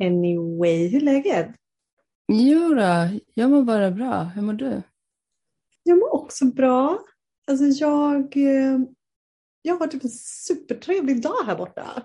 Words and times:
anyway. 0.00 0.88
Hur 0.88 1.00
är 1.00 1.04
läget? 1.04 1.48
Jo 2.28 2.74
då, 2.74 3.08
jag 3.34 3.50
mår 3.50 3.62
bara 3.62 3.90
bra. 3.90 4.22
Hur 4.22 4.42
mår 4.42 4.52
du? 4.52 4.82
Jag 5.82 5.98
mår 5.98 6.14
också 6.14 6.44
bra. 6.44 6.98
Alltså 7.46 7.64
jag, 7.64 8.36
eh, 8.36 8.78
jag 9.62 9.78
har 9.78 9.86
typ 9.86 10.04
en 10.04 10.10
supertrevlig 10.10 11.22
dag 11.22 11.44
här 11.46 11.56
borta. 11.56 12.02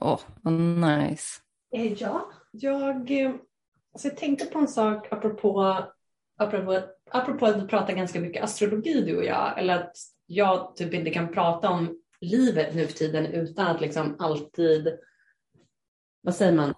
Åh, 0.00 0.14
oh, 0.14 0.20
vad 0.42 0.52
nice. 0.52 1.40
Eh, 1.74 1.92
ja, 1.92 2.32
jag, 2.50 3.10
eh, 3.10 3.30
alltså 3.92 4.08
jag 4.08 4.16
tänkte 4.16 4.46
på 4.46 4.58
en 4.58 4.68
sak 4.68 5.12
apropå, 5.12 5.84
apropå, 6.38 6.80
apropå 7.10 7.46
att 7.46 7.62
vi 7.62 7.66
pratar 7.66 7.92
ganska 7.92 8.20
mycket 8.20 8.44
astrologi 8.44 9.02
du 9.02 9.16
och 9.16 9.24
jag, 9.24 9.58
eller 9.58 9.76
att 9.76 9.96
jag 10.26 10.76
typ 10.76 10.94
inte 10.94 11.10
kan 11.10 11.32
prata 11.32 11.70
om 11.70 12.02
livet 12.20 12.74
nu 12.74 12.86
för 12.86 12.94
tiden 12.94 13.26
utan 13.26 13.66
att 13.66 13.80
liksom 13.80 14.16
alltid, 14.18 14.98
vad 16.20 16.34
säger 16.34 16.52
man, 16.52 16.74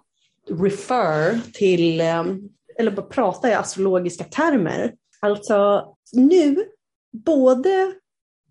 refer 0.49 1.39
till, 1.53 2.01
ehm, 2.01 2.49
eller 2.79 2.91
bara 2.91 3.05
prata 3.05 3.49
i 3.49 3.53
astrologiska 3.53 4.23
termer. 4.23 4.93
Alltså 5.19 5.87
nu, 6.13 6.65
både 7.11 7.93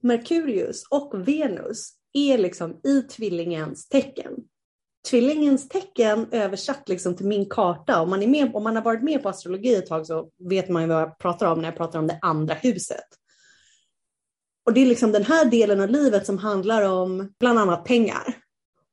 Merkurius 0.00 0.86
och 0.90 1.28
Venus 1.28 1.90
är 2.12 2.38
liksom 2.38 2.80
i 2.84 3.02
tvillingens 3.02 3.88
tecken. 3.88 4.32
Tvillingens 5.10 5.68
tecken 5.68 6.26
översatt 6.30 6.88
liksom 6.88 7.16
till 7.16 7.26
min 7.26 7.48
karta, 7.48 8.00
om 8.02 8.10
man, 8.10 8.22
är 8.22 8.26
med, 8.26 8.54
om 8.54 8.62
man 8.62 8.76
har 8.76 8.82
varit 8.82 9.02
med 9.02 9.22
på 9.22 9.28
astrologi 9.28 9.74
ett 9.74 9.86
tag 9.86 10.06
så 10.06 10.30
vet 10.48 10.68
man 10.68 10.82
ju 10.82 10.88
vad 10.88 11.02
jag 11.02 11.18
pratar 11.18 11.52
om 11.52 11.58
när 11.58 11.68
jag 11.68 11.76
pratar 11.76 11.98
om 11.98 12.06
det 12.06 12.18
andra 12.22 12.54
huset. 12.54 13.04
Och 14.66 14.72
det 14.72 14.80
är 14.80 14.86
liksom 14.86 15.12
den 15.12 15.24
här 15.24 15.44
delen 15.44 15.80
av 15.80 15.88
livet 15.88 16.26
som 16.26 16.38
handlar 16.38 16.82
om 16.82 17.32
bland 17.40 17.58
annat 17.58 17.84
pengar. 17.84 18.43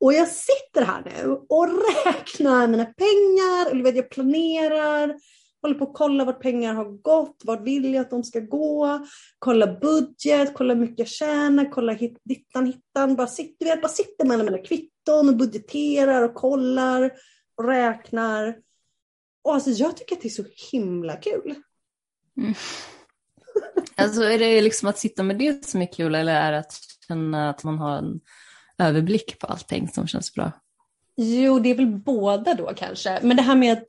Och 0.02 0.14
jag 0.14 0.28
sitter 0.28 0.86
här 0.86 1.04
nu 1.06 1.32
och 1.50 1.68
räknar 2.06 2.68
mina 2.68 2.86
pengar, 2.86 3.72
eller 3.72 3.84
vet, 3.84 3.96
jag 3.96 4.10
planerar, 4.10 5.16
håller 5.62 5.76
på 5.76 5.84
att 5.84 5.94
kolla 5.94 6.26
vart 6.26 6.42
pengar 6.42 6.74
har 6.74 6.86
gått, 6.86 7.42
vart 7.44 7.62
vill 7.62 7.94
jag 7.94 8.02
att 8.02 8.10
de 8.10 8.24
ska 8.24 8.40
gå, 8.40 9.06
kolla 9.40 9.80
budget, 9.80 10.54
kolla 10.54 10.74
hur 10.74 10.82
mycket 10.82 11.00
jag 11.00 11.08
tjänar, 11.08 11.72
kolla 11.72 11.94
hit, 11.94 12.18
dittan, 12.24 12.66
hittan. 12.66 13.16
Bara 13.16 13.28
sitter, 13.28 13.66
vet, 13.66 13.82
bara 13.82 13.90
sitter 13.90 14.26
mellan 14.26 14.46
mina 14.46 14.58
kvitton 14.58 15.30
och 15.30 15.36
budgeterar 15.36 16.22
och 16.22 16.36
kollar 16.36 17.12
och 17.58 17.68
räknar. 17.68 18.56
Och 19.44 19.54
alltså 19.54 19.70
jag 19.70 19.98
tycker 19.98 20.16
att 20.16 20.22
det 20.22 20.28
är 20.28 20.30
så 20.30 20.46
himla 20.72 21.16
kul. 21.16 21.56
Mm. 22.38 22.54
Alltså 23.96 24.24
är 24.24 24.40
det 24.40 24.62
liksom 24.62 24.90
att 24.90 25.00
sitta 25.00 25.24
med 25.24 25.38
det 25.38 25.66
som 25.66 25.82
är 25.82 25.94
kul 25.94 26.16
eller 26.16 26.36
är 26.36 26.52
det 26.52 26.60
att 26.60 26.74
känna 27.08 27.50
att 27.50 27.64
man 27.64 27.78
har 27.78 27.98
en 27.98 28.20
överblick 28.82 29.40
på 29.40 29.48
allting 29.48 29.88
som 29.88 30.08
känns 30.08 30.34
bra? 30.34 30.52
Jo, 31.16 31.60
det 31.60 31.70
är 31.70 31.76
väl 31.76 31.88
båda 31.88 32.54
då 32.54 32.72
kanske. 32.76 33.20
Men 33.22 33.38
det 33.38 33.44
här 33.44 33.56
med 33.56 33.74
att, 33.74 33.88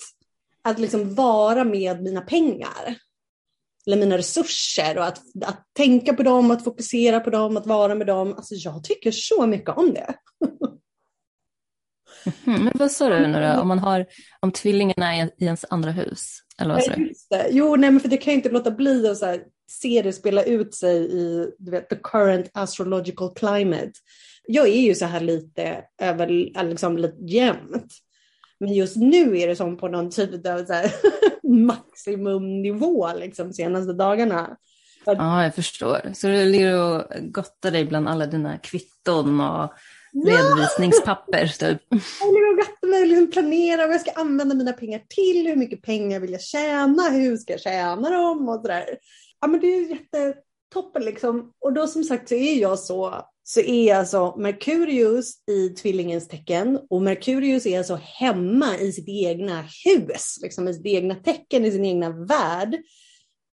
att 0.62 0.79
liksom 0.79 1.15
vara 1.15 1.65
med 1.65 2.03
mina 2.03 2.21
pengar. 2.21 2.97
Eller 3.87 3.97
mina 3.97 4.19
resurser 4.19 4.98
och 4.98 5.05
att, 5.05 5.19
att 5.45 5.65
tänka 5.73 6.15
på 6.15 6.23
dem, 6.23 6.51
att 6.51 6.65
fokusera 6.65 7.20
på 7.20 7.31
dem, 7.31 7.57
att 7.57 7.67
vara 7.67 7.95
med 7.95 8.07
dem. 8.07 8.35
Alltså 8.37 8.55
jag 8.55 8.85
tycker 8.85 9.11
så 9.11 9.47
mycket 9.47 9.77
om 9.77 9.95
det. 9.95 10.15
Mm, 12.47 12.65
men 12.65 12.73
vad 12.75 12.91
sa 12.91 13.09
du 13.09 13.27
nu? 13.27 13.57
Om, 13.57 13.69
man 13.69 13.79
har, 13.79 14.07
om 14.41 14.53
tvillingarna 14.53 15.17
är 15.17 15.31
i 15.39 15.45
ens 15.45 15.65
andra 15.70 15.91
hus? 15.91 16.39
Eller 16.59 16.75
vad 16.75 16.83
sa 16.83 16.93
du? 16.95 17.13
Jo, 17.51 17.77
nej, 17.77 17.91
men 17.91 18.01
för 18.01 18.09
det 18.09 18.17
kan 18.17 18.33
jag 18.33 18.39
inte 18.39 18.48
låta 18.48 18.70
bli 18.70 19.09
att 19.09 19.19
så 19.19 19.27
här, 19.27 19.43
se 19.70 20.03
det 20.03 20.13
spela 20.13 20.43
ut 20.43 20.75
sig 20.75 20.97
i 20.97 21.51
du 21.59 21.70
vet, 21.70 21.89
the 21.89 21.97
current 21.97 22.51
astrological 22.55 23.35
climate. 23.35 23.93
Jag 24.47 24.69
är 24.69 24.81
ju 24.81 24.95
så 24.95 25.05
här 25.05 25.21
lite 25.21 25.85
över, 26.03 26.29
liksom 26.65 26.98
lite 26.98 27.25
jämnt. 27.25 27.93
Men 28.61 28.75
just 28.75 28.97
nu 28.97 29.39
är 29.39 29.48
det 29.48 29.57
som 29.57 29.77
på 29.77 29.89
någon 29.89 30.11
typ 30.11 30.47
av 30.47 30.64
så 30.64 30.73
här, 30.73 30.92
maximumnivå 31.42 33.11
liksom 33.14 33.53
senaste 33.53 33.92
dagarna. 33.92 34.57
Ja, 35.05 35.45
jag 35.45 35.55
förstår. 35.55 36.13
Så 36.14 36.27
du 36.27 36.45
ligger 36.45 36.80
och 36.80 37.05
gottar 37.20 37.70
dig 37.70 37.85
bland 37.85 38.08
alla 38.08 38.27
dina 38.27 38.58
kvitton 38.58 39.41
och 39.41 39.73
redovisningspapper 40.27 41.47
typ. 41.47 41.83
Jag 42.20 42.33
ligger 42.33 42.51
och 42.51 42.57
gottar 42.57 42.89
mig 42.89 43.03
och 43.03 43.09
liksom 43.09 43.30
planerar 43.30 43.86
vad 43.86 43.95
jag 43.95 44.01
ska 44.01 44.11
använda 44.11 44.55
mina 44.55 44.73
pengar 44.73 45.03
till, 45.09 45.47
hur 45.47 45.57
mycket 45.57 45.83
pengar 45.83 46.20
vill 46.20 46.33
jag 46.33 46.42
tjäna, 46.42 47.03
hur 47.11 47.36
ska 47.36 47.53
jag 47.53 47.61
tjäna 47.61 48.11
dem 48.11 48.48
och 48.48 48.61
sådär. 48.61 48.85
Ja 49.41 49.47
men 49.47 49.61
det 49.61 49.67
är 49.67 50.35
Toppen! 50.73 51.05
liksom. 51.05 51.53
Och 51.61 51.73
då 51.73 51.87
som 51.87 52.05
sagt 52.05 52.29
så 52.29 52.35
är 52.35 52.55
jag 52.55 52.79
så, 52.79 53.27
så 53.43 53.61
är 53.61 53.95
alltså 53.95 54.37
Merkurius 54.37 55.35
i 55.51 55.69
tvillingens 55.69 56.29
tecken 56.29 56.79
och 56.91 57.03
Merkurius 57.03 57.67
är 57.67 57.79
alltså 57.79 57.99
hemma 58.03 58.79
i 58.79 58.93
sitt 58.93 59.09
egna 59.09 59.65
hus, 59.85 60.39
liksom 60.43 60.69
i 60.69 60.75
sitt 60.75 60.87
egna 60.87 61.15
tecken, 61.15 61.65
i 61.65 61.73
sin 61.73 61.85
egna 61.85 62.11
värld. 62.11 62.77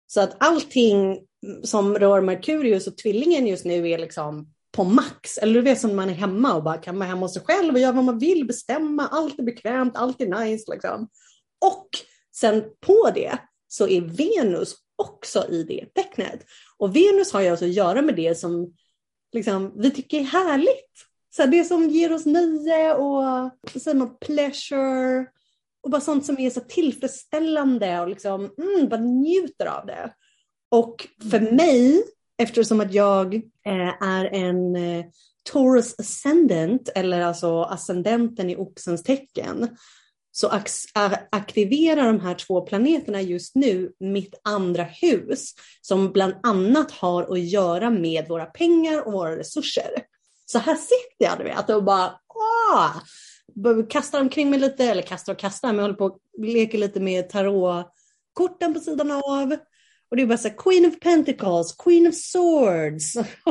Så 0.07 0.21
att 0.21 0.37
allting 0.39 1.21
som 1.63 1.95
rör 1.95 2.21
Merkurius 2.21 2.87
och 2.87 2.97
tvillingen 2.97 3.47
just 3.47 3.65
nu 3.65 3.89
är 3.91 3.99
liksom 3.99 4.53
på 4.73 4.85
max. 4.85 5.39
Eller 5.39 5.55
du 5.55 5.61
vet 5.61 5.81
som 5.81 5.97
man 5.97 6.11
är 6.11 6.15
hemma 6.15 6.55
och 6.55 6.63
bara 6.63 6.77
kan 6.77 6.99
vara 6.99 7.09
hemma 7.09 7.21
hos 7.21 7.35
sig 7.35 7.43
själv 7.43 7.75
och 7.75 7.81
göra 7.81 7.93
vad 7.93 8.05
man 8.05 8.19
vill, 8.19 8.47
bestämma, 8.47 9.09
allt 9.09 9.39
är 9.39 9.43
bekvämt, 9.43 9.97
allt 9.97 10.21
är 10.21 10.27
nice 10.27 10.73
liksom. 10.73 11.09
Och 11.67 11.89
sen 12.37 12.65
på 12.87 13.11
det 13.15 13.39
så 13.69 13.89
är 13.89 14.01
Venus 14.01 14.75
också 14.97 15.47
i 15.51 15.63
det 15.63 15.87
tecknet. 15.95 16.41
Och 16.79 16.97
Venus 16.97 17.33
har 17.33 17.41
ju 17.41 17.49
alltså 17.49 17.65
att 17.65 17.73
göra 17.73 18.03
med 18.03 18.17
det 18.17 18.35
som 18.39 18.75
liksom, 19.33 19.73
vi 19.77 19.91
tycker 19.91 20.21
är 20.21 20.25
härligt. 20.25 20.93
Så 21.37 21.47
det 21.47 21.65
som 21.65 21.89
ger 21.89 22.13
oss 22.13 22.27
nöje 22.27 22.95
och 22.95 23.51
säger 23.81 23.95
man, 23.95 24.17
pleasure 24.21 25.27
och 25.83 25.91
bara 25.91 26.01
sånt 26.01 26.27
som 26.27 26.39
är 26.39 26.51
så 26.51 26.61
tillfredsställande 26.61 28.01
och 28.01 28.09
liksom, 28.09 28.51
mm, 28.59 28.89
bara 28.89 29.01
njuter 29.01 29.67
av 29.67 29.87
det. 29.87 30.15
Och 30.71 31.09
för 31.31 31.41
mig 31.41 32.03
eftersom 32.39 32.81
att 32.81 32.95
jag 32.95 33.35
eh, 33.67 34.03
är 34.03 34.25
en 34.25 34.77
eh, 34.77 35.05
Taurus 35.53 35.95
ascendant, 35.99 36.89
eller 36.95 37.21
alltså 37.21 37.63
ascendenten 37.63 38.51
i 38.51 38.57
oxens 38.57 39.03
tecken, 39.03 39.77
så 40.39 40.61
aktiverar 41.31 42.07
de 42.07 42.21
här 42.21 42.35
två 42.35 42.61
planeterna 42.61 43.23
just 43.23 43.55
nu 43.55 43.93
mitt 44.01 44.41
andra 44.45 44.83
hus, 44.83 45.55
som 45.81 46.13
bland 46.13 46.35
annat 46.43 46.91
har 46.91 47.33
att 47.33 47.41
göra 47.41 47.91
med 47.91 48.29
våra 48.29 48.47
pengar 48.47 49.07
och 49.07 49.13
våra 49.13 49.37
resurser. 49.37 49.91
Så 50.47 50.59
här 50.59 50.75
sitter 50.75 51.25
jag, 51.25 51.39
du 51.39 51.45
vet, 51.45 51.71
och 51.71 51.85
bara 51.85 52.05
ah! 52.73 52.91
åh, 53.65 53.87
kastar 53.89 54.21
omkring 54.21 54.51
mig 54.51 54.59
lite, 54.59 54.85
eller 54.85 55.03
kastar 55.03 55.33
och 55.33 55.39
kastar, 55.39 55.69
men 55.69 55.77
jag 55.77 55.83
håller 55.83 55.95
på 55.95 56.05
och 56.05 56.19
leker 56.39 56.79
lite 56.79 57.01
med 57.01 57.29
tarotkorten 57.29 58.75
på 58.75 58.81
sidan 58.81 59.11
av. 59.11 59.57
Och 60.11 60.17
det 60.17 60.23
är 60.23 60.27
bara 60.27 60.39
så 60.39 60.49
här, 60.49 60.57
Queen 60.57 60.87
of 60.87 61.01
Pentacles, 61.01 61.77
Queen 61.77 62.07
of 62.07 62.15
Swords, 62.15 63.13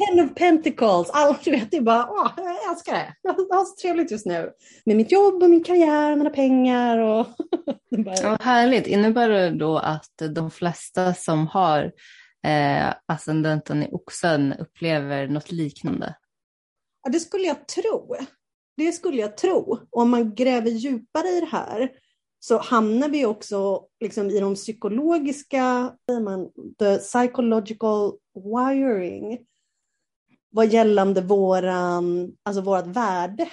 Ten 0.00 0.20
of 0.24 0.34
Pentacles. 0.34 1.10
Allt, 1.10 1.44
du 1.44 1.50
vet, 1.50 1.70
det 1.70 1.76
är 1.76 1.80
bara, 1.80 2.10
åh, 2.10 2.32
jag 2.36 2.72
älskar 2.72 2.92
det. 2.92 3.14
Jag 3.22 3.32
har 3.32 3.64
så 3.64 3.76
trevligt 3.82 4.10
just 4.10 4.26
nu. 4.26 4.52
Med 4.84 4.96
mitt 4.96 5.12
jobb 5.12 5.42
och 5.42 5.50
min 5.50 5.64
karriär, 5.64 6.16
mina 6.16 6.30
pengar 6.30 6.98
och... 6.98 7.26
bara... 8.04 8.14
ja, 8.22 8.38
härligt. 8.40 8.86
Innebär 8.86 9.28
det 9.28 9.50
då 9.50 9.78
att 9.78 10.22
de 10.30 10.50
flesta 10.50 11.14
som 11.14 11.46
har 11.46 11.92
eh, 12.46 12.94
ascendenten 13.06 13.82
i 13.82 13.88
oxen 13.92 14.52
upplever 14.52 15.28
något 15.28 15.52
liknande? 15.52 16.14
Ja, 17.02 17.10
det 17.10 17.20
skulle 17.20 17.44
jag 17.44 17.68
tro. 17.68 18.16
Det 18.76 18.92
skulle 18.92 19.20
jag 19.20 19.36
tro. 19.36 19.78
Och 19.90 20.02
om 20.02 20.10
man 20.10 20.34
gräver 20.34 20.70
djupare 20.70 21.28
i 21.28 21.40
det 21.40 21.46
här 21.46 21.90
så 22.46 22.58
hamnar 22.58 23.08
vi 23.08 23.26
också 23.26 23.86
liksom 24.00 24.30
i 24.30 24.40
de 24.40 24.54
psykologiska, 24.54 25.94
man, 26.22 26.50
the 26.78 26.98
psychological 26.98 28.12
wiring, 28.34 29.46
vad 30.50 30.66
gällande 30.66 31.20
våran, 31.20 32.32
alltså 32.42 32.62
vårat 32.62 32.86
värde, 32.86 33.48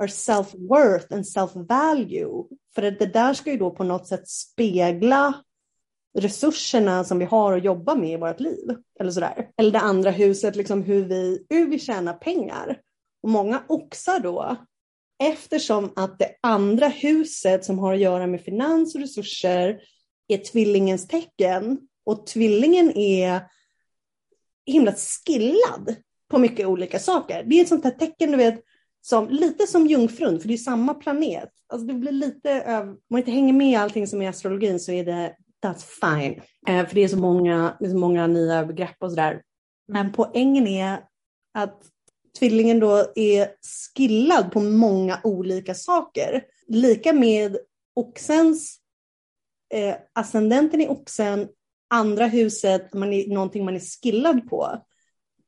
our 0.00 0.06
self-worth 0.06 1.14
and 1.14 1.24
self-value. 1.24 2.46
För 2.74 2.82
det 2.82 3.06
där 3.06 3.34
ska 3.34 3.50
ju 3.50 3.58
då 3.58 3.70
på 3.70 3.84
något 3.84 4.06
sätt 4.06 4.28
spegla 4.28 5.34
resurserna 6.18 7.04
som 7.04 7.18
vi 7.18 7.24
har 7.24 7.56
att 7.56 7.64
jobba 7.64 7.94
med 7.94 8.12
i 8.12 8.16
vårt 8.16 8.40
liv. 8.40 8.76
Eller 9.00 9.10
sådär. 9.10 9.50
Eller 9.56 9.70
det 9.70 9.80
andra 9.80 10.10
huset, 10.10 10.56
liksom 10.56 10.82
hur 10.82 11.04
vi, 11.04 11.46
hur 11.50 11.66
vi 11.66 11.78
tjänar 11.78 12.14
pengar. 12.14 12.80
Och 13.22 13.28
många 13.28 13.62
oxar 13.68 14.20
då 14.20 14.56
Eftersom 15.22 15.92
att 15.96 16.18
det 16.18 16.34
andra 16.40 16.88
huset 16.88 17.64
som 17.64 17.78
har 17.78 17.94
att 17.94 18.00
göra 18.00 18.26
med 18.26 18.40
finans 18.40 18.94
och 18.94 19.00
resurser 19.00 19.80
är 20.28 20.38
tvillingens 20.38 21.08
tecken 21.08 21.78
och 22.04 22.26
tvillingen 22.26 22.96
är 22.96 23.40
himla 24.66 24.92
skillad 24.92 25.96
på 26.30 26.38
mycket 26.38 26.66
olika 26.66 26.98
saker. 26.98 27.44
Det 27.46 27.56
är 27.56 27.62
ett 27.62 27.68
sånt 27.68 27.84
här 27.84 27.90
tecken, 27.90 28.30
du 28.30 28.36
vet, 28.36 28.64
som, 29.00 29.28
lite 29.28 29.66
som 29.66 29.86
jungfrun, 29.86 30.40
för 30.40 30.48
det 30.48 30.54
är 30.54 30.58
samma 30.58 30.94
planet. 30.94 31.50
Alltså 31.66 31.86
det 31.86 31.94
blir 31.94 32.12
lite, 32.12 32.80
om 32.82 32.98
man 33.10 33.18
inte 33.18 33.30
hänger 33.30 33.52
med 33.52 33.70
i 33.70 33.76
allting 33.76 34.06
som 34.06 34.22
är 34.22 34.28
astrologin 34.28 34.80
så 34.80 34.92
är 34.92 35.04
det 35.04 35.36
that's 35.64 35.84
fine. 36.00 36.40
Eh, 36.68 36.86
för 36.86 36.94
det 36.94 37.04
är 37.04 37.08
så 37.08 37.18
många, 37.18 37.76
det 37.80 37.86
är 37.86 37.90
så 37.90 37.98
många 37.98 38.26
nya 38.26 38.64
begrepp 38.64 38.96
och 38.98 39.10
sådär. 39.10 39.42
Men 39.88 40.12
poängen 40.12 40.66
är 40.66 41.04
att 41.54 41.82
tvillingen 42.38 42.80
då 42.80 43.12
är 43.14 43.48
skillad 43.96 44.52
på 44.52 44.60
många 44.60 45.20
olika 45.24 45.74
saker. 45.74 46.42
Lika 46.68 47.12
med 47.12 47.56
oxens, 47.94 48.78
eh, 49.74 49.94
ascendenten 50.12 50.80
i 50.80 50.88
oxen, 50.88 51.48
andra 51.90 52.26
huset, 52.26 52.94
man 52.94 53.12
är, 53.12 53.28
någonting 53.28 53.64
man 53.64 53.74
är 53.74 54.02
skillad 54.02 54.48
på. 54.48 54.84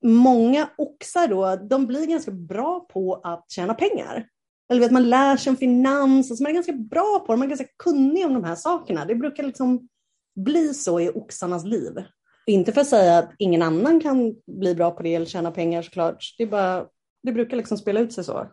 Många 0.04 0.70
oxar 0.78 1.28
då, 1.28 1.56
de 1.56 1.86
blir 1.86 2.06
ganska 2.06 2.30
bra 2.30 2.80
på 2.80 3.14
att 3.14 3.50
tjäna 3.50 3.74
pengar. 3.74 4.28
Eller 4.70 4.80
vet, 4.80 4.92
man 4.92 5.10
lär 5.10 5.36
sig 5.36 5.50
om 5.50 5.56
finans, 5.56 6.30
alltså 6.30 6.42
man 6.42 6.50
är 6.50 6.54
ganska 6.54 6.72
bra 6.72 7.24
på 7.26 7.32
det, 7.32 7.38
man 7.38 7.46
är 7.46 7.56
ganska 7.56 7.74
kunnig 7.78 8.26
om 8.26 8.34
de 8.34 8.44
här 8.44 8.54
sakerna. 8.54 9.04
Det 9.04 9.14
brukar 9.14 9.42
liksom 9.42 9.88
bli 10.34 10.74
så 10.74 11.00
i 11.00 11.10
oxarnas 11.10 11.64
liv. 11.64 12.04
Inte 12.46 12.72
för 12.72 12.80
att 12.80 12.86
säga 12.86 13.18
att 13.18 13.32
ingen 13.38 13.62
annan 13.62 14.00
kan 14.00 14.34
bli 14.46 14.74
bra 14.74 14.90
på 14.90 15.02
det 15.02 15.14
eller 15.14 15.26
tjäna 15.26 15.50
pengar 15.50 15.82
såklart. 15.82 16.34
Det, 16.38 16.46
bara, 16.46 16.86
det 17.22 17.32
brukar 17.32 17.56
liksom 17.56 17.78
spela 17.78 18.00
ut 18.00 18.12
sig 18.12 18.24
så. 18.24 18.46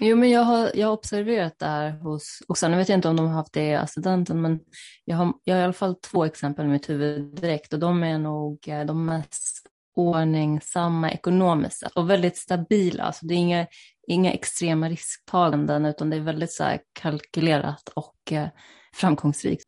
Jo, 0.00 0.16
men 0.16 0.30
jag 0.30 0.40
har, 0.40 0.70
jag 0.74 0.86
har 0.86 0.94
observerat 0.94 1.58
det 1.58 1.66
här 1.66 1.90
hos 1.90 2.42
oxarna. 2.48 2.74
Nu 2.74 2.78
vet 2.78 2.88
jag 2.88 2.98
inte 2.98 3.08
om 3.08 3.16
de 3.16 3.26
har 3.26 3.34
haft 3.34 3.52
det 3.52 3.66
i 3.66 3.74
assistenten, 3.74 4.40
men 4.40 4.60
jag 5.04 5.16
har, 5.16 5.32
jag 5.44 5.54
har 5.54 5.60
i 5.60 5.64
alla 5.64 5.72
fall 5.72 5.94
två 5.94 6.24
exempel 6.24 6.66
i 6.66 6.68
mitt 6.68 6.88
huvud 6.88 7.34
direkt 7.34 7.72
och 7.72 7.78
de 7.78 8.02
är 8.02 8.18
nog 8.18 8.68
eh, 8.68 8.84
de 8.84 9.06
mest 9.06 9.66
ordningsamma 9.96 11.10
ekonomiskt 11.10 11.82
och 11.94 12.10
väldigt 12.10 12.36
stabila. 12.36 13.02
Alltså 13.02 13.26
det 13.26 13.34
är 13.34 13.38
inga, 13.38 13.66
inga 14.06 14.32
extrema 14.32 14.88
risktaganden 14.88 15.86
utan 15.86 16.10
det 16.10 16.16
är 16.16 16.20
väldigt 16.20 16.52
så 16.52 16.78
kalkylerat 16.92 17.88
och 17.94 18.32
eh, 18.32 18.48
framgångsrikt. 18.94 19.64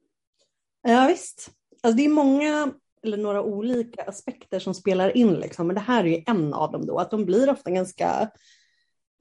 Ja 0.83 1.07
visst. 1.07 1.51
Alltså 1.83 1.97
det 1.97 2.05
är 2.05 2.09
många 2.09 2.73
eller 3.05 3.17
några 3.17 3.43
olika 3.43 4.03
aspekter 4.03 4.59
som 4.59 4.75
spelar 4.75 5.17
in, 5.17 5.35
liksom. 5.35 5.67
men 5.67 5.75
det 5.75 5.81
här 5.81 6.05
är 6.05 6.09
ju 6.09 6.23
en 6.27 6.55
av 6.55 6.73
dem 6.73 6.87
då, 6.87 6.99
att 6.99 7.11
de 7.11 7.25
blir 7.25 7.51
ofta 7.51 7.71
ganska 7.71 8.31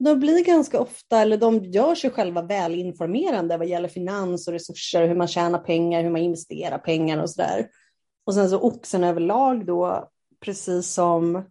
de 0.04 0.20
blir 0.20 0.44
ganska 0.44 0.80
ofta, 0.80 1.18
eller 1.18 1.36
de 1.36 1.64
gör 1.64 1.94
sig 1.94 2.10
själva 2.10 2.42
välinformerande 2.42 3.56
vad 3.56 3.66
gäller 3.66 3.88
finans 3.88 4.48
och 4.48 4.52
resurser, 4.52 5.08
hur 5.08 5.14
man 5.14 5.28
tjänar 5.28 5.58
pengar, 5.58 6.02
hur 6.02 6.10
man 6.10 6.20
investerar 6.20 6.78
pengar 6.78 7.22
och 7.22 7.30
sådär. 7.30 7.68
Och 8.24 8.34
sen 8.34 8.50
så 8.50 8.60
oxen 8.60 9.04
överlag 9.04 9.66
då, 9.66 10.08
precis 10.40 10.92
som 10.92 11.44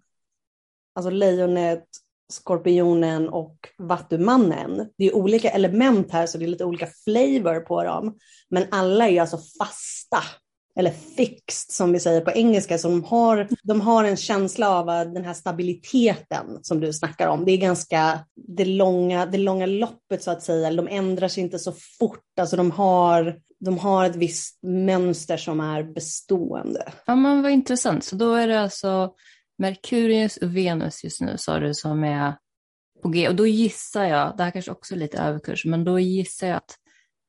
alltså 0.95 1.09
lejonet, 1.09 1.85
skorpionen 2.31 3.29
och 3.29 3.57
vattumannen. 3.77 4.89
Det 4.97 5.05
är 5.05 5.15
olika 5.15 5.49
element 5.49 6.11
här 6.11 6.27
så 6.27 6.37
det 6.37 6.45
är 6.45 6.47
lite 6.47 6.65
olika 6.65 6.87
flavor 7.03 7.59
på 7.59 7.83
dem. 7.83 8.17
Men 8.49 8.65
alla 8.71 9.09
är 9.09 9.21
alltså 9.21 9.37
fasta 9.37 10.23
eller 10.75 10.91
fixed 10.91 11.71
som 11.71 11.91
vi 11.91 11.99
säger 11.99 12.21
på 12.21 12.31
engelska, 12.31 12.77
så 12.77 12.87
de 12.87 13.03
har, 13.03 13.47
de 13.63 13.81
har 13.81 14.03
en 14.03 14.17
känsla 14.17 14.69
av 14.69 14.85
den 14.85 15.25
här 15.25 15.33
stabiliteten 15.33 16.59
som 16.61 16.79
du 16.79 16.93
snackar 16.93 17.27
om. 17.27 17.45
Det 17.45 17.51
är 17.51 17.57
ganska 17.57 18.19
det 18.35 18.65
långa, 18.65 19.25
det 19.25 19.37
långa 19.37 19.65
loppet 19.65 20.23
så 20.23 20.31
att 20.31 20.43
säga, 20.43 20.71
de 20.71 20.87
ändrar 20.87 21.27
sig 21.27 21.43
inte 21.43 21.59
så 21.59 21.73
fort, 21.99 22.23
alltså 22.39 22.55
de 22.55 22.71
har, 22.71 23.39
de 23.59 23.77
har 23.77 24.05
ett 24.05 24.15
visst 24.15 24.59
mönster 24.63 25.37
som 25.37 25.59
är 25.59 25.83
bestående. 25.83 26.91
Ja 27.05 27.15
men 27.15 27.41
vad 27.41 27.51
intressant, 27.51 28.03
så 28.03 28.15
då 28.15 28.33
är 28.33 28.47
det 28.47 28.61
alltså 28.61 29.13
Merkurius 29.57 30.37
och 30.37 30.55
Venus 30.57 31.03
just 31.03 31.21
nu 31.21 31.37
sa 31.37 31.59
du 31.59 31.73
som 31.73 32.03
är 32.03 32.35
på 33.03 33.09
G 33.09 33.27
och 33.27 33.35
då 33.35 33.47
gissar 33.47 34.05
jag, 34.05 34.37
det 34.37 34.43
här 34.43 34.51
kanske 34.51 34.71
också 34.71 34.95
är 34.95 34.99
lite 34.99 35.17
överkurs, 35.17 35.65
men 35.65 35.83
då 35.83 35.99
gissar 35.99 36.47
jag 36.47 36.57
att 36.57 36.75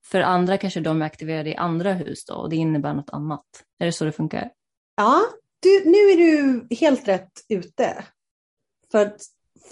för 0.05 0.21
andra 0.21 0.59
kanske 0.59 0.81
de 0.81 1.03
är 1.03 1.07
aktiverade 1.07 1.51
i 1.51 1.57
andra 1.57 1.93
hus 1.93 2.25
då 2.25 2.35
och 2.35 2.51
det 2.51 2.57
innebär 2.57 2.95
något 2.95 3.11
annat. 3.11 3.45
Är 3.79 3.87
det 3.87 3.93
så 3.93 4.05
det 4.05 4.13
funkar? 4.13 4.51
Ja, 4.97 5.23
du, 5.61 5.91
nu 5.91 5.99
är 5.99 6.17
du 6.17 6.67
helt 6.77 7.09
rätt 7.09 7.33
ute. 7.49 8.05
För 8.93 9.07
att 9.07 9.23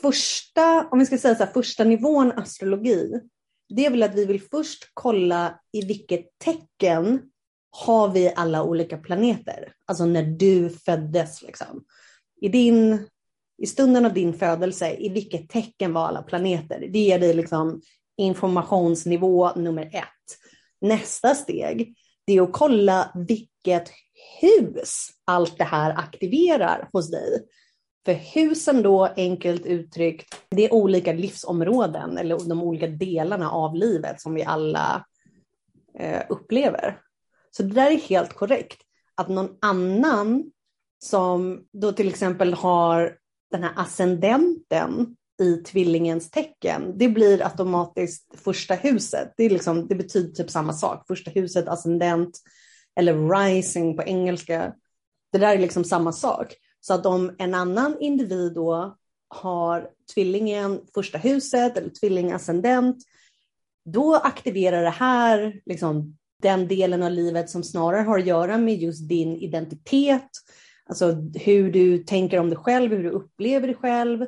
första, 0.03 0.89
om 0.91 0.99
vi 0.99 1.07
ska 1.07 1.19
säga 1.19 1.35
så 1.35 1.45
här, 1.45 1.53
första 1.53 1.85
nivån 1.85 2.33
astrologi, 2.33 3.21
det 3.69 3.87
är 3.87 3.91
väl 3.91 4.03
att 4.03 4.15
vi 4.15 4.25
vill 4.25 4.43
först 4.43 4.91
kolla 4.95 5.61
i 5.73 5.87
vilket 5.87 6.39
tecken 6.39 7.23
har 7.71 8.09
vi 8.09 8.33
alla 8.37 8.63
olika 8.63 8.99
planeter? 8.99 9.73
Alltså 9.87 10.05
när 10.05 10.23
du 10.23 10.71
föddes 10.71 11.43
liksom. 11.43 11.85
I, 12.41 12.49
din, 12.49 13.09
I 13.59 13.67
stunden 13.67 14.07
av 14.07 14.15
din 14.15 14.35
födelse, 14.35 14.97
i 14.97 15.09
vilket 15.09 15.49
tecken 15.49 15.93
var 15.93 16.09
alla 16.09 16.23
planeter? 16.23 16.89
Det 16.93 16.99
ger 16.99 17.19
dig 17.19 17.35
liksom 17.35 17.81
informationsnivå 18.21 19.51
nummer 19.57 19.91
ett. 19.93 20.39
Nästa 20.81 21.35
steg, 21.35 21.95
det 22.27 22.33
är 22.37 22.43
att 22.43 22.53
kolla 22.53 23.13
vilket 23.15 23.91
hus 24.41 25.09
allt 25.25 25.59
det 25.59 25.65
här 25.65 25.99
aktiverar 25.99 26.89
hos 26.93 27.11
dig. 27.11 27.47
För 28.05 28.13
husen 28.13 28.83
då, 28.83 29.09
enkelt 29.17 29.67
uttryckt, 29.67 30.35
det 30.51 30.65
är 30.65 30.75
olika 30.75 31.13
livsområden 31.13 32.19
eller 32.19 32.49
de 32.49 32.63
olika 32.63 32.87
delarna 32.87 33.51
av 33.51 33.75
livet 33.75 34.21
som 34.21 34.35
vi 34.35 34.45
alla 34.45 35.07
eh, 35.99 36.23
upplever. 36.29 37.01
Så 37.51 37.63
det 37.63 37.75
där 37.75 37.91
är 37.91 37.99
helt 37.99 38.33
korrekt. 38.33 38.79
Att 39.15 39.29
någon 39.29 39.57
annan 39.61 40.51
som 40.99 41.65
då 41.73 41.93
till 41.93 42.09
exempel 42.09 42.55
har 42.55 43.17
den 43.51 43.63
här 43.63 43.73
ascendenten 43.77 45.17
i 45.41 45.57
tvillingens 45.57 46.31
tecken, 46.31 46.99
det 46.99 47.09
blir 47.09 47.43
automatiskt 47.43 48.41
första 48.41 48.75
huset. 48.75 49.35
Det, 49.37 49.45
är 49.45 49.51
liksom, 49.51 49.89
det 49.89 49.95
betyder 49.95 50.33
typ 50.33 50.51
samma 50.51 50.73
sak. 50.73 51.05
Första 51.07 51.31
huset, 51.31 51.69
ascendent 51.69 52.39
eller 52.97 53.29
rising 53.29 53.97
på 53.97 54.03
engelska. 54.03 54.75
Det 55.33 55.39
där 55.39 55.55
är 55.55 55.59
liksom 55.59 55.85
samma 55.85 56.13
sak. 56.13 56.55
Så 56.81 56.95
att 56.95 57.07
om 57.07 57.35
en 57.39 57.55
annan 57.55 57.97
individ 58.01 58.55
då 58.55 58.97
har 59.29 59.91
tvillingen 60.15 60.81
första 60.95 61.19
huset 61.19 61.77
eller 61.77 61.91
tvilling, 61.91 62.33
ascendent, 62.33 62.97
då 63.85 64.15
aktiverar 64.15 64.83
det 64.83 64.91
här 64.91 65.61
liksom, 65.67 66.17
den 66.43 66.69
delen 66.69 67.03
av 67.03 67.11
livet 67.11 67.51
som 67.51 67.63
snarare 67.63 68.03
har 68.03 68.19
att 68.19 68.27
göra 68.27 68.59
med 68.59 68.77
just 68.77 69.09
din 69.09 69.37
identitet, 69.37 70.31
alltså 70.87 71.17
hur 71.35 71.73
du 71.73 71.99
tänker 71.99 72.39
om 72.39 72.51
dig 72.51 72.59
själv, 72.59 72.93
hur 72.93 73.03
du 73.03 73.11
upplever 73.11 73.67
dig 73.67 73.77
själv, 73.77 74.27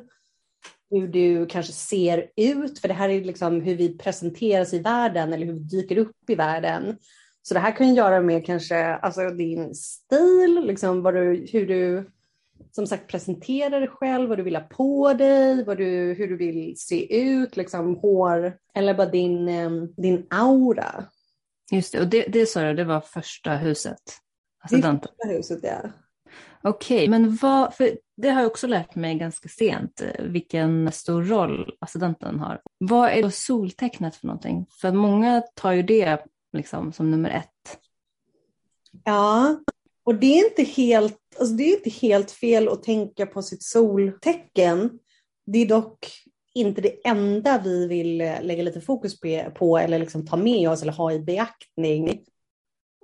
hur 0.93 1.07
du 1.07 1.45
kanske 1.45 1.73
ser 1.73 2.31
ut, 2.35 2.79
för 2.79 2.87
det 2.87 2.93
här 2.93 3.09
är 3.09 3.23
liksom 3.23 3.61
hur 3.61 3.75
vi 3.75 3.97
presenteras 3.97 4.73
i 4.73 4.79
världen 4.79 5.33
eller 5.33 5.45
hur 5.45 5.53
vi 5.53 5.59
dyker 5.59 5.97
upp 5.97 6.29
i 6.29 6.35
världen. 6.35 6.97
Så 7.41 7.53
det 7.53 7.59
här 7.59 7.75
kan 7.75 7.95
göra 7.95 8.21
med 8.21 8.45
kanske 8.45 8.95
alltså 8.95 9.29
din 9.29 9.75
stil, 9.75 10.63
liksom 10.63 11.01
vad 11.01 11.13
du, 11.13 11.47
hur 11.51 11.67
du 11.67 12.09
som 12.71 12.87
sagt 12.87 13.07
presenterar 13.07 13.79
dig 13.79 13.89
själv, 13.89 14.29
vad 14.29 14.37
du 14.37 14.43
vill 14.43 14.55
ha 14.55 14.63
på 14.63 15.13
dig, 15.13 15.63
vad 15.63 15.77
du, 15.77 16.13
hur 16.17 16.27
du 16.27 16.37
vill 16.37 16.73
se 16.77 17.21
ut, 17.21 17.57
liksom 17.57 17.95
hår 17.95 18.57
eller 18.75 18.93
bara 18.93 19.09
din, 19.09 19.45
din 19.97 20.27
aura. 20.29 21.05
Just 21.71 21.93
det, 21.93 21.99
och 21.99 22.07
det, 22.07 22.25
det 22.27 22.45
sa 22.45 22.61
du, 22.61 22.73
det 22.73 22.83
var 22.83 23.01
första 23.01 23.55
huset? 23.55 24.01
Alltså 24.63 24.77
det 24.77 24.87
är 24.87 24.91
första 24.91 25.27
huset, 25.27 25.59
ja. 25.63 25.89
Okej, 26.65 26.97
okay, 26.97 27.09
men 27.09 27.35
vad, 27.35 27.73
för 27.73 27.97
det 28.17 28.29
har 28.29 28.41
jag 28.41 28.51
också 28.51 28.67
lärt 28.67 28.95
mig 28.95 29.15
ganska 29.15 29.49
sent, 29.49 30.01
eh, 30.01 30.25
vilken 30.25 30.91
stor 30.91 31.23
roll 31.23 31.77
ascendenten 31.79 32.39
har. 32.39 32.61
Vad 32.77 33.09
är 33.09 33.23
då 33.23 33.31
soltecknet 33.31 34.15
för 34.15 34.27
någonting? 34.27 34.65
För 34.81 34.91
många 34.91 35.41
tar 35.41 35.71
ju 35.71 35.83
det 35.83 36.25
liksom 36.53 36.93
som 36.93 37.11
nummer 37.11 37.29
ett. 37.29 37.79
Ja, 39.03 39.57
och 40.03 40.15
det 40.15 40.39
är 40.39 40.49
inte 40.49 40.63
helt, 40.63 41.19
alltså 41.39 41.55
det 41.55 41.63
är 41.63 41.77
inte 41.77 41.89
helt 41.89 42.31
fel 42.31 42.69
att 42.69 42.83
tänka 42.83 43.25
på 43.25 43.41
sitt 43.41 43.63
soltecken. 43.63 44.99
Det 45.45 45.59
är 45.59 45.67
dock 45.67 46.07
inte 46.53 46.81
det 46.81 47.07
enda 47.07 47.61
vi 47.63 47.87
vill 47.87 48.21
eh, 48.21 48.41
lägga 48.41 48.63
lite 48.63 48.81
fokus 48.81 49.19
på 49.55 49.77
eller 49.77 49.99
liksom 49.99 50.25
ta 50.25 50.37
med 50.37 50.69
oss 50.69 50.81
eller 50.81 50.93
ha 50.93 51.11
i 51.11 51.19
beaktning 51.19 52.23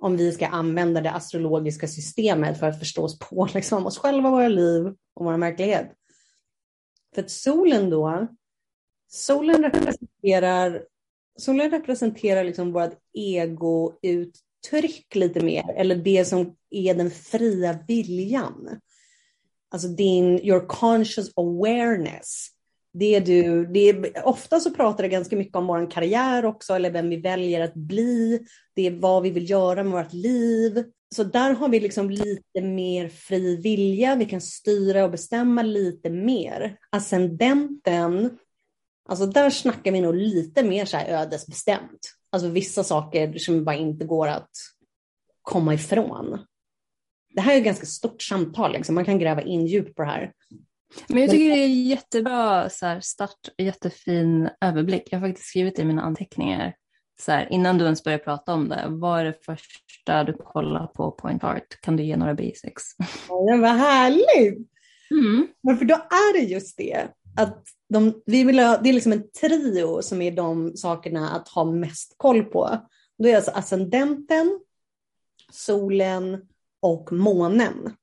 om 0.00 0.16
vi 0.16 0.32
ska 0.32 0.46
använda 0.46 1.00
det 1.00 1.10
astrologiska 1.10 1.88
systemet 1.88 2.58
för 2.58 2.66
att 2.66 2.78
förstå 2.78 3.04
oss 3.04 3.18
på 3.18 3.48
liksom, 3.54 3.86
oss 3.86 3.98
själva, 3.98 4.30
våra 4.30 4.48
liv 4.48 4.86
och 5.14 5.24
vår 5.24 5.38
verklighet. 5.38 5.92
För 7.14 7.22
att 7.22 7.30
solen 7.30 7.90
då, 7.90 8.28
solen 9.08 9.62
representerar, 9.62 10.84
solen 11.38 11.70
representerar 11.70 12.44
liksom 12.44 12.72
vårt 12.72 12.98
egouttryck 13.12 15.14
lite 15.14 15.40
mer, 15.40 15.74
eller 15.76 15.96
det 15.96 16.24
som 16.24 16.56
är 16.70 16.94
den 16.94 17.10
fria 17.10 17.78
viljan. 17.88 18.80
Alltså 19.70 19.88
din, 19.88 20.40
your 20.40 20.66
conscious 20.66 21.32
awareness 21.36 22.48
det 22.92 23.20
du, 23.20 23.66
det 23.66 23.88
är, 23.88 24.26
ofta 24.26 24.60
så 24.60 24.70
pratar 24.70 25.02
det 25.02 25.08
ganska 25.08 25.36
mycket 25.36 25.56
om 25.56 25.66
vår 25.66 25.90
karriär 25.90 26.44
också, 26.44 26.74
eller 26.74 26.90
vem 26.90 27.08
vi 27.08 27.16
väljer 27.16 27.60
att 27.60 27.74
bli. 27.74 28.40
Det 28.74 28.86
är 28.86 28.90
vad 28.90 29.22
vi 29.22 29.30
vill 29.30 29.50
göra 29.50 29.82
med 29.82 29.92
vårt 29.92 30.12
liv. 30.12 30.84
Så 31.14 31.24
där 31.24 31.54
har 31.54 31.68
vi 31.68 31.80
liksom 31.80 32.10
lite 32.10 32.60
mer 32.62 33.08
fri 33.08 33.56
vilja. 33.56 34.16
Vi 34.16 34.24
kan 34.24 34.40
styra 34.40 35.04
och 35.04 35.10
bestämma 35.10 35.62
lite 35.62 36.10
mer. 36.10 36.76
Ascendenten, 36.90 38.38
alltså 39.08 39.26
där 39.26 39.50
snackar 39.50 39.92
vi 39.92 40.00
nog 40.00 40.14
lite 40.14 40.62
mer 40.62 40.84
så 40.84 40.96
här 40.96 41.08
ödesbestämt. 41.08 42.00
Alltså 42.32 42.48
vissa 42.48 42.84
saker 42.84 43.38
som 43.38 43.64
bara 43.64 43.76
inte 43.76 44.04
går 44.04 44.28
att 44.28 44.50
komma 45.42 45.74
ifrån. 45.74 46.38
Det 47.34 47.40
här 47.40 47.54
är 47.54 47.58
ett 47.58 47.64
ganska 47.64 47.86
stort 47.86 48.22
samtal, 48.22 48.72
liksom. 48.72 48.94
man 48.94 49.04
kan 49.04 49.18
gräva 49.18 49.42
in 49.42 49.66
djupt 49.66 49.96
på 49.96 50.02
det 50.02 50.08
här. 50.08 50.32
Men 51.08 51.22
jag 51.22 51.30
tycker 51.30 51.50
det 51.50 51.62
är 51.62 51.66
jättebra 51.66 52.70
så 52.70 52.86
här, 52.86 53.00
start, 53.00 53.48
jättefin 53.58 54.48
överblick. 54.60 55.08
Jag 55.10 55.20
har 55.20 55.28
faktiskt 55.28 55.48
skrivit 55.48 55.78
i 55.78 55.84
mina 55.84 56.02
anteckningar 56.02 56.74
så 57.20 57.32
här, 57.32 57.52
innan 57.52 57.78
du 57.78 57.84
ens 57.84 58.04
börjar 58.04 58.18
prata 58.18 58.54
om 58.54 58.68
det. 58.68 58.86
Vad 58.88 59.20
är 59.20 59.24
det 59.24 59.44
första 59.44 60.24
du 60.24 60.32
kollar 60.32 60.86
på 60.86 61.10
Point 61.10 61.44
Art? 61.44 61.80
Kan 61.80 61.96
du 61.96 62.02
ge 62.02 62.16
några 62.16 62.34
basics? 62.34 62.82
Ja, 63.28 63.56
vad 63.60 63.76
härligt! 63.76 64.68
Mm. 65.10 65.46
Men 65.62 65.78
för 65.78 65.84
då 65.84 65.94
är 65.94 66.32
det 66.32 66.44
just 66.44 66.76
det 66.76 67.08
att 67.36 67.64
de, 67.88 68.22
vi 68.26 68.44
vill 68.44 68.58
ha, 68.58 68.78
det 68.78 68.88
är 68.88 68.92
liksom 68.92 69.12
en 69.12 69.30
trio 69.40 70.02
som 70.02 70.22
är 70.22 70.32
de 70.32 70.76
sakerna 70.76 71.30
att 71.30 71.48
ha 71.48 71.64
mest 71.64 72.14
koll 72.16 72.44
på. 72.44 72.78
Då 73.18 73.28
är 73.28 73.36
alltså 73.36 73.50
ascendenten, 73.50 74.60
solen 75.52 76.48
och 76.82 77.12
månen. 77.12 77.94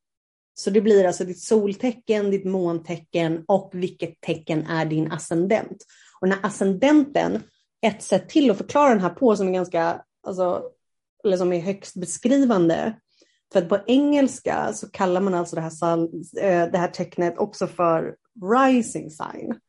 Så 0.60 0.70
det 0.70 0.82
blir 0.82 1.06
alltså 1.06 1.24
ditt 1.24 1.42
soltecken, 1.42 2.32
ditt 2.32 2.46
måntecken 2.46 3.44
och 3.48 3.70
vilket 3.74 4.22
tecken 4.22 4.68
är 4.68 4.86
din 4.86 5.12
ascendent. 5.12 5.86
Och 6.20 6.28
den 6.28 6.38
här 6.38 6.46
ascendenten, 6.46 7.44
ett 7.82 8.04
sätt 8.04 8.30
till 8.30 8.52
att 8.52 8.58
förklara 8.58 8.90
den 8.90 9.00
här 9.00 9.10
på 9.10 9.36
som 9.36 9.48
är 9.48 9.52
ganska, 9.52 10.02
alltså, 10.28 10.64
eller 11.24 11.38
som 11.38 11.54
är 11.54 11.60
högst 11.60 11.96
beskrivande. 11.96 13.00
För 13.54 13.62
att 13.62 13.70
på 13.70 13.80
engelska 13.88 14.74
så 14.74 14.90
kallar 14.90 15.22
man 15.22 15.34
alltså 15.34 15.56
det 15.56 15.62
här, 15.62 16.00
eh, 16.42 16.72
det 16.72 16.78
här 16.78 16.88
tecknet 16.88 17.38
också 17.38 17.68
för 17.68 18.16
rising 18.54 19.12
sign. 19.12 19.60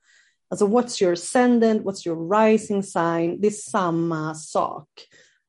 Alltså 0.50 0.66
what's 0.66 1.02
your 1.02 1.12
ascendant, 1.12 1.82
what's 1.82 2.08
your 2.08 2.30
rising 2.30 2.82
sign, 2.82 3.40
det 3.40 3.46
är 3.46 3.70
samma 3.70 4.34
sak. 4.34 4.88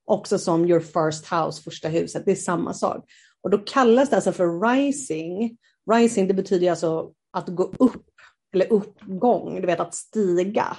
Också 0.05 0.39
som 0.39 0.65
your 0.65 0.79
first 0.79 1.25
house, 1.25 1.61
första 1.61 1.87
huset, 1.87 2.25
det 2.25 2.31
är 2.31 2.35
samma 2.35 2.73
sak. 2.73 3.05
Och 3.41 3.49
då 3.49 3.57
kallas 3.57 4.09
det 4.09 4.15
alltså 4.15 4.31
för 4.31 4.69
rising. 4.69 5.57
Rising 5.91 6.27
det 6.27 6.33
betyder 6.33 6.69
alltså 6.69 7.11
att 7.31 7.47
gå 7.47 7.63
upp, 7.63 8.05
eller 8.53 8.73
uppgång, 8.73 9.61
du 9.61 9.67
vet 9.67 9.79
att 9.79 9.95
stiga. 9.95 10.77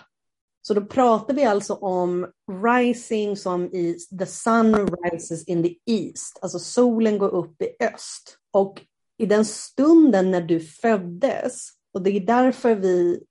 Så 0.62 0.74
då 0.74 0.84
pratar 0.84 1.34
vi 1.34 1.44
alltså 1.44 1.74
om 1.74 2.26
rising 2.64 3.36
som 3.36 3.64
i 3.64 3.98
the 4.18 4.26
sun 4.26 4.74
rises 4.74 5.44
in 5.44 5.62
the 5.62 5.74
east, 5.86 6.38
alltså 6.42 6.58
solen 6.58 7.18
går 7.18 7.28
upp 7.28 7.62
i 7.62 7.84
öst. 7.84 8.38
Och 8.50 8.82
i 9.18 9.26
den 9.26 9.44
stunden 9.44 10.30
när 10.30 10.40
du 10.40 10.60
föddes, 10.60 11.68
och 11.94 12.02
det 12.02 12.10
är 12.10 12.20
därför 12.20 12.74
vi 12.74 13.24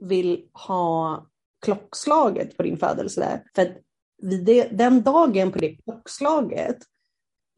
vill 0.00 0.48
ha 0.52 1.26
klockslaget 1.64 2.56
på 2.56 2.62
din 2.62 2.76
födelse, 2.76 3.42
för 3.54 3.62
att 3.62 3.76
det, 4.22 4.64
den 4.64 5.02
dagen 5.02 5.52
på 5.52 5.58
det 5.58 5.76
klockslaget, 5.76 6.76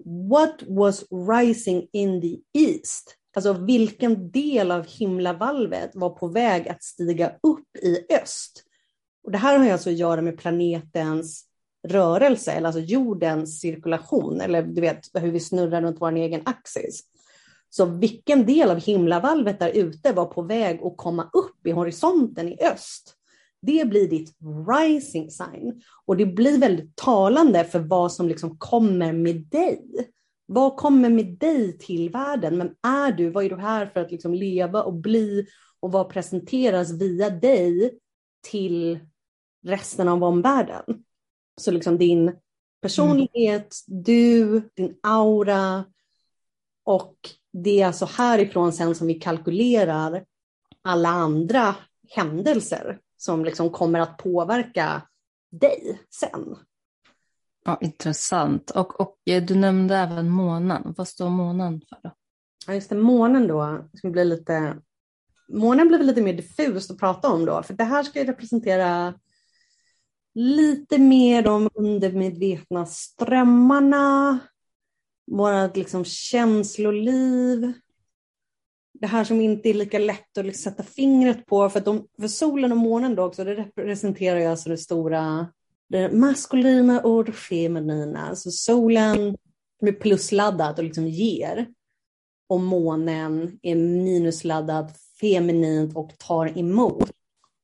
what 0.05 0.63
was 0.67 1.05
rising 1.11 1.89
in 1.93 2.21
the 2.21 2.39
east? 2.53 3.17
Alltså 3.37 3.53
vilken 3.53 4.31
del 4.31 4.71
av 4.71 4.87
himlavalvet 4.87 5.91
var 5.95 6.11
på 6.11 6.29
väg 6.29 6.69
att 6.69 6.83
stiga 6.83 7.33
upp 7.43 7.77
i 7.83 8.15
öst? 8.15 8.65
Och 9.25 9.33
det 9.33 9.39
här 9.39 9.59
har 9.59 9.71
alltså 9.71 9.91
att 9.91 9.97
göra 9.97 10.23
med 10.23 10.39
planetens 10.39 11.45
rörelse, 11.89 12.53
eller 12.53 12.67
alltså 12.67 12.81
jordens 12.81 13.61
cirkulation, 13.61 14.41
eller 14.41 14.63
du 14.63 14.81
vet 14.81 15.01
hur 15.15 15.31
vi 15.31 15.41
snurrar 15.41 15.83
runt 15.83 16.01
vår 16.01 16.13
egen 16.13 16.43
axis. 16.45 17.01
Så 17.71 17.85
vilken 17.85 18.47
del 18.47 18.71
av 18.71 18.81
himlavalvet 18.81 19.59
där 19.59 19.71
ute 19.71 20.13
var 20.13 20.25
på 20.25 20.43
väg 20.43 20.83
att 20.83 20.97
komma 20.97 21.31
upp 21.33 21.67
i 21.67 21.71
horisonten 21.71 22.49
i 22.49 22.59
öst? 22.65 23.16
Det 23.67 23.89
blir 23.89 24.09
ditt 24.09 24.37
rising 24.69 25.31
sign. 25.31 25.83
Och 26.07 26.17
det 26.17 26.27
blir 26.27 26.59
väldigt 26.59 26.97
talande 26.97 27.65
för 27.65 27.79
vad 27.79 28.13
som 28.13 28.29
liksom 28.29 28.59
kommer 28.59 29.13
med 29.13 29.37
dig. 29.37 29.83
Vad 30.47 30.77
kommer 30.77 31.11
med 31.11 31.27
dig 31.39 31.79
till 31.79 32.11
världen? 32.11 32.59
Vem 32.59 32.71
är 32.83 33.13
du? 33.13 33.31
Vad 33.31 33.45
är 33.45 33.51
du 33.51 33.57
här 33.57 33.87
för 33.87 34.01
att 34.01 34.11
liksom 34.11 34.35
leva 34.35 34.83
och 34.83 34.95
bli? 34.95 35.47
Och 35.81 35.93
vad 35.93 36.09
presenteras 36.09 36.93
via 36.93 37.31
dig 37.31 37.99
till 38.51 38.99
resten 39.65 40.09
av 40.09 40.25
omvärlden? 40.25 40.85
Så 41.61 41.71
liksom 41.71 41.99
din 41.99 42.33
personlighet, 42.83 43.75
mm. 43.89 44.03
du, 44.03 44.61
din 44.75 44.97
aura 45.03 45.85
och 46.85 47.17
det 47.53 47.81
är 47.81 47.87
alltså 47.87 48.05
härifrån 48.05 48.73
sen 48.73 48.95
som 48.95 49.07
vi 49.07 49.15
kalkylerar 49.15 50.25
alla 50.83 51.09
andra 51.09 51.75
händelser 52.09 53.01
som 53.17 53.45
liksom 53.45 53.71
kommer 53.71 54.01
att 54.01 54.19
påverka 54.19 55.03
dig 55.51 56.01
sen. 56.11 56.57
Ja, 57.65 57.79
intressant. 57.81 58.71
Och, 58.71 59.01
och 59.01 59.17
eh, 59.27 59.45
du 59.45 59.55
nämnde 59.55 59.97
även 59.97 60.31
månen. 60.31 60.95
Vad 60.97 61.09
står 61.09 61.29
månen 61.29 61.81
för? 61.89 61.99
Då? 62.03 62.11
Ja, 62.67 62.75
just 62.75 62.89
det. 62.89 62.97
Månen 62.97 63.47
då, 63.47 63.89
ska 63.95 64.11
bli 64.11 64.25
lite... 64.25 64.77
Månen 65.49 65.89
blir 65.89 65.99
lite 65.99 66.23
mer 66.23 66.33
diffust 66.33 66.91
att 66.91 66.99
prata 66.99 67.29
om 67.29 67.45
då, 67.45 67.63
för 67.63 67.75
det 67.75 67.85
här 67.85 68.03
ska 68.03 68.19
ju 68.19 68.25
representera 68.25 69.15
lite 70.35 70.99
mer 70.99 71.43
de 71.43 71.71
undermedvetna 71.75 72.87
strömmarna, 72.87 74.39
vårt 75.27 75.77
liksom 75.77 76.05
känsloliv, 76.05 77.73
det 79.01 79.07
här 79.07 79.25
som 79.25 79.41
inte 79.41 79.69
är 79.69 79.75
lika 79.75 79.99
lätt 79.99 80.39
att 80.39 80.45
liksom 80.45 80.73
sätta 80.73 80.83
fingret 80.83 81.47
på, 81.47 81.69
för, 81.69 81.79
att 81.79 81.85
de, 81.85 82.07
för 82.21 82.29
solen 82.29 82.73
och 82.73 82.79
månen 82.79 83.15
då 83.15 83.25
också, 83.25 83.45
det 83.45 83.55
representerar 83.55 84.39
ju 84.39 84.47
alltså 84.47 84.69
det 84.69 84.79
stora, 84.79 85.49
det 85.89 86.13
maskulina 86.13 87.01
och 87.01 87.25
det 87.25 87.33
feminina. 87.33 88.37
Så 88.37 88.51
solen 88.51 89.37
är 89.81 89.93
plusladdad 89.93 90.79
och 90.79 90.85
liksom 90.85 91.07
ger, 91.07 91.67
och 92.49 92.61
månen 92.61 93.59
är 93.63 93.75
minusladdad, 93.75 94.91
feminint 95.21 95.97
och 95.97 96.19
tar 96.19 96.59
emot. 96.59 97.11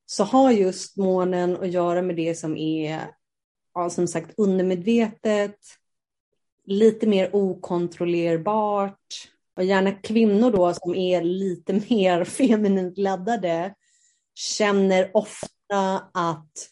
Så 0.06 0.24
har 0.24 0.50
just 0.50 0.96
månen 0.96 1.56
att 1.56 1.70
göra 1.70 2.02
med 2.02 2.16
det 2.16 2.34
som 2.34 2.56
är, 2.56 3.00
ja, 3.74 3.90
som 3.90 4.06
sagt, 4.08 4.34
undermedvetet, 4.36 5.56
lite 6.64 7.06
mer 7.06 7.36
okontrollerbart, 7.36 9.31
och 9.56 9.64
gärna 9.64 9.92
kvinnor 9.92 10.50
då 10.50 10.74
som 10.74 10.94
är 10.94 11.22
lite 11.22 11.72
mer 11.90 12.24
feminint 12.24 12.98
laddade 12.98 13.74
känner 14.34 15.10
ofta 15.14 16.02
att 16.14 16.68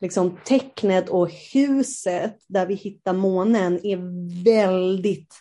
liksom 0.00 0.38
tecknet 0.44 1.08
och 1.08 1.30
huset 1.52 2.36
där 2.48 2.66
vi 2.66 2.74
hittar 2.74 3.12
månen 3.12 3.86
är 3.86 3.96
väldigt, 4.44 5.34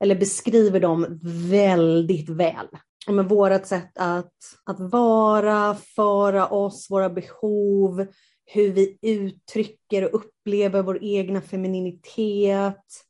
eller 0.00 0.14
beskriver 0.14 0.80
dem 0.80 1.20
väldigt 1.50 2.28
väl. 2.28 2.66
Men 3.08 3.28
vårt 3.28 3.66
sätt 3.66 3.98
att, 3.98 4.34
att 4.64 4.80
vara, 4.80 5.74
föra 5.74 6.46
oss, 6.46 6.86
våra 6.90 7.10
behov, 7.10 8.06
hur 8.44 8.72
vi 8.72 8.98
uttrycker 9.02 10.04
och 10.04 10.14
upplever 10.14 10.82
vår 10.82 11.04
egna 11.04 11.40
femininitet, 11.40 13.05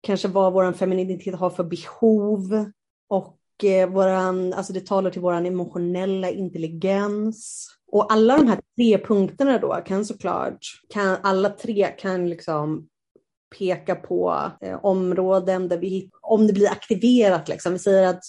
kanske 0.00 0.28
vad 0.28 0.52
vår 0.52 0.72
femininitet 0.72 1.34
har 1.34 1.50
för 1.50 1.64
behov 1.64 2.70
och 3.08 3.64
eh, 3.64 3.90
våran, 3.90 4.52
alltså 4.52 4.72
det 4.72 4.86
talar 4.86 5.10
till 5.10 5.20
vår 5.20 5.32
emotionella 5.32 6.30
intelligens. 6.30 7.68
Och 7.92 8.12
alla 8.12 8.36
de 8.36 8.46
här 8.48 8.60
tre 8.76 8.98
punkterna 8.98 9.58
då 9.58 9.82
kan 9.86 10.04
såklart, 10.04 10.58
kan, 10.88 11.16
alla 11.22 11.50
tre 11.50 11.94
kan 11.98 12.28
liksom 12.28 12.88
peka 13.58 13.94
på 13.94 14.50
eh, 14.60 14.84
områden 14.84 15.68
där 15.68 15.78
vi, 15.78 16.10
om 16.20 16.46
det 16.46 16.52
blir 16.52 16.70
aktiverat, 16.70 17.48
liksom. 17.48 17.72
vi 17.72 17.78
säger 17.78 18.08
att 18.08 18.24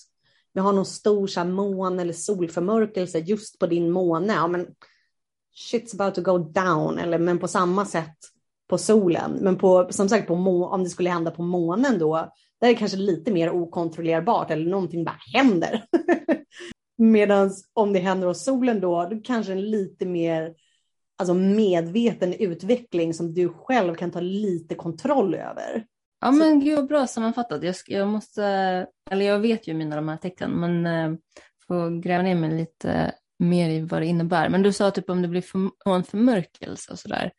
vi 0.54 0.62
har 0.62 0.74
någon 0.74 0.86
stor 0.86 1.28
så 1.28 1.40
här, 1.40 1.48
mån 1.48 2.00
eller 2.00 2.14
solförmörkelse 2.14 3.20
just 3.20 3.60
på 3.60 3.68
din 3.68 3.92
måne, 3.92 4.34
ja 4.34 4.48
men 4.48 4.68
shit's 5.72 6.02
about 6.02 6.16
to 6.16 6.22
go 6.22 6.38
down, 6.38 6.98
eller 6.98 7.20
men 7.20 7.40
på 7.40 7.48
samma 7.48 7.86
sätt 7.86 8.18
på 8.68 8.78
solen. 8.78 9.38
Men 9.42 9.58
på, 9.58 9.88
som 9.90 10.10
sagt, 10.10 10.28
på 10.28 10.36
må, 10.36 10.68
om 10.68 10.84
det 10.84 10.90
skulle 10.90 11.10
hända 11.10 11.32
på 11.32 11.42
månen 11.42 12.00
då, 12.00 12.32
där 12.62 12.68
är 12.68 12.74
det 12.74 12.80
kanske 12.80 12.98
lite 12.98 13.32
mer 13.32 13.50
okontrollerbart 13.50 14.52
eller 14.52 14.70
någonting 14.70 15.04
bara 15.04 15.20
händer. 15.34 15.86
Medan 16.98 17.52
om 17.74 17.94
det 17.94 18.00
händer 18.00 18.28
hos 18.28 18.44
solen 18.44 18.80
då, 18.80 19.08
då 19.12 19.22
kanske 19.24 19.52
en 19.52 19.72
lite 19.72 20.06
mer 20.06 20.54
alltså 21.18 21.34
medveten 21.34 22.34
utveckling 22.34 23.14
som 23.14 23.34
du 23.34 23.50
själv 23.50 23.96
kan 23.96 24.12
ta 24.12 24.20
lite 24.20 24.76
kontroll 24.76 25.36
över. 25.36 25.86
Ja 26.22 26.32
men 26.32 26.60
gud 26.60 26.88
bra 26.88 27.08
sammanfattat. 27.08 27.64
Jag, 27.64 27.76
jag 27.88 28.08
måste, 28.08 28.44
eller 29.10 29.26
jag 29.26 29.40
vet 29.40 29.68
ju 29.68 29.74
mina 29.74 29.96
de 29.96 30.10
här 30.10 30.18
tecknen 30.18 30.52
men 30.52 30.86
eh, 30.86 31.18
får 31.68 32.02
gräva 32.02 32.24
ner 32.24 32.36
mig 32.36 32.52
lite 32.58 33.12
mer 33.40 33.70
i 33.70 33.82
vad 33.82 34.02
det 34.02 34.06
innebär. 34.06 34.50
Men 34.50 34.62
du 34.62 34.74
sa 34.74 34.92
typ 34.92 35.10
om 35.10 35.22
det 35.22 35.28
blir 35.28 35.42
för, 35.42 35.60
en 35.96 36.04
förmörkelse 36.04 36.92
och 36.92 37.00
sådär. 37.00 37.32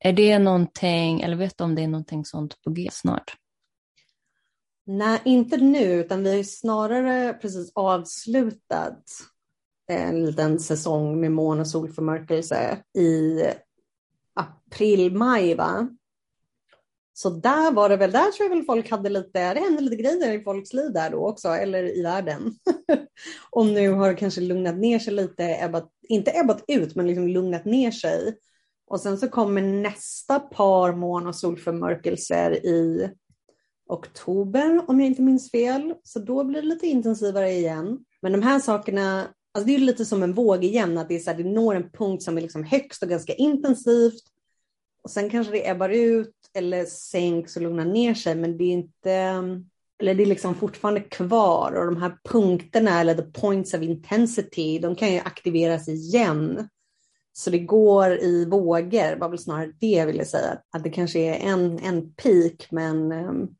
Är 0.00 0.12
det 0.12 0.38
någonting, 0.38 1.20
eller 1.20 1.36
vet 1.36 1.58
du 1.58 1.64
om 1.64 1.74
det 1.74 1.82
är 1.82 1.88
någonting 1.88 2.24
sånt 2.24 2.62
på 2.62 2.70
G 2.70 2.88
snart? 2.92 3.36
Nej, 4.86 5.20
inte 5.24 5.56
nu, 5.56 5.84
utan 5.84 6.24
vi 6.24 6.36
har 6.36 6.42
snarare 6.42 7.34
precis 7.34 7.72
avslutat 7.74 9.04
en 9.88 10.26
liten 10.26 10.60
säsong 10.60 11.20
med 11.20 11.32
mån 11.32 11.60
och 11.60 11.68
solförmörkelse 11.68 12.82
i 12.98 13.42
april, 14.34 15.12
maj. 15.12 15.54
Va? 15.54 15.88
Så 17.12 17.30
där 17.30 17.72
var 17.72 17.88
det 17.88 17.96
väl, 17.96 18.10
där 18.10 18.30
tror 18.30 18.48
jag 18.48 18.56
väl 18.56 18.64
folk 18.64 18.90
hade 18.90 19.08
lite, 19.08 19.54
det 19.54 19.60
hände 19.60 19.82
lite 19.82 19.96
grejer 19.96 20.32
i 20.32 20.44
folks 20.44 20.72
liv 20.72 20.92
där 20.92 21.10
då 21.10 21.26
också, 21.28 21.48
eller 21.48 21.98
i 21.98 22.02
världen. 22.02 22.52
och 23.50 23.66
nu 23.66 23.90
har 23.90 24.08
det 24.08 24.14
kanske 24.14 24.40
lugnat 24.40 24.76
ner 24.76 24.98
sig 24.98 25.14
lite, 25.14 25.44
ebbat, 25.44 25.90
inte 26.08 26.38
ebbat 26.38 26.64
ut, 26.68 26.94
men 26.94 27.06
liksom 27.06 27.28
lugnat 27.28 27.64
ner 27.64 27.90
sig. 27.90 28.34
Och 28.90 29.00
sen 29.00 29.18
så 29.18 29.28
kommer 29.28 29.62
nästa 29.62 30.40
par 30.40 30.92
mån 30.92 31.26
och 31.26 31.34
solförmörkelser 31.34 32.66
i 32.66 33.10
oktober, 33.88 34.84
om 34.86 35.00
jag 35.00 35.06
inte 35.06 35.22
minns 35.22 35.50
fel. 35.50 35.94
Så 36.02 36.18
då 36.18 36.44
blir 36.44 36.62
det 36.62 36.68
lite 36.68 36.86
intensivare 36.86 37.50
igen. 37.50 37.98
Men 38.22 38.32
de 38.32 38.42
här 38.42 38.58
sakerna, 38.58 39.28
alltså 39.54 39.66
det 39.66 39.74
är 39.74 39.78
lite 39.78 40.04
som 40.04 40.22
en 40.22 40.34
våg 40.34 40.64
igen, 40.64 40.98
att 40.98 41.08
det, 41.08 41.16
är 41.16 41.18
så 41.18 41.30
här, 41.30 41.38
det 41.38 41.50
når 41.50 41.74
en 41.74 41.90
punkt 41.90 42.22
som 42.22 42.36
är 42.36 42.42
liksom 42.42 42.64
högst 42.64 43.02
och 43.02 43.08
ganska 43.08 43.34
intensivt. 43.34 44.22
Och 45.02 45.10
sen 45.10 45.30
kanske 45.30 45.52
det 45.52 45.68
ebbar 45.68 45.88
ut 45.88 46.34
eller 46.54 46.84
sänks 46.84 47.56
och 47.56 47.62
lugnar 47.62 47.84
ner 47.84 48.14
sig, 48.14 48.34
men 48.34 48.58
det 48.58 48.64
är 48.64 48.72
inte, 48.72 49.12
eller 50.00 50.14
det 50.14 50.22
är 50.22 50.26
liksom 50.26 50.54
fortfarande 50.54 51.00
kvar 51.00 51.72
och 51.72 51.86
de 51.86 51.96
här 51.96 52.18
punkterna 52.24 53.00
eller 53.00 53.14
the 53.14 53.40
points 53.40 53.74
of 53.74 53.82
intensity, 53.82 54.78
de 54.78 54.96
kan 54.96 55.12
ju 55.12 55.18
aktiveras 55.18 55.88
igen. 55.88 56.68
Så 57.38 57.50
det 57.50 57.58
går 57.58 58.10
i 58.10 58.44
vågor, 58.44 59.16
var 59.16 59.28
väl 59.28 59.38
snarare 59.38 59.72
det 59.80 59.86
jag 59.86 60.06
ville 60.06 60.24
säga, 60.24 60.58
att 60.70 60.84
det 60.84 60.90
kanske 60.90 61.18
är 61.18 61.34
en, 61.34 61.78
en 61.78 62.12
peak, 62.12 62.66
men 62.70 63.12
um, 63.12 63.56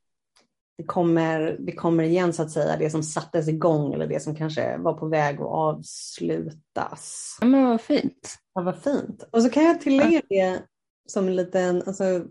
det 0.78 0.84
kommer, 0.84 1.56
det 1.60 1.72
kommer 1.72 2.04
igen 2.04 2.32
så 2.32 2.42
att 2.42 2.50
säga, 2.50 2.76
det 2.76 2.90
som 2.90 3.02
sattes 3.02 3.48
igång 3.48 3.94
eller 3.94 4.06
det 4.06 4.20
som 4.20 4.34
kanske 4.34 4.78
var 4.78 4.94
på 4.94 5.06
väg 5.06 5.40
att 5.40 5.46
avslutas. 5.46 7.38
Ja, 7.40 7.46
men 7.46 7.64
vad 7.64 7.80
fint. 7.80 8.38
Ja, 8.54 8.62
vad 8.62 8.78
fint. 8.78 9.28
Och 9.30 9.42
så 9.42 9.50
kan 9.50 9.64
jag 9.64 9.80
tillägga 9.80 10.22
det 10.28 10.62
som 11.08 11.28
en 11.28 11.36
liten 11.36 11.82
alltså, 11.86 12.24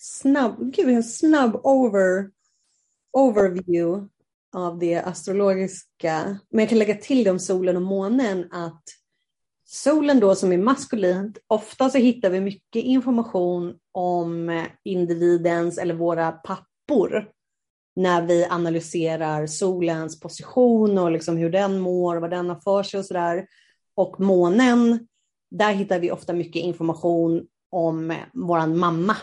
snabb, 0.00 0.72
gud, 0.72 0.88
en 0.88 1.04
snabb 1.04 1.60
over, 1.62 2.30
overview 3.12 4.08
av 4.56 4.78
det 4.78 4.96
astrologiska. 4.96 6.38
Men 6.50 6.60
jag 6.60 6.68
kan 6.68 6.78
lägga 6.78 6.94
till 6.94 7.24
det 7.24 7.30
om 7.30 7.38
solen 7.38 7.76
och 7.76 7.82
månen 7.82 8.52
att 8.52 8.84
solen 9.74 10.20
då 10.20 10.34
som 10.34 10.52
är 10.52 10.58
maskulint, 10.58 11.38
ofta 11.46 11.90
så 11.90 11.98
hittar 11.98 12.30
vi 12.30 12.40
mycket 12.40 12.84
information 12.84 13.74
om 13.92 14.64
individens 14.84 15.78
eller 15.78 15.94
våra 15.94 16.32
pappor 16.32 17.30
när 17.96 18.22
vi 18.26 18.44
analyserar 18.44 19.46
solens 19.46 20.20
position 20.20 20.98
och 20.98 21.10
liksom 21.10 21.36
hur 21.36 21.50
den 21.50 21.80
mår 21.80 22.16
vad 22.16 22.30
den 22.30 22.48
har 22.48 22.56
för 22.56 22.82
sig 22.82 23.00
och 23.00 23.06
sådär. 23.06 23.46
Och 23.94 24.20
månen, 24.20 25.08
där 25.50 25.72
hittar 25.72 25.98
vi 25.98 26.10
ofta 26.10 26.32
mycket 26.32 26.62
information 26.62 27.46
om 27.70 28.14
våran 28.32 28.78
mamma. 28.78 29.16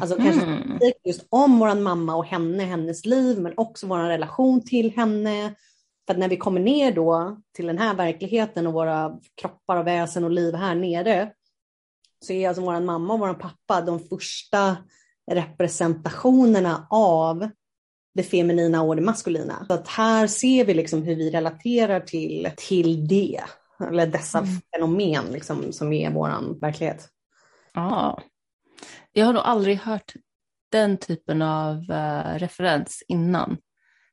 Alltså 0.00 0.18
mm. 0.18 0.32
kanske 0.32 0.92
just 1.04 1.26
om 1.28 1.58
våran 1.58 1.82
mamma 1.82 2.16
och 2.16 2.26
henne, 2.26 2.64
hennes 2.64 3.06
liv, 3.06 3.40
men 3.40 3.52
också 3.56 3.86
vår 3.86 3.98
relation 3.98 4.64
till 4.64 4.92
henne. 4.96 5.54
För 6.06 6.14
att 6.14 6.18
när 6.18 6.28
vi 6.28 6.36
kommer 6.36 6.60
ner 6.60 6.92
då 6.92 7.36
till 7.56 7.66
den 7.66 7.78
här 7.78 7.94
verkligheten 7.94 8.66
och 8.66 8.72
våra 8.72 9.18
kroppar 9.34 9.76
och 9.76 9.86
väsen 9.86 10.24
och 10.24 10.30
liv 10.30 10.54
här 10.54 10.74
nere, 10.74 11.32
så 12.24 12.32
är 12.32 12.48
alltså 12.48 12.62
vår 12.62 12.80
mamma 12.80 13.14
och 13.14 13.20
vår 13.20 13.34
pappa 13.34 13.80
de 13.80 14.00
första 14.00 14.76
representationerna 15.30 16.86
av 16.90 17.48
det 18.14 18.22
feminina 18.22 18.82
och 18.82 18.96
det 18.96 19.02
maskulina. 19.02 19.64
Så 19.66 19.74
att 19.74 19.88
här 19.88 20.26
ser 20.26 20.64
vi 20.64 20.74
liksom 20.74 21.02
hur 21.02 21.16
vi 21.16 21.30
relaterar 21.30 22.00
till, 22.00 22.50
till 22.56 23.08
det, 23.08 23.40
eller 23.88 24.06
dessa 24.06 24.38
mm. 24.38 24.50
fenomen 24.74 25.24
liksom, 25.32 25.72
som 25.72 25.92
är 25.92 26.10
vår 26.10 26.60
verklighet. 26.60 27.08
Ja, 27.72 28.22
jag 29.12 29.26
har 29.26 29.32
nog 29.32 29.42
aldrig 29.42 29.78
hört 29.78 30.12
den 30.70 30.96
typen 30.96 31.42
av 31.42 31.76
uh, 31.76 32.38
referens 32.38 33.02
innan. 33.08 33.56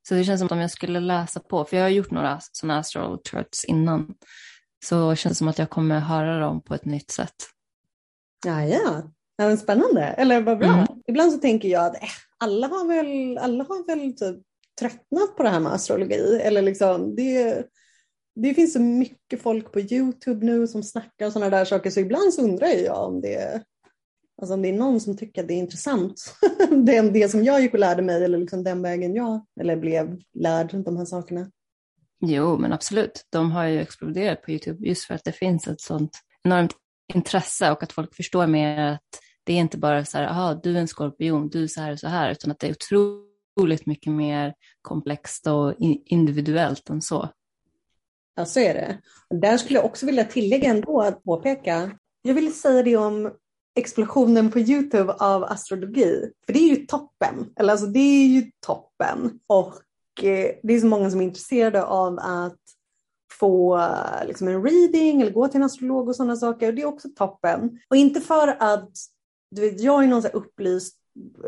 Så 0.09 0.15
det 0.15 0.23
känns 0.23 0.39
som 0.39 0.45
att 0.45 0.51
om 0.51 0.59
jag 0.59 0.71
skulle 0.71 0.99
läsa 0.99 1.39
på, 1.39 1.65
för 1.65 1.77
jag 1.77 1.83
har 1.83 1.89
gjort 1.89 2.11
några 2.11 2.39
sådana 2.51 2.79
astral 2.79 3.19
charts 3.31 3.65
innan, 3.65 4.15
så 4.85 5.15
känns 5.15 5.33
det 5.33 5.37
som 5.37 5.47
att 5.47 5.59
jag 5.59 5.69
kommer 5.69 5.99
höra 5.99 6.39
dem 6.39 6.61
på 6.61 6.75
ett 6.75 6.85
nytt 6.85 7.11
sätt. 7.11 7.35
Ja, 8.45 8.65
ja. 8.65 9.11
ja 9.37 9.57
spännande, 9.57 10.03
eller 10.03 10.41
vad 10.41 10.59
bra. 10.59 10.67
Mm. 10.67 10.87
Ibland 11.07 11.31
så 11.31 11.37
tänker 11.37 11.69
jag 11.69 11.85
att 11.85 12.03
äh, 12.03 12.09
alla 12.37 12.67
har 12.67 12.87
väl, 12.87 13.37
alla 13.37 13.63
har 13.63 13.87
väl 13.87 14.15
typ 14.15 14.43
tröttnat 14.79 15.35
på 15.37 15.43
det 15.43 15.49
här 15.49 15.59
med 15.59 15.71
astrologi. 15.71 16.39
Eller 16.43 16.61
liksom, 16.61 17.15
det, 17.15 17.65
det 18.35 18.53
finns 18.53 18.73
så 18.73 18.79
mycket 18.79 19.41
folk 19.41 19.71
på 19.71 19.79
Youtube 19.79 20.45
nu 20.45 20.67
som 20.67 20.83
snackar 20.83 21.25
och 21.25 21.33
sådana 21.33 21.57
där 21.57 21.65
saker 21.65 21.89
så 21.89 21.99
ibland 21.99 22.33
så 22.33 22.41
undrar 22.41 22.67
jag 22.67 23.07
om 23.07 23.21
det, 23.21 23.63
alltså 24.41 24.53
om 24.53 24.61
det 24.61 24.69
är 24.69 24.73
någon 24.73 24.99
som 24.99 25.17
tycker 25.17 25.41
att 25.41 25.47
det 25.47 25.53
är 25.53 25.59
intressant. 25.59 26.35
det 26.85 26.95
är 26.95 27.11
det 27.11 27.29
som 27.29 27.43
jag 27.43 27.61
gick 27.61 27.73
och 27.73 27.79
lärde 27.79 28.01
mig 28.01 28.23
eller 28.23 28.37
liksom 28.37 28.63
den 28.63 28.81
vägen 28.81 29.15
jag 29.15 29.45
eller 29.59 29.75
blev 29.75 30.19
lärd 30.33 30.83
de 30.83 30.97
här 30.97 31.05
sakerna. 31.05 31.51
Jo, 32.21 32.57
men 32.57 32.73
absolut. 32.73 33.25
De 33.29 33.51
har 33.51 33.65
ju 33.65 33.79
exploderat 33.79 34.41
på 34.41 34.51
Youtube 34.51 34.87
just 34.87 35.05
för 35.05 35.13
att 35.13 35.23
det 35.23 35.31
finns 35.31 35.67
ett 35.67 35.81
sånt 35.81 36.19
enormt 36.43 36.75
intresse 37.13 37.71
och 37.71 37.83
att 37.83 37.91
folk 37.91 38.15
förstår 38.15 38.47
mer 38.47 38.79
att 38.79 39.01
det 39.43 39.53
är 39.53 39.57
inte 39.57 39.77
bara 39.77 40.05
så 40.05 40.17
här, 40.17 40.25
aha, 40.25 40.53
du 40.63 40.75
är 40.75 40.79
en 40.79 40.87
skorpion, 40.87 41.49
du 41.49 41.63
är 41.63 41.67
så 41.67 41.81
här 41.81 41.91
och 41.91 41.99
så 41.99 42.07
här, 42.07 42.31
utan 42.31 42.51
att 42.51 42.59
det 42.59 42.67
är 42.67 42.71
otroligt 42.71 43.85
mycket 43.85 44.13
mer 44.13 44.53
komplext 44.81 45.47
och 45.47 45.75
individuellt 46.05 46.89
än 46.89 47.01
så. 47.01 47.29
Ja, 48.35 48.45
så 48.45 48.59
är 48.59 48.73
det. 48.73 48.97
Där 49.29 49.57
skulle 49.57 49.79
jag 49.79 49.85
också 49.85 50.05
vilja 50.05 50.23
tillägga 50.23 50.69
ändå 50.69 51.01
att 51.01 51.23
påpeka, 51.23 51.91
jag 52.21 52.33
vill 52.33 52.53
säga 52.53 52.83
det 52.83 52.97
om 52.97 53.31
explosionen 53.79 54.51
på 54.51 54.59
Youtube 54.59 55.13
av 55.13 55.43
astrologi, 55.43 56.31
för 56.45 56.53
det 56.53 56.59
är 56.59 56.69
ju 56.69 56.85
toppen, 56.85 57.53
eller 57.55 57.71
alltså 57.71 57.87
det 57.87 57.99
är 57.99 58.27
ju 58.27 58.51
toppen. 58.65 59.39
Och 59.47 59.73
eh, 60.23 60.55
det 60.63 60.73
är 60.73 60.79
så 60.79 60.87
många 60.87 61.11
som 61.11 61.21
är 61.21 61.25
intresserade 61.25 61.83
av 61.83 62.19
att 62.19 62.59
få 63.39 63.77
eh, 63.77 64.27
liksom 64.27 64.47
en 64.47 64.63
reading 64.63 65.21
eller 65.21 65.31
gå 65.31 65.47
till 65.47 65.57
en 65.57 65.63
astrolog 65.65 66.07
och 66.07 66.15
sådana 66.15 66.35
saker. 66.35 66.67
Och 66.67 66.73
det 66.73 66.81
är 66.81 66.85
också 66.85 67.09
toppen. 67.09 67.79
Och 67.89 67.95
inte 67.95 68.21
för 68.21 68.47
att, 68.47 68.91
du 69.51 69.61
vet, 69.61 69.81
jag 69.81 70.03
är 70.03 70.07
någon 70.07 70.21
så 70.21 70.27
upplyst 70.27 70.97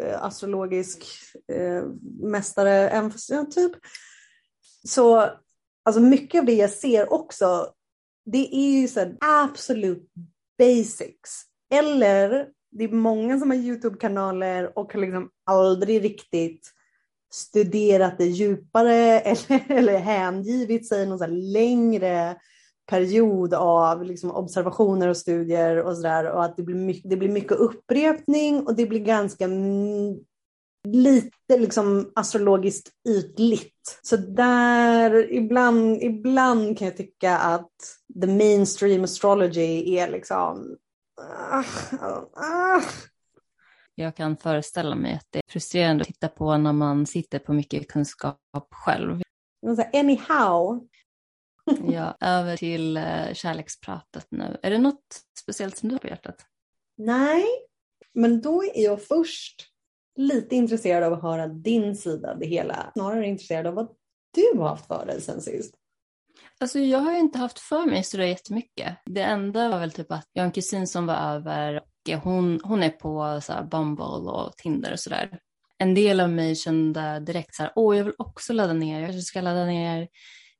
eh, 0.02 0.24
astrologisk 0.24 1.06
eh, 1.48 1.84
mästare, 2.22 2.90
en, 2.90 3.12
ja, 3.30 3.46
typ. 3.46 3.72
Så 4.88 5.30
alltså 5.84 6.02
mycket 6.02 6.40
av 6.40 6.46
det 6.46 6.54
jag 6.54 6.72
ser 6.72 7.14
också, 7.14 7.74
det 8.26 8.56
är 8.56 8.82
ju 8.82 8.88
så 8.88 9.14
absolut 9.20 10.10
basics. 10.58 11.51
Eller 11.72 12.48
det 12.72 12.84
är 12.84 12.90
många 12.90 13.40
som 13.40 13.50
har 13.50 13.58
Youtube-kanaler 13.58 14.80
och 14.80 14.94
har 14.94 15.00
liksom 15.00 15.30
aldrig 15.46 16.04
riktigt 16.04 16.72
studerat 17.34 18.18
det 18.18 18.26
djupare 18.26 19.20
eller, 19.20 19.72
eller 19.72 19.98
hängivit 19.98 20.88
sig 20.88 21.06
någon 21.06 21.52
längre 21.52 22.36
period 22.90 23.54
av 23.54 24.04
liksom 24.04 24.32
observationer 24.32 25.08
och 25.08 25.18
studier 25.18 25.84
och 25.84 25.96
sådär 25.96 26.32
och 26.32 26.44
att 26.44 26.58
det 26.58 26.64
blir, 26.64 26.76
mycket, 26.76 27.10
det 27.10 27.18
blir 27.18 27.30
mycket 27.30 27.58
upprepning 27.58 28.68
och 28.68 28.76
det 28.76 28.86
blir 28.86 29.00
ganska 29.00 29.48
lite 30.88 31.58
liksom 31.58 32.12
astrologiskt 32.16 32.90
ytligt. 33.10 34.00
Så 34.02 34.18
där, 34.18 35.34
ibland, 35.34 36.04
ibland 36.04 36.78
kan 36.78 36.88
jag 36.88 36.98
tycka 36.98 37.38
att 37.38 37.72
the 38.22 38.28
mainstream 38.28 39.04
astrology 39.04 39.98
är 39.98 40.12
liksom... 40.12 40.78
Jag 43.96 44.16
kan 44.16 44.38
föreställa 44.38 44.96
mig 44.96 45.14
att 45.14 45.28
det 45.30 45.40
är 45.40 45.52
frustrerande 45.52 46.02
att 46.02 46.08
titta 46.08 46.28
på 46.28 46.58
när 46.58 46.74
man 46.74 47.06
sitter 47.06 47.40
på 47.40 47.54
mycket 47.54 47.88
kunskap 47.88 48.68
själv. 48.72 49.22
Anyhow. 49.94 50.88
ja, 51.84 52.18
över 52.20 52.58
till 52.58 52.98
uh, 52.98 53.34
kärlekspratet 53.34 54.28
nu. 54.30 54.58
Är 54.64 54.72
det 54.72 54.78
något 54.78 55.22
speciellt 55.40 55.78
som 55.78 55.90
du 55.90 55.96
har 55.96 56.00
på 56.00 56.08
hjärtat? 56.08 56.46
Nej, 56.98 57.46
men 58.14 58.42
då 58.42 58.64
är 58.64 58.84
jag 58.84 59.04
först 59.04 59.68
lite 60.16 60.56
intresserad 60.56 61.04
av 61.04 61.14
att 61.14 61.22
höra 61.22 61.48
din 61.48 61.96
sida 61.96 62.32
av 62.32 62.40
det 62.40 62.46
hela. 62.46 62.92
Snarare 62.94 63.28
intresserad 63.28 63.68
av 63.68 63.74
vad 63.74 63.88
du 64.34 64.60
har 64.60 64.70
haft 64.70 64.88
för 64.88 65.06
dig 65.06 65.22
sen 65.22 65.42
sist. 65.42 65.76
Alltså 66.62 66.80
jag 66.80 67.00
har 67.00 67.12
ju 67.12 67.20
inte 67.20 67.40
haft 67.40 67.60
för 67.60 67.86
mig 67.86 68.04
så 68.04 68.22
jättemycket. 68.22 68.98
Det 69.06 69.22
enda 69.22 69.70
var 69.70 69.80
väl 69.80 69.92
typ 69.92 70.12
att 70.12 70.30
jag 70.34 70.42
har 70.42 70.46
en 70.46 70.52
kusin 70.52 70.88
som 70.88 71.06
var 71.06 71.16
över 71.16 71.76
och 71.76 72.22
hon, 72.24 72.60
hon 72.64 72.84
är 72.84 72.90
på 72.90 73.42
så 73.44 73.54
här 73.54 73.64
Bumble 73.64 74.06
och 74.06 74.58
Tinder 74.58 74.92
och 74.92 75.00
sådär. 75.00 75.40
En 75.78 75.94
del 75.94 76.20
av 76.20 76.30
mig 76.30 76.56
kände 76.56 77.20
direkt 77.20 77.56
så 77.56 77.64
här, 77.64 77.72
åh 77.76 77.98
jag 77.98 78.04
vill 78.04 78.14
också 78.18 78.54
ladda 78.54 78.74
ner, 78.74 79.02
jag 79.02 79.24
ska 79.24 79.42
ladda 79.42 79.66
ner 79.66 80.08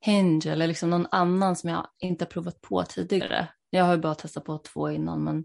Hinge 0.00 0.52
eller 0.52 0.66
liksom 0.66 0.90
någon 0.90 1.06
annan 1.10 1.56
som 1.56 1.70
jag 1.70 1.86
inte 2.00 2.24
har 2.24 2.30
provat 2.30 2.60
på 2.60 2.82
tidigare. 2.82 3.48
Jag 3.70 3.84
har 3.84 3.94
ju 3.94 4.00
bara 4.00 4.14
testat 4.14 4.44
på 4.44 4.58
två 4.58 4.90
innan 4.90 5.24
men 5.24 5.44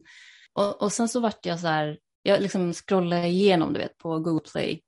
och, 0.54 0.82
och 0.82 0.92
sen 0.92 1.10
så 1.10 1.20
vart 1.20 1.46
jag 1.46 1.60
så 1.60 1.68
här, 1.68 1.98
jag 2.22 2.42
liksom 2.42 2.74
scrollade 2.74 3.28
igenom 3.28 3.74
du 3.74 3.80
vet 3.80 3.98
på 3.98 4.20
Google 4.20 4.50
Play. 4.52 4.82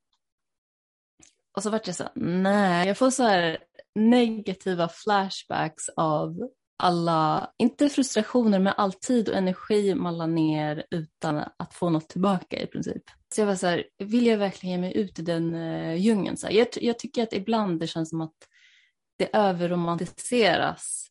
Och 1.55 1.63
så 1.63 1.69
vart 1.69 1.87
jag 1.87 1.95
så 1.95 2.03
här, 2.03 2.11
nej, 2.15 2.87
jag 2.87 2.97
får 2.97 3.09
så 3.09 3.23
här 3.23 3.57
negativa 3.95 4.89
flashbacks 4.89 5.89
av 5.95 6.49
alla, 6.77 7.51
inte 7.57 7.89
frustrationer, 7.89 8.59
men 8.59 8.73
all 8.77 8.93
tid 8.93 9.29
och 9.29 9.35
energi 9.35 9.95
man 9.95 10.17
la 10.17 10.25
ner 10.25 10.85
utan 10.91 11.37
att 11.37 11.73
få 11.73 11.89
något 11.89 12.09
tillbaka 12.09 12.61
i 12.61 12.67
princip. 12.67 13.03
Så 13.35 13.41
jag 13.41 13.45
var 13.45 13.55
så 13.55 13.67
här, 13.67 13.83
vill 13.97 14.25
jag 14.25 14.37
verkligen 14.37 14.71
ge 14.75 14.81
mig 14.81 14.97
ut 14.97 15.19
i 15.19 15.21
den 15.21 15.55
uh, 15.55 15.95
djungeln? 15.95 16.37
Så 16.37 16.47
här, 16.47 16.53
jag, 16.53 16.67
jag 16.73 16.99
tycker 16.99 17.23
att 17.23 17.33
ibland 17.33 17.79
det 17.79 17.87
känns 17.87 18.09
som 18.09 18.21
att 18.21 18.35
det 19.17 19.29
överromantiseras 19.33 21.09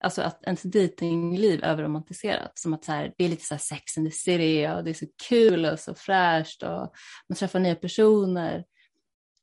alltså 0.00 0.22
att 0.22 0.44
ens 0.44 0.62
dejtingliv 0.62 1.64
överromantiseras. 1.64 2.50
Som 2.54 2.74
att 2.74 2.84
så 2.84 2.92
här, 2.92 3.14
det 3.18 3.24
är 3.24 3.28
lite 3.28 3.44
så 3.44 3.58
sex 3.58 3.96
in 3.96 4.04
the 4.04 4.10
city 4.10 4.68
och 4.68 4.84
det 4.84 4.90
är 4.90 4.94
så 4.94 5.06
kul 5.28 5.64
och 5.64 5.80
så 5.80 5.94
fräscht 5.94 6.62
och 6.62 6.92
man 7.28 7.36
träffar 7.36 7.58
nya 7.58 7.74
personer. 7.74 8.64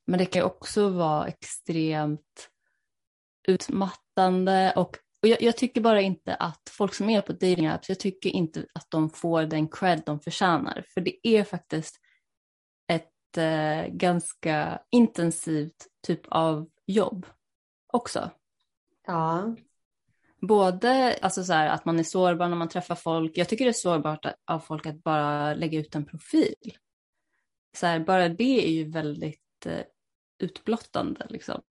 Men 0.06 0.18
det 0.18 0.26
kan 0.26 0.42
också 0.42 0.88
vara 0.88 1.26
extremt 1.26 2.48
utmattande 3.48 4.72
och, 4.76 4.96
och 5.22 5.28
jag, 5.28 5.42
jag, 5.42 5.56
tycker 5.56 5.80
bara 5.80 6.00
inte 6.00 6.34
att 6.34 6.62
folk 6.70 6.94
som 6.94 7.10
är 7.10 7.20
på 7.20 7.32
dating 7.32 7.66
apps, 7.66 7.88
jag 7.88 8.00
tycker 8.00 8.30
inte 8.30 8.66
att 8.72 8.90
de 8.90 9.10
får 9.10 9.42
den 9.42 9.68
cred 9.68 10.02
de 10.06 10.20
förtjänar. 10.20 10.84
För 10.94 11.00
det 11.00 11.28
är 11.28 11.44
faktiskt 11.44 12.00
ett 12.86 13.36
eh, 13.36 13.86
ganska 13.86 14.82
intensivt 14.90 15.86
typ 16.06 16.20
av 16.28 16.68
jobb 16.86 17.26
också. 17.92 18.30
Ja. 19.06 19.56
Både 20.40 21.18
alltså 21.22 21.44
så 21.44 21.52
här, 21.52 21.68
att 21.68 21.84
man 21.84 21.98
är 21.98 22.02
sårbar 22.02 22.48
när 22.48 22.56
man 22.56 22.68
träffar 22.68 22.94
folk. 22.94 23.38
Jag 23.38 23.48
tycker 23.48 23.64
det 23.64 23.70
är 23.70 23.72
sårbart 23.72 24.26
av 24.44 24.58
folk 24.58 24.86
att 24.86 25.02
bara 25.02 25.54
lägga 25.54 25.78
ut 25.78 25.94
en 25.94 26.06
profil. 26.06 26.76
Så 27.76 27.86
här, 27.86 28.00
bara 28.00 28.28
det 28.28 28.66
är 28.66 28.70
ju 28.70 28.90
väldigt 28.90 29.66
eh, 29.66 29.82
utblottande. 30.38 31.26
Liksom. 31.28 31.62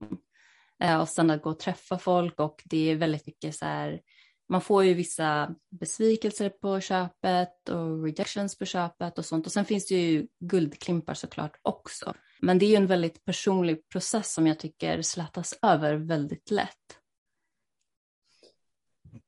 Eh, 0.83 1.01
och 1.01 1.09
sen 1.09 1.29
att 1.29 1.41
gå 1.41 1.49
och 1.49 1.59
träffa 1.59 1.97
folk 1.97 2.39
och 2.39 2.61
det 2.65 2.91
är 2.91 2.95
väldigt 2.95 3.27
mycket 3.27 3.55
så 3.55 3.65
här, 3.65 4.01
man 4.49 4.61
får 4.61 4.83
ju 4.83 4.93
vissa 4.93 5.55
besvikelser 5.79 6.49
på 6.49 6.79
köpet 6.79 7.69
och 7.69 8.03
rejections 8.03 8.57
på 8.57 8.65
köpet 8.65 9.17
och 9.17 9.25
sånt. 9.25 9.45
Och 9.45 9.51
sen 9.51 9.65
finns 9.65 9.87
det 9.87 9.95
ju 9.95 10.27
guldklimpar 10.39 11.13
såklart 11.13 11.59
också. 11.61 12.13
Men 12.41 12.59
det 12.59 12.65
är 12.65 12.69
ju 12.69 12.75
en 12.75 12.87
väldigt 12.87 13.25
personlig 13.25 13.89
process 13.89 14.33
som 14.33 14.47
jag 14.47 14.59
tycker 14.59 15.01
slätas 15.01 15.59
över 15.61 15.93
väldigt 15.93 16.51
lätt. 16.51 16.99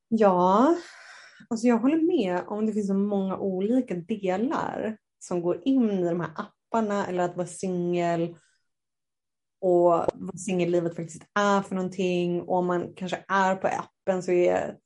Ja, 0.08 0.76
alltså 1.50 1.68
jag 1.68 1.78
håller 1.78 2.18
med 2.18 2.44
om 2.48 2.66
det 2.66 2.74
finns 2.74 2.88
så 2.88 2.94
många 2.94 3.38
olika 3.38 3.96
delar 3.96 4.98
som 5.20 5.42
går 5.42 5.62
in 5.66 5.92
i 5.92 6.10
de 6.10 6.20
här 6.20 6.32
apparna 6.36 7.08
eller 7.08 7.24
att 7.24 7.38
vara 7.38 7.48
singel 7.48 8.36
och 9.62 10.06
vad 10.14 10.40
singellivet 10.40 10.96
faktiskt 10.96 11.24
är 11.34 11.62
för 11.62 11.76
någonting. 11.76 12.42
Och 12.42 12.58
om 12.58 12.66
man 12.66 12.94
kanske 12.96 13.26
är 13.28 13.56
på 13.56 13.68
appen 13.68 14.24
så, 14.24 14.32
är, 14.32 14.78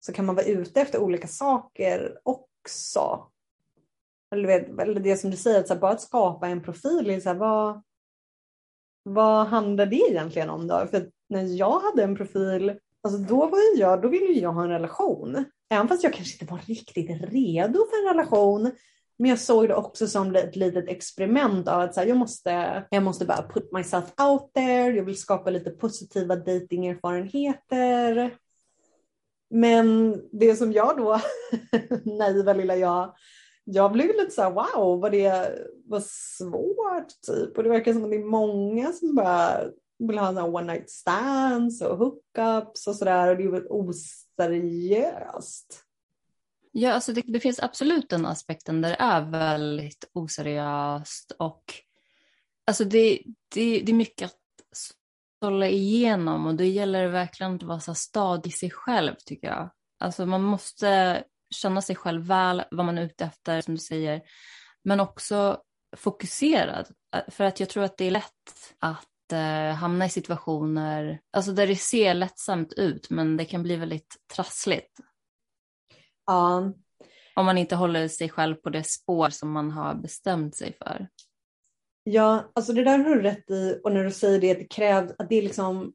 så 0.00 0.12
kan 0.12 0.26
man 0.26 0.34
vara 0.34 0.46
ute 0.46 0.80
efter 0.80 0.98
olika 0.98 1.28
saker 1.28 2.18
också. 2.22 3.26
Eller, 4.32 4.80
eller 4.80 5.00
det 5.00 5.16
som 5.16 5.30
du 5.30 5.36
säger, 5.36 5.60
att 5.60 5.68
så 5.68 5.74
här, 5.74 5.80
bara 5.80 5.92
att 5.92 6.00
skapa 6.00 6.48
en 6.48 6.62
profil, 6.62 7.22
så 7.22 7.28
här, 7.28 7.36
vad, 7.36 7.82
vad 9.02 9.46
handlar 9.46 9.86
det 9.86 10.10
egentligen 10.10 10.50
om 10.50 10.66
då? 10.66 10.86
För 10.90 11.10
när 11.28 11.42
jag 11.42 11.80
hade 11.80 12.02
en 12.02 12.16
profil 12.16 12.78
Alltså 13.06 13.18
då 13.18 13.46
var 13.46 13.58
ju 13.58 13.80
jag, 13.80 14.02
då 14.02 14.08
ville 14.08 14.40
jag 14.40 14.52
ha 14.52 14.62
en 14.62 14.68
relation. 14.68 15.44
Även 15.70 15.88
fast 15.88 16.04
jag 16.04 16.12
kanske 16.12 16.34
inte 16.34 16.52
var 16.52 16.60
riktigt 16.66 17.10
redo 17.10 17.78
för 17.78 18.08
en 18.08 18.16
relation. 18.16 18.70
Men 19.18 19.30
jag 19.30 19.38
såg 19.38 19.68
det 19.68 19.74
också 19.74 20.06
som 20.06 20.36
ett 20.36 20.56
litet 20.56 20.88
experiment 20.88 21.68
av 21.68 21.80
att 21.80 21.94
så 21.94 22.00
här, 22.00 22.06
jag, 22.06 22.16
måste, 22.16 22.84
jag 22.90 23.02
måste 23.02 23.24
bara 23.24 23.48
put 23.48 23.72
myself 23.72 24.04
out 24.20 24.52
there. 24.54 24.96
Jag 24.96 25.04
vill 25.04 25.18
skapa 25.18 25.50
lite 25.50 25.70
positiva 25.70 26.36
datingerfarenheter. 26.36 28.36
Men 29.50 30.16
det 30.32 30.56
som 30.56 30.72
jag 30.72 30.96
då, 30.96 31.20
naiva 32.04 32.52
lilla 32.52 32.76
jag, 32.76 33.14
jag 33.64 33.92
blev 33.92 34.06
lite 34.06 34.30
så 34.30 34.42
här, 34.42 34.50
wow 34.50 35.00
vad 35.00 35.12
det 35.12 35.58
var 35.84 36.02
svårt 36.06 37.08
typ. 37.26 37.56
Och 37.56 37.62
det 37.62 37.68
verkar 37.68 37.92
som 37.92 38.04
att 38.04 38.10
det 38.10 38.16
är 38.16 38.24
många 38.24 38.92
som 38.92 39.14
bara 39.14 39.60
vill 39.98 40.18
ha 40.18 40.44
one 40.44 40.72
night 40.72 40.90
stands 40.90 41.82
och 41.82 41.98
hookups 41.98 42.86
och 42.86 42.96
sådär 42.96 43.28
och 43.28 43.36
det 43.36 43.44
är 43.44 43.48
väl 43.48 43.66
oseriöst. 43.68 45.85
Ja, 46.78 46.92
alltså 46.92 47.12
det, 47.12 47.22
det, 47.26 47.40
finns 47.40 47.60
absolut 47.60 48.08
den 48.08 48.26
aspekten 48.26 48.80
där 48.80 48.88
det 48.88 48.96
är 48.98 49.20
väldigt 49.20 50.10
oseriöst 50.12 51.32
och 51.38 51.62
alltså 52.66 52.84
det, 52.84 53.22
det, 53.54 53.80
det 53.80 53.92
är 53.92 53.96
mycket 53.96 54.26
att 54.26 54.40
sålla 55.42 55.68
igenom 55.68 56.46
och 56.46 56.54
då 56.54 56.64
gäller 56.64 57.02
det 57.02 57.08
verkligen 57.08 57.54
att 57.54 57.62
vara 57.62 57.80
så 57.80 57.94
stadig 57.94 58.50
i 58.50 58.52
sig 58.52 58.70
själv 58.70 59.14
tycker 59.26 59.48
jag. 59.48 59.70
Alltså 60.00 60.26
man 60.26 60.42
måste 60.42 61.22
känna 61.50 61.82
sig 61.82 61.96
själv 61.96 62.26
väl, 62.26 62.64
vad 62.70 62.86
man 62.86 62.98
är 62.98 63.02
ute 63.02 63.24
efter 63.24 63.60
som 63.60 63.74
du 63.74 63.80
säger, 63.80 64.22
men 64.84 65.00
också 65.00 65.60
fokuserad. 65.96 66.86
För 67.28 67.44
att 67.44 67.60
jag 67.60 67.68
tror 67.68 67.84
att 67.84 67.96
det 67.96 68.04
är 68.04 68.10
lätt 68.10 68.76
att 68.78 69.32
eh, 69.32 69.74
hamna 69.74 70.06
i 70.06 70.10
situationer 70.10 71.20
alltså 71.32 71.52
där 71.52 71.66
det 71.66 71.76
ser 71.76 72.14
lättsamt 72.14 72.72
ut 72.72 73.10
men 73.10 73.36
det 73.36 73.44
kan 73.44 73.62
bli 73.62 73.76
väldigt 73.76 74.16
trassligt. 74.34 75.00
Ja. 76.26 76.72
Om 77.36 77.46
man 77.46 77.58
inte 77.58 77.76
håller 77.76 78.08
sig 78.08 78.28
själv 78.28 78.54
på 78.54 78.70
det 78.70 78.84
spår 78.84 79.30
som 79.30 79.52
man 79.52 79.70
har 79.70 79.94
bestämt 79.94 80.56
sig 80.56 80.76
för. 80.78 81.08
Ja, 82.04 82.50
alltså 82.54 82.72
det 82.72 82.84
där 82.84 82.98
har 82.98 83.14
du 83.14 83.22
rätt 83.22 83.50
i 83.50 83.80
och 83.84 83.92
när 83.92 84.04
du 84.04 84.10
säger 84.10 84.40
det, 84.40 84.54
det 84.54 84.64
krävs, 84.64 85.12
att 85.18 85.28
det 85.28 85.36
är 85.36 85.42
liksom, 85.42 85.92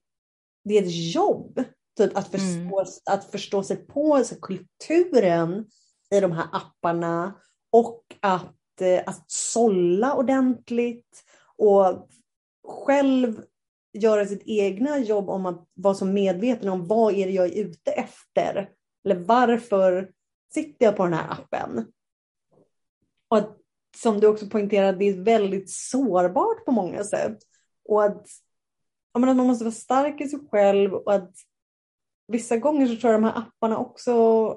det 0.63 0.77
är 0.77 0.83
ett 0.83 1.13
jobb. 1.13 1.63
Typ 1.97 2.17
att 2.17 2.31
förstå, 2.31 2.45
mm. 2.45 2.85
att 3.05 3.31
förstå 3.31 3.63
sig 3.63 3.77
på 3.77 4.15
alltså, 4.15 4.35
kulturen 4.35 5.65
i 6.15 6.19
de 6.19 6.31
här 6.31 6.47
apparna 6.51 7.33
och 7.71 8.03
att, 8.19 8.81
eh, 8.81 9.01
att 9.05 9.31
sålla 9.31 10.15
ordentligt 10.15 11.23
och 11.57 12.09
själv 12.67 13.41
göra 13.93 14.25
sitt 14.25 14.43
egna 14.45 14.99
jobb 14.99 15.29
om 15.29 15.45
att 15.45 15.67
vara 15.73 15.93
så 15.93 16.05
medveten 16.05 16.69
om 16.69 16.87
vad 16.87 17.13
är 17.13 17.25
det 17.25 17.33
jag 17.33 17.45
är 17.45 17.65
ute 17.65 17.91
efter. 17.91 18.69
Eller 19.05 19.15
varför 19.15 20.11
sitter 20.53 20.85
jag 20.85 20.95
på 20.97 21.03
den 21.03 21.13
här 21.13 21.31
appen? 21.31 21.91
Och 23.27 23.37
att, 23.37 23.57
som 23.97 24.19
du 24.19 24.27
också 24.27 24.47
poängterade, 24.47 24.97
det 24.97 25.05
är 25.05 25.23
väldigt 25.23 25.69
sårbart 25.69 26.65
på 26.65 26.71
många 26.71 27.03
sätt. 27.03 27.37
Och 27.85 28.03
att, 28.03 28.27
att 29.13 29.21
man 29.21 29.37
måste 29.37 29.63
vara 29.63 29.73
stark 29.73 30.21
i 30.21 30.27
sig 30.27 30.39
själv 30.51 30.93
och 30.93 31.13
att 31.13 31.33
vissa 32.27 32.57
gånger 32.57 32.87
så 32.87 32.95
tror 32.95 33.13
jag 33.13 33.21
de 33.21 33.27
här 33.27 33.37
apparna 33.37 33.77
också, 33.77 34.47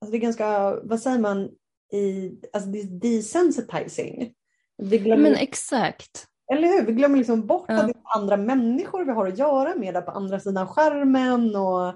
alltså 0.00 0.10
det 0.10 0.16
är 0.16 0.20
ganska, 0.20 0.80
vad 0.82 1.00
säger 1.00 1.18
man, 1.18 1.50
i, 1.92 2.32
alltså 2.52 2.70
det 2.70 2.80
är 2.80 2.84
desensitizing. 2.84 4.34
Men 4.76 5.34
exakt. 5.34 6.26
Eller 6.52 6.68
hur? 6.68 6.86
Vi 6.86 6.92
glömmer 6.92 7.18
liksom 7.18 7.46
bort 7.46 7.64
ja. 7.68 7.74
att 7.74 7.86
det 7.86 7.92
är 7.92 8.18
andra 8.18 8.36
människor 8.36 9.04
vi 9.04 9.12
har 9.12 9.26
att 9.26 9.38
göra 9.38 9.74
med 9.74 9.94
där 9.94 10.02
på 10.02 10.10
andra 10.10 10.40
sidan 10.40 10.68
skärmen 10.68 11.56
och 11.56 11.94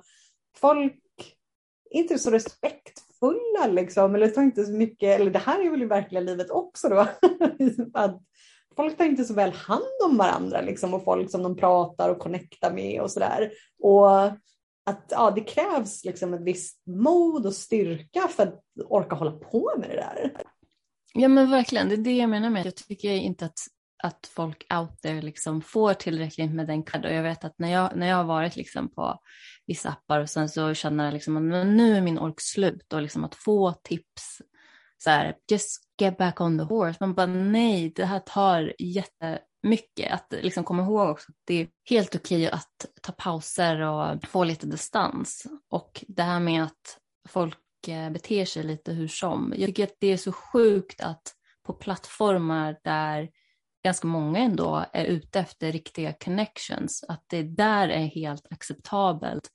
folk 0.57 1.03
är 1.91 1.99
inte 1.99 2.19
så 2.19 2.31
respektfulla 2.31 3.06
liksom, 3.69 4.15
eller 4.15 4.29
tar 4.29 4.43
inte 4.43 4.65
så 4.65 4.73
mycket, 4.73 5.21
eller 5.21 5.31
det 5.31 5.39
här 5.39 5.67
är 5.67 5.71
väl 5.71 5.83
i 5.83 5.87
verkliga 5.87 6.21
livet 6.21 6.51
också 6.51 6.89
då, 6.89 7.07
att 7.95 8.23
folk 8.77 8.97
tar 8.97 9.05
inte 9.05 9.25
så 9.25 9.35
väl 9.35 9.53
hand 9.53 9.83
om 10.05 10.17
varandra 10.17 10.61
liksom 10.61 10.95
och 10.95 11.05
folk 11.05 11.31
som 11.31 11.43
de 11.43 11.57
pratar 11.57 12.11
och 12.11 12.19
connectar 12.19 12.73
med 12.73 13.01
och 13.01 13.11
sådär. 13.11 13.51
Och 13.83 14.27
att 14.87 15.07
ja, 15.09 15.31
det 15.31 15.41
krävs 15.41 16.05
liksom 16.05 16.35
ett 16.35 16.43
visst 16.43 16.87
mod 16.87 17.47
och 17.47 17.55
styrka 17.55 18.29
för 18.29 18.43
att 18.43 18.63
orka 18.89 19.15
hålla 19.15 19.33
på 19.33 19.73
med 19.79 19.91
det 19.91 19.97
där. 19.97 20.33
Ja 21.15 21.29
men 21.29 21.51
verkligen, 21.51 21.89
det 21.89 21.95
är 21.95 21.99
det 21.99 22.17
jag 22.17 22.31
menar 22.31 22.51
med 22.51 22.67
jag 22.67 22.77
tycker 22.77 23.11
inte 23.11 23.45
att 23.45 23.59
att 24.07 24.31
folk 24.35 24.67
out 24.75 25.01
there 25.03 25.23
liksom 25.23 25.63
får 25.63 25.95
tillräckligt 25.95 26.55
med 26.55 26.67
den 26.67 26.83
cred. 26.83 27.05
Och 27.05 27.13
jag 27.13 27.23
vet 27.23 27.45
att 27.45 27.59
när 27.59 27.73
jag, 27.73 27.97
när 27.97 28.07
jag 28.07 28.17
har 28.17 28.25
varit 28.25 28.57
liksom 28.57 28.91
på 28.91 29.19
vissa 29.67 29.89
appar 29.89 30.21
och 30.21 30.31
sen 30.31 30.49
så 30.49 30.75
känner 30.75 31.05
jag 31.05 31.15
liksom 31.15 31.37
att 31.37 31.67
nu 31.67 31.97
är 31.97 32.01
min 32.01 32.19
ork 32.19 32.41
slut 32.41 32.93
och 32.93 33.03
liksom 33.03 33.25
att 33.25 33.35
få 33.35 33.73
tips 33.73 34.41
så 34.99 35.11
här, 35.11 35.37
just 35.51 35.81
get 36.01 36.19
back 36.19 36.41
on 36.41 36.59
the 36.59 36.65
horse. 36.65 36.97
Man 37.01 37.15
bara 37.15 37.27
nej, 37.27 37.93
det 37.97 38.05
här 38.05 38.21
tar 38.21 38.75
jättemycket. 38.79 40.13
Att 40.13 40.35
liksom 40.43 40.65
komma 40.65 40.83
ihåg 40.83 41.09
också 41.11 41.33
att 41.33 41.39
det 41.45 41.55
är 41.55 41.69
helt 41.91 42.15
okej 42.15 42.51
att 42.51 42.87
ta 43.03 43.13
pauser 43.13 43.81
och 43.81 44.27
få 44.27 44.45
lite 44.45 44.67
distans. 44.67 45.47
Och 45.71 46.05
det 46.09 46.23
här 46.23 46.41
med 46.41 46.65
att 46.65 46.99
folk 47.29 47.89
eh, 47.89 48.11
beter 48.11 48.45
sig 48.45 48.63
lite 48.63 48.93
hur 48.93 49.09
som. 49.09 49.55
Jag 49.57 49.67
tycker 49.67 49.85
att 49.85 49.97
det 49.99 50.13
är 50.13 50.17
så 50.17 50.33
sjukt 50.33 51.01
att 51.01 51.33
på 51.67 51.73
plattformar 51.73 52.77
där 52.85 53.31
ganska 53.87 54.07
många 54.07 54.39
ändå 54.39 54.85
är 54.93 55.05
ute 55.05 55.41
efter 55.41 55.73
riktiga 55.73 56.13
connections, 56.13 57.05
att 57.09 57.25
det 57.27 57.43
där 57.43 57.89
är 57.89 58.07
helt 58.07 58.47
acceptabelt 58.51 59.51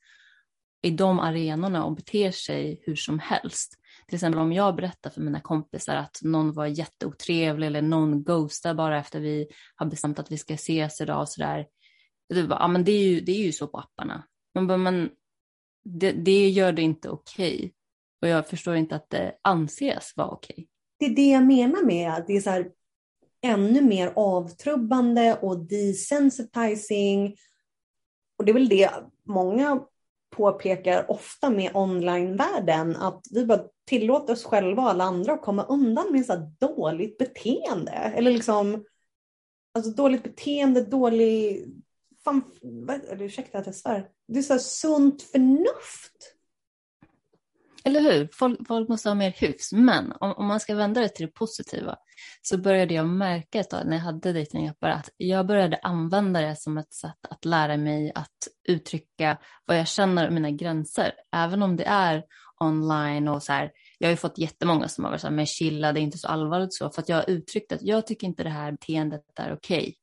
i 0.82 0.90
de 0.90 1.20
arenorna 1.20 1.86
och 1.86 1.96
beter 1.96 2.32
sig 2.32 2.82
hur 2.86 2.96
som 2.96 3.20
helst. 3.20 3.74
Till 4.08 4.16
exempel 4.16 4.40
om 4.40 4.54
jag 4.54 4.76
berättar 4.76 5.10
för 5.10 5.22
mina 5.22 5.40
kompisar 5.40 5.96
att 5.96 6.20
någon 6.22 6.54
var 6.54 6.66
jätteotrevlig 6.66 7.68
eller 7.68 7.82
någon 7.82 8.24
ghostar 8.24 8.74
bara 8.74 9.00
efter 9.00 9.20
vi 9.20 9.48
har 9.76 9.86
bestämt 9.86 10.20
att 10.20 10.32
vi 10.32 10.38
ska 10.38 10.54
ses 10.54 11.02
idag 11.02 11.22
och 11.22 11.30
sådär. 11.30 11.68
Det, 12.30 12.40
ja, 12.50 12.68
men 12.68 12.84
det, 12.84 12.92
är 12.92 13.08
ju, 13.08 13.22
det 13.22 13.32
är 13.32 13.46
ju 13.46 13.52
så 13.52 13.68
på 13.68 13.78
apparna. 13.78 14.24
Man 14.56 14.68
bara, 14.68 14.78
men 14.78 15.10
det, 15.84 16.12
det 16.12 16.50
gör 16.50 16.72
det 16.72 16.82
inte 16.82 17.10
okej. 17.10 17.56
Okay. 17.56 17.72
Och 18.22 18.28
jag 18.28 18.48
förstår 18.48 18.76
inte 18.76 18.96
att 18.96 19.10
det 19.10 19.36
anses 19.42 20.14
vara 20.16 20.30
okej. 20.30 20.54
Okay. 20.54 20.68
Det 21.00 21.06
är 21.06 21.16
det 21.16 21.32
jag 21.32 21.44
menar 21.44 21.86
med 21.86 22.14
att 22.14 22.28
det 22.28 22.34
är 22.34 22.42
så 22.42 22.50
här, 22.50 22.72
ännu 23.42 23.82
mer 23.82 24.14
avtrubbande 24.16 25.38
och 25.42 25.58
desensitizing. 25.58 27.36
Och 28.38 28.46
det 28.46 28.52
är 28.52 28.54
väl 28.54 28.70
det 28.70 28.92
många 29.24 29.82
påpekar 30.36 31.12
ofta 31.12 31.50
med 31.50 31.72
onlinevärlden, 31.76 32.96
att 32.96 33.26
vi 33.32 33.46
bara 33.46 33.64
tillåter 33.86 34.34
oss 34.34 34.44
själva 34.44 34.84
och 34.84 34.90
alla 34.90 35.04
andra 35.04 35.34
att 35.34 35.42
komma 35.42 35.64
undan 35.64 36.12
med 36.12 36.26
så 36.26 36.52
dåligt 36.60 37.18
beteende. 37.18 37.92
Eller 37.92 38.32
liksom, 38.32 38.86
alltså 39.74 39.92
dåligt 39.92 40.24
beteende, 40.24 40.82
dålig, 40.82 41.66
fan, 42.24 42.42
vad, 42.62 43.22
ursäkta 43.22 43.58
att 43.58 43.66
jag 43.66 43.76
svär, 43.76 44.10
det 44.28 44.40
är 44.40 44.44
så 44.44 44.60
sunt 44.60 45.22
förnuft. 45.22 46.31
Eller 47.84 48.02
hur? 48.02 48.30
Folk, 48.34 48.68
folk, 48.68 48.90
måste 48.90 49.10
ha 49.10 49.16
mer 49.16 49.32
hyfs. 49.32 49.72
Men 49.72 50.14
om, 50.20 50.34
om, 50.34 50.48
man 50.48 50.60
ska 50.60 50.76
vända 50.76 51.02
det 51.02 51.10
till 51.10 51.26
det 51.26 51.32
positiva 51.32 51.96
så 52.42 52.58
började 52.58 52.94
jag 52.94 53.08
märka 53.08 53.60
ett 53.60 53.70
tag 53.70 53.86
när 53.86 53.98
jag 53.98 54.04
hade 54.04 54.34
dejtingappar 54.34 54.90
att 54.90 55.10
jag 55.18 55.48
började 55.48 55.80
använda 55.84 56.42
det 56.42 56.56
som 56.56 56.78
ett 56.78 56.94
sätt 56.94 57.26
att 57.30 57.46
lära 57.46 57.78
mig 57.78 58.12
att 58.16 58.48
uttrycka 58.68 59.38
vad 59.66 59.80
jag 59.80 59.88
känner 59.88 60.28
och 60.28 60.34
mina 60.34 60.52
gränser. 60.52 61.14
Även 61.36 61.64
om 61.64 61.76
det 61.76 61.86
är 61.86 62.24
online 62.60 63.28
och 63.28 63.44
så 63.44 63.52
här. 63.52 63.72
Jag 63.98 64.08
har 64.08 64.12
ju 64.12 64.18
fått 64.18 64.38
jättemånga 64.38 64.88
som 64.88 65.04
har 65.04 65.12
varit 65.12 65.22
så 65.22 65.28
här, 65.28 65.36
men 65.36 65.46
chilla, 65.46 65.94
det 65.94 66.00
är 66.00 66.02
inte 66.02 66.18
så 66.18 66.28
allvarligt 66.28 66.74
så. 66.74 66.90
För 66.90 67.02
att 67.02 67.10
jag 67.10 67.16
har 67.16 67.30
uttryckt 67.30 67.72
att 67.72 67.82
jag 67.82 68.08
tycker 68.08 68.28
inte 68.28 68.44
det 68.44 68.50
här 68.50 68.72
beteendet 68.72 69.22
är 69.36 69.54
okej. 69.54 69.80
Okay. 69.80 69.94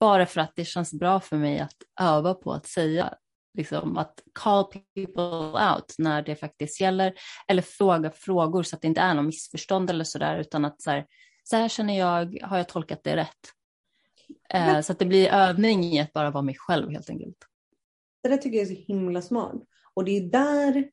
Bara 0.00 0.26
för 0.26 0.40
att 0.40 0.52
det 0.56 0.64
känns 0.64 0.92
bra 0.92 1.20
för 1.20 1.36
mig 1.36 1.58
att 1.58 1.76
öva 2.00 2.34
på 2.34 2.52
att 2.52 2.66
säga 2.66 3.14
liksom, 3.54 3.96
att 3.96 4.22
call 4.32 4.64
people 4.94 5.72
out 5.72 5.94
när 5.98 6.22
det 6.22 6.36
faktiskt 6.36 6.80
gäller 6.80 7.14
eller 7.48 7.62
fråga 7.62 8.10
frågor 8.10 8.62
så 8.62 8.76
att 8.76 8.82
det 8.82 8.88
inte 8.88 9.00
är 9.00 9.14
något 9.14 9.26
missförstånd 9.26 9.90
eller 9.90 10.04
sådär 10.04 10.38
utan 10.38 10.64
att 10.64 10.82
så 10.82 10.90
här, 10.90 11.06
så 11.44 11.56
här 11.56 11.68
känner 11.68 11.98
jag, 11.98 12.38
har 12.42 12.56
jag 12.56 12.68
tolkat 12.68 13.00
det 13.04 13.16
rätt? 13.16 13.52
Eh, 14.54 14.80
så 14.80 14.92
att 14.92 14.98
det 14.98 15.06
blir 15.06 15.28
övning 15.28 15.84
i 15.84 16.00
att 16.00 16.12
bara 16.12 16.30
vara 16.30 16.42
mig 16.42 16.56
själv 16.58 16.90
helt 16.90 17.10
enkelt. 17.10 17.36
Det 18.22 18.28
där 18.28 18.36
tycker 18.36 18.58
jag 18.58 18.70
är 18.70 18.74
så 18.74 18.82
himla 18.82 19.22
smart 19.22 19.56
och 19.94 20.04
det 20.04 20.16
är 20.16 20.20
där 20.20 20.90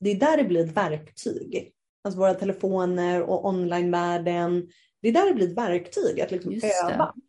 det, 0.00 0.10
är 0.10 0.20
där 0.20 0.36
det 0.36 0.44
blir 0.44 0.64
ett 0.64 0.76
verktyg. 0.76 1.72
Alltså 2.04 2.20
våra 2.20 2.34
telefoner 2.34 3.22
och 3.22 3.46
onlinevärlden. 3.46 4.68
Det 5.02 5.08
är 5.08 5.12
där 5.12 5.26
det 5.26 5.34
blir 5.34 5.48
ett 5.50 5.56
verktyg 5.56 6.20
att 6.20 6.30
liksom 6.30 6.52
öva 6.52 7.12
det 7.14 7.20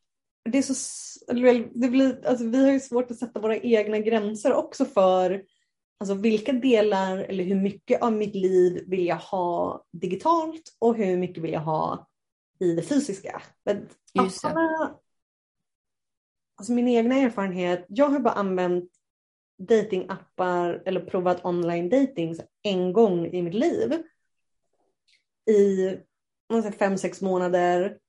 är 0.54 0.62
så, 0.62 0.74
det 1.74 1.88
blir, 1.88 2.26
alltså 2.26 2.46
vi 2.46 2.66
har 2.66 2.72
ju 2.72 2.80
svårt 2.80 3.12
att 3.12 3.18
sätta 3.18 3.40
våra 3.40 3.58
egna 3.58 4.00
gränser 4.00 4.54
också 4.54 4.86
för 4.86 5.44
alltså 5.98 6.14
vilka 6.14 6.54
delar 6.54 7.18
eller 7.18 7.44
hur 7.44 7.56
mycket 7.56 8.02
av 8.02 8.14
mitt 8.14 8.36
liv 8.36 8.84
vill 8.88 9.06
jag 9.06 9.16
ha 9.16 9.84
digitalt 9.92 10.76
och 10.80 10.96
hur 10.96 11.18
mycket 11.18 11.44
vill 11.44 11.54
jag 11.54 11.62
ha 11.62 12.08
i 12.60 12.74
det 12.74 12.82
fysiska. 12.82 13.42
Men 13.64 13.90
apparna, 14.14 14.96
alltså 16.56 16.74
min 16.74 16.88
egna 16.88 17.16
erfarenhet, 17.16 17.86
jag 17.88 18.10
har 18.10 18.20
bara 18.20 18.34
använt 18.34 18.92
datingappar 19.58 20.84
eller 20.86 21.02
provat 21.02 21.46
online 21.46 21.90
dating 21.90 22.36
en 22.62 22.94
gång 22.94 23.26
i 23.26 23.42
mitt 23.42 23.54
liv. 23.54 24.04
I 25.50 25.98
fem, 26.72 26.98
sex 26.98 27.22
månader. 27.22 28.00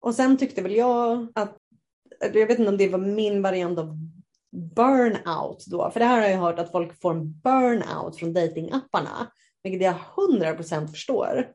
Och 0.00 0.14
sen 0.14 0.36
tyckte 0.36 0.62
väl 0.62 0.74
jag 0.74 1.28
att 1.34 1.58
jag 2.20 2.46
vet 2.46 2.58
inte 2.58 2.70
om 2.70 2.76
det 2.76 2.88
var 2.88 2.98
min 2.98 3.42
variant 3.42 3.78
av 3.78 3.96
burnout 4.52 5.64
då, 5.66 5.90
för 5.90 6.00
det 6.00 6.06
här 6.06 6.20
har 6.20 6.28
jag 6.28 6.38
hört 6.38 6.58
att 6.58 6.72
folk 6.72 7.00
får 7.00 7.10
en 7.10 7.40
burnout 7.40 8.16
från 8.16 8.32
datingapparna, 8.32 9.30
vilket 9.62 9.82
jag 9.82 9.94
100% 10.16 10.86
förstår. 10.86 11.48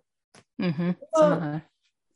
Mm 0.63 0.73
-hmm. 0.73 1.59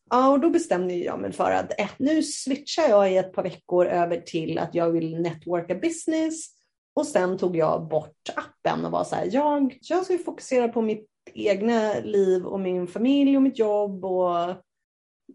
Ja, 0.10 0.30
och 0.30 0.40
då 0.40 0.50
bestämde 0.50 0.94
jag 0.94 1.20
mig 1.20 1.32
för 1.32 1.52
att 1.52 1.80
äh, 1.80 1.90
nu 1.98 2.24
switchar 2.24 2.90
jag 2.90 3.12
i 3.12 3.18
ett 3.18 3.34
par 3.34 3.44
veckor 3.44 3.86
över 3.86 4.18
till 4.18 4.60
att 4.60 4.76
jag 4.76 4.92
vill 4.92 5.22
networka 5.22 5.76
business 5.76 6.58
och 6.94 7.08
sen 7.08 7.38
tog 7.38 7.56
jag 7.56 7.88
bort 7.88 8.30
appen 8.36 8.86
och 8.86 8.92
var 8.92 9.04
så 9.04 9.16
här, 9.16 9.30
jag, 9.32 9.78
jag 9.82 10.06
ska 10.06 10.18
fokusera 10.18 10.68
på 10.68 10.82
mitt 10.82 11.08
egna 11.34 11.94
liv 12.00 12.46
och 12.46 12.60
min 12.60 12.88
familj 12.88 13.36
och 13.36 13.44
mitt 13.44 13.60
jobb 13.60 14.06
och 14.06 14.56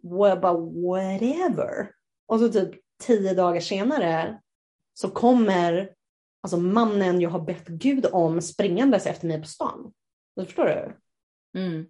whatever. 0.03 1.91
Och 2.27 2.41
så 2.41 2.49
typ 2.49 2.71
tio 3.03 3.35
dagar 3.35 3.61
senare 3.61 4.41
så 4.95 5.11
kommer 5.11 5.95
alltså 6.43 6.57
mannen 6.57 7.21
jag 7.21 7.31
har 7.31 7.41
bett 7.41 7.67
Gud 7.67 8.07
om 8.13 8.43
springandes 8.43 9.07
efter 9.07 9.27
mig 9.27 9.41
på 9.41 9.49
stan. 9.49 9.93
Du 10.37 10.45
förstår 10.45 10.65
du? 10.65 10.97
Mm. 11.61 11.87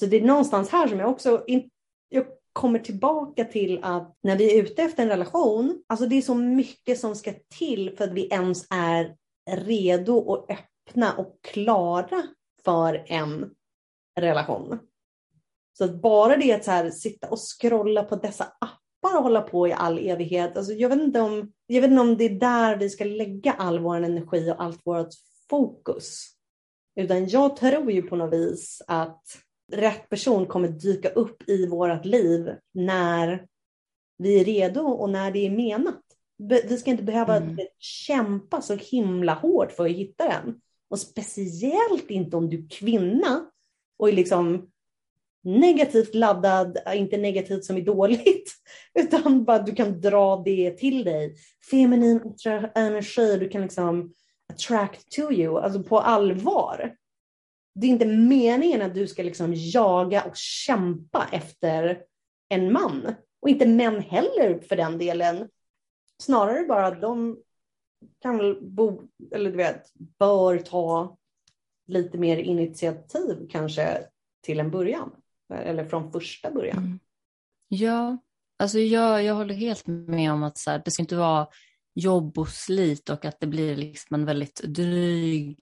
Så 0.00 0.06
det 0.06 0.16
är 0.16 0.24
någonstans 0.24 0.70
här 0.70 0.88
som 0.88 1.00
jag 1.00 1.10
också 1.10 1.44
in, 1.46 1.70
jag 2.08 2.26
kommer 2.52 2.78
tillbaka 2.78 3.44
till 3.44 3.80
att 3.82 4.16
när 4.22 4.36
vi 4.36 4.58
är 4.58 4.62
ute 4.62 4.82
efter 4.82 5.02
en 5.02 5.08
relation, 5.08 5.84
alltså 5.86 6.06
det 6.06 6.16
är 6.16 6.22
så 6.22 6.34
mycket 6.34 7.00
som 7.00 7.16
ska 7.16 7.32
till 7.58 7.96
för 7.96 8.04
att 8.04 8.12
vi 8.12 8.26
ens 8.26 8.66
är 8.70 9.16
redo 9.50 10.16
och 10.16 10.50
öppna 10.50 11.16
och 11.16 11.38
klara 11.42 12.22
för 12.64 13.04
en 13.06 13.50
relation. 14.20 14.78
Så 15.78 15.84
att 15.84 16.02
bara 16.02 16.36
det 16.36 16.52
att 16.52 16.64
så 16.64 16.70
här, 16.70 16.90
sitta 16.90 17.28
och 17.28 17.38
scrolla 17.38 18.02
på 18.02 18.16
dessa 18.16 18.44
appar 18.44 18.73
bara 19.04 19.20
hålla 19.20 19.40
på 19.40 19.68
i 19.68 19.72
all 19.72 19.98
evighet. 19.98 20.56
Alltså, 20.56 20.72
jag, 20.72 20.88
vet 20.88 21.00
inte 21.00 21.20
om, 21.20 21.52
jag 21.66 21.80
vet 21.80 21.90
inte 21.90 22.00
om 22.00 22.16
det 22.16 22.24
är 22.24 22.40
där 22.40 22.76
vi 22.76 22.90
ska 22.90 23.04
lägga 23.04 23.52
all 23.52 23.78
vår 23.78 23.96
energi 23.96 24.50
och 24.50 24.62
allt 24.62 24.80
vårt 24.84 25.14
fokus. 25.50 26.26
Utan 26.96 27.28
jag 27.28 27.56
tror 27.56 27.92
ju 27.92 28.02
på 28.02 28.16
något 28.16 28.32
vis 28.32 28.82
att 28.86 29.22
rätt 29.72 30.08
person 30.08 30.46
kommer 30.46 30.68
dyka 30.68 31.08
upp 31.08 31.48
i 31.48 31.66
vårt 31.66 32.04
liv 32.04 32.54
när 32.74 33.46
vi 34.18 34.40
är 34.40 34.44
redo 34.44 34.80
och 34.80 35.10
när 35.10 35.30
det 35.30 35.46
är 35.46 35.50
menat. 35.50 36.02
Vi 36.38 36.78
ska 36.78 36.90
inte 36.90 37.02
behöva 37.02 37.36
mm. 37.36 37.58
kämpa 37.78 38.62
så 38.62 38.74
himla 38.74 39.34
hårt 39.34 39.72
för 39.72 39.84
att 39.84 39.90
hitta 39.90 40.28
den. 40.28 40.60
Och 40.90 40.98
speciellt 40.98 42.10
inte 42.10 42.36
om 42.36 42.50
du 42.50 42.58
är 42.58 42.68
kvinna 42.68 43.50
och 43.98 44.08
är 44.08 44.12
liksom 44.12 44.70
negativt 45.44 46.14
laddad, 46.14 46.78
eh, 46.86 47.00
inte 47.00 47.16
negativt 47.16 47.64
som 47.64 47.76
är 47.76 47.80
dåligt, 47.80 48.52
utan 48.94 49.44
bara 49.44 49.58
du 49.58 49.74
kan 49.74 50.00
dra 50.00 50.42
det 50.44 50.70
till 50.70 51.04
dig. 51.04 51.36
Feminin 51.70 52.34
energi, 52.74 53.36
du 53.36 53.48
kan 53.48 53.62
liksom 53.62 54.14
attract 54.52 55.12
to 55.12 55.32
you, 55.32 55.58
alltså 55.60 55.82
på 55.82 56.00
allvar. 56.00 56.96
Det 57.74 57.86
är 57.86 57.90
inte 57.90 58.06
meningen 58.06 58.82
att 58.82 58.94
du 58.94 59.06
ska 59.06 59.22
liksom 59.22 59.52
jaga 59.54 60.22
och 60.22 60.36
kämpa 60.36 61.28
efter 61.32 62.02
en 62.48 62.72
man. 62.72 63.14
Och 63.40 63.48
inte 63.48 63.66
män 63.66 64.00
heller 64.00 64.58
för 64.68 64.76
den 64.76 64.98
delen. 64.98 65.48
Snarare 66.22 66.66
bara 66.66 66.86
att 66.86 67.00
de 67.00 67.38
kan 68.22 68.36
väl 68.36 68.58
bo, 68.62 69.02
eller 69.32 69.50
du 69.50 69.56
vet, 69.56 69.92
bör 70.18 70.58
ta 70.58 71.16
lite 71.86 72.18
mer 72.18 72.36
initiativ 72.36 73.48
kanske 73.50 74.06
till 74.42 74.60
en 74.60 74.70
början 74.70 75.10
eller 75.62 75.84
från 75.84 76.12
första 76.12 76.50
början. 76.50 76.78
Mm. 76.78 76.98
Ja, 77.68 78.18
alltså 78.58 78.78
jag, 78.78 79.24
jag 79.24 79.34
håller 79.34 79.54
helt 79.54 79.86
med 79.86 80.32
om 80.32 80.42
att 80.42 80.58
så 80.58 80.70
här, 80.70 80.82
det 80.84 80.90
ska 80.90 81.02
inte 81.02 81.16
vara 81.16 81.46
jobb 81.94 82.38
och 82.38 82.48
slit 82.48 83.10
och 83.10 83.24
att 83.24 83.40
det 83.40 83.46
blir 83.46 83.76
liksom 83.76 84.14
en 84.14 84.24
väldigt 84.24 84.62
dryg 84.64 85.58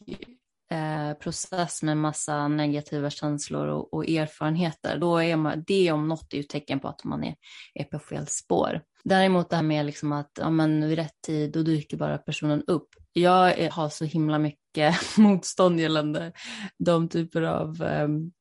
eh, 0.70 1.18
process 1.18 1.82
med 1.82 1.96
massa 1.96 2.48
negativa 2.48 3.10
känslor 3.10 3.66
och, 3.66 3.94
och, 3.94 4.08
erfarenheter. 4.08 4.98
Då 4.98 5.18
är 5.18 5.36
man, 5.36 5.64
det 5.66 5.92
om 5.92 6.08
något 6.08 6.32
är 6.32 6.36
ju 6.36 6.42
tecken 6.42 6.80
på 6.80 6.88
att 6.88 7.04
man 7.04 7.24
är, 7.24 7.34
är 7.74 7.84
på 7.84 7.98
fel 7.98 8.26
spår. 8.26 8.80
Däremot 9.04 9.50
det 9.50 9.56
här 9.56 9.62
med 9.62 9.86
liksom 9.86 10.12
att 10.12 10.30
ja, 10.40 10.50
men 10.50 10.88
vid 10.88 10.98
rätt 10.98 11.22
tid 11.26 11.52
då 11.52 11.62
dyker 11.62 11.96
bara 11.96 12.18
personen 12.18 12.62
upp. 12.66 12.88
Jag 13.12 13.70
har 13.70 13.88
så 13.88 14.04
himla 14.04 14.38
mycket 14.38 14.96
motstånd 15.16 15.80
gällande 15.80 16.32
de 16.78 17.08
typer 17.08 17.42
av 17.42 17.82
um, 17.82 18.32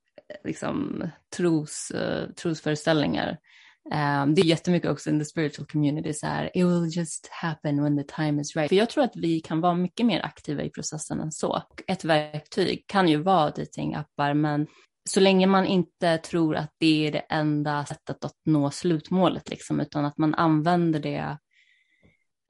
liksom, 0.43 1.03
tros, 1.37 1.91
uh, 1.95 2.31
trosföreställningar. 2.31 3.37
Um, 3.85 4.35
det 4.35 4.41
är 4.41 4.45
jättemycket 4.45 4.91
också 4.91 5.09
in 5.09 5.19
the 5.19 5.25
spiritual 5.25 5.67
community, 5.67 6.13
så 6.13 6.27
här, 6.27 6.45
it 6.53 6.65
will 6.65 6.97
just 6.97 7.27
happen 7.31 7.83
when 7.83 7.97
the 7.97 8.15
time 8.15 8.41
is 8.41 8.55
right. 8.55 8.69
För 8.69 8.75
jag 8.75 8.89
tror 8.89 9.03
att 9.03 9.15
vi 9.15 9.39
kan 9.39 9.61
vara 9.61 9.73
mycket 9.73 10.05
mer 10.05 10.25
aktiva 10.25 10.63
i 10.63 10.69
processen 10.69 11.19
än 11.19 11.31
så. 11.31 11.63
Ett 11.87 12.03
verktyg 12.03 12.83
kan 12.87 13.07
ju 13.07 13.17
vara 13.17 13.51
datingappar, 13.51 14.33
men 14.33 14.67
så 15.09 15.19
länge 15.19 15.47
man 15.47 15.65
inte 15.65 16.17
tror 16.17 16.55
att 16.55 16.71
det 16.79 17.07
är 17.07 17.11
det 17.11 17.19
enda 17.19 17.85
sättet 17.85 18.25
att 18.25 18.35
nå 18.45 18.71
slutmålet, 18.71 19.49
liksom, 19.49 19.79
utan 19.79 20.05
att 20.05 20.17
man 20.17 20.35
använder 20.35 20.99
det 20.99 21.37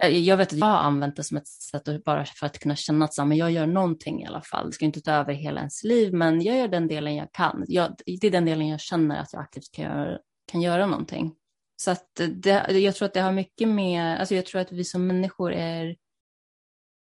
Eh, 0.04 0.18
jag 0.18 0.38
vet 0.38 0.54
att 0.54 0.60
jag 0.60 0.66
har 0.66 0.78
använt 0.78 1.16
det 1.16 1.24
som 1.24 1.38
ett 1.38 1.48
sätt 1.48 1.88
att 1.88 2.04
bara 2.04 2.26
för 2.26 2.46
att 2.46 2.60
kunna 2.60 2.76
känna 2.76 3.06
att 3.06 3.18
men 3.18 3.38
jag 3.38 3.52
gör 3.52 3.68
någonting 3.68 4.22
i 4.22 4.26
alla 4.26 4.42
fall. 4.42 4.66
Det 4.66 4.72
ska 4.72 4.86
inte 4.86 5.02
ta 5.02 5.12
över 5.12 5.34
hela 5.34 5.60
ens 5.60 5.84
liv, 5.84 6.14
men 6.14 6.42
jag 6.42 6.58
gör 6.58 6.68
den 6.68 6.88
delen 6.88 7.16
jag 7.16 7.32
kan. 7.32 7.66
Jag, 7.68 7.96
det 8.06 8.28
är 8.28 8.32
den 8.32 8.46
delen 8.46 8.68
jag 8.68 8.80
känner 8.80 9.20
att 9.20 9.34
jag 9.34 9.42
aktivt 9.42 9.72
kan 9.72 9.86
göra, 9.86 10.18
kan 10.52 10.62
göra 10.62 10.86
någonting. 10.86 11.36
Så 11.82 11.92
att 11.92 12.22
det, 12.30 12.72
jag 12.72 12.96
tror 12.96 13.06
att 13.06 13.14
det 13.14 13.22
har 13.22 13.32
mycket 13.32 13.68
med, 13.68 14.20
alltså 14.20 14.36
jag 14.36 14.46
tror 14.46 14.62
att 14.62 14.72
vi 14.72 14.84
som 14.84 15.08
människor 15.08 15.54
är 15.54 15.96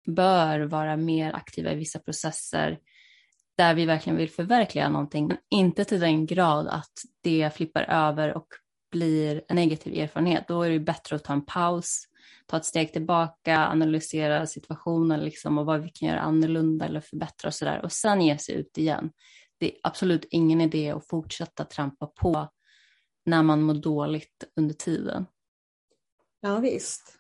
bör 0.08 0.60
vara 0.60 0.98
mer 0.98 1.34
aktiva 1.34 1.72
i 1.72 1.76
vissa 1.76 2.00
processer 2.00 2.80
där 3.58 3.74
vi 3.74 3.86
verkligen 3.86 4.18
vill 4.18 4.30
förverkliga 4.30 4.90
någonting, 4.90 5.28
men 5.28 5.38
inte 5.50 5.86
till 5.86 6.00
den 6.00 6.26
grad 6.26 6.68
att 6.68 6.94
det 7.24 7.54
flippar 7.56 7.84
över 7.84 8.38
och 8.38 8.48
blir 8.92 9.44
en 9.48 9.56
negativ 9.56 9.94
erfarenhet. 9.94 10.48
Då 10.48 10.62
är 10.62 10.70
det 10.70 10.80
bättre 10.80 11.16
att 11.16 11.24
ta 11.24 11.34
en 11.34 11.46
paus, 11.46 12.09
ta 12.50 12.58
ett 12.58 12.66
steg 12.66 12.94
tillbaka, 12.94 13.58
analysera 13.58 14.48
situationen 14.48 15.20
liksom 15.20 15.58
och 15.58 15.66
vad 15.66 15.82
vi 15.82 15.90
kan 15.90 16.10
göra 16.10 16.20
annorlunda 16.20 16.86
eller 16.86 17.02
förbättra 17.02 17.48
och 17.48 17.54
sådär 17.54 17.82
och 17.84 17.92
sen 17.92 18.22
ge 18.22 18.38
sig 18.38 18.56
ut 18.56 18.78
igen. 18.78 19.12
Det 19.58 19.66
är 19.66 19.80
absolut 19.84 20.26
ingen 20.30 20.62
idé 20.62 20.92
att 20.92 21.08
fortsätta 21.08 21.66
trampa 21.66 22.08
på 22.08 22.50
när 23.26 23.44
man 23.44 23.62
mår 23.62 23.74
dåligt 23.74 24.44
under 24.56 24.76
tiden. 24.76 25.26
Ja 26.42 26.60
visst. 26.60 27.16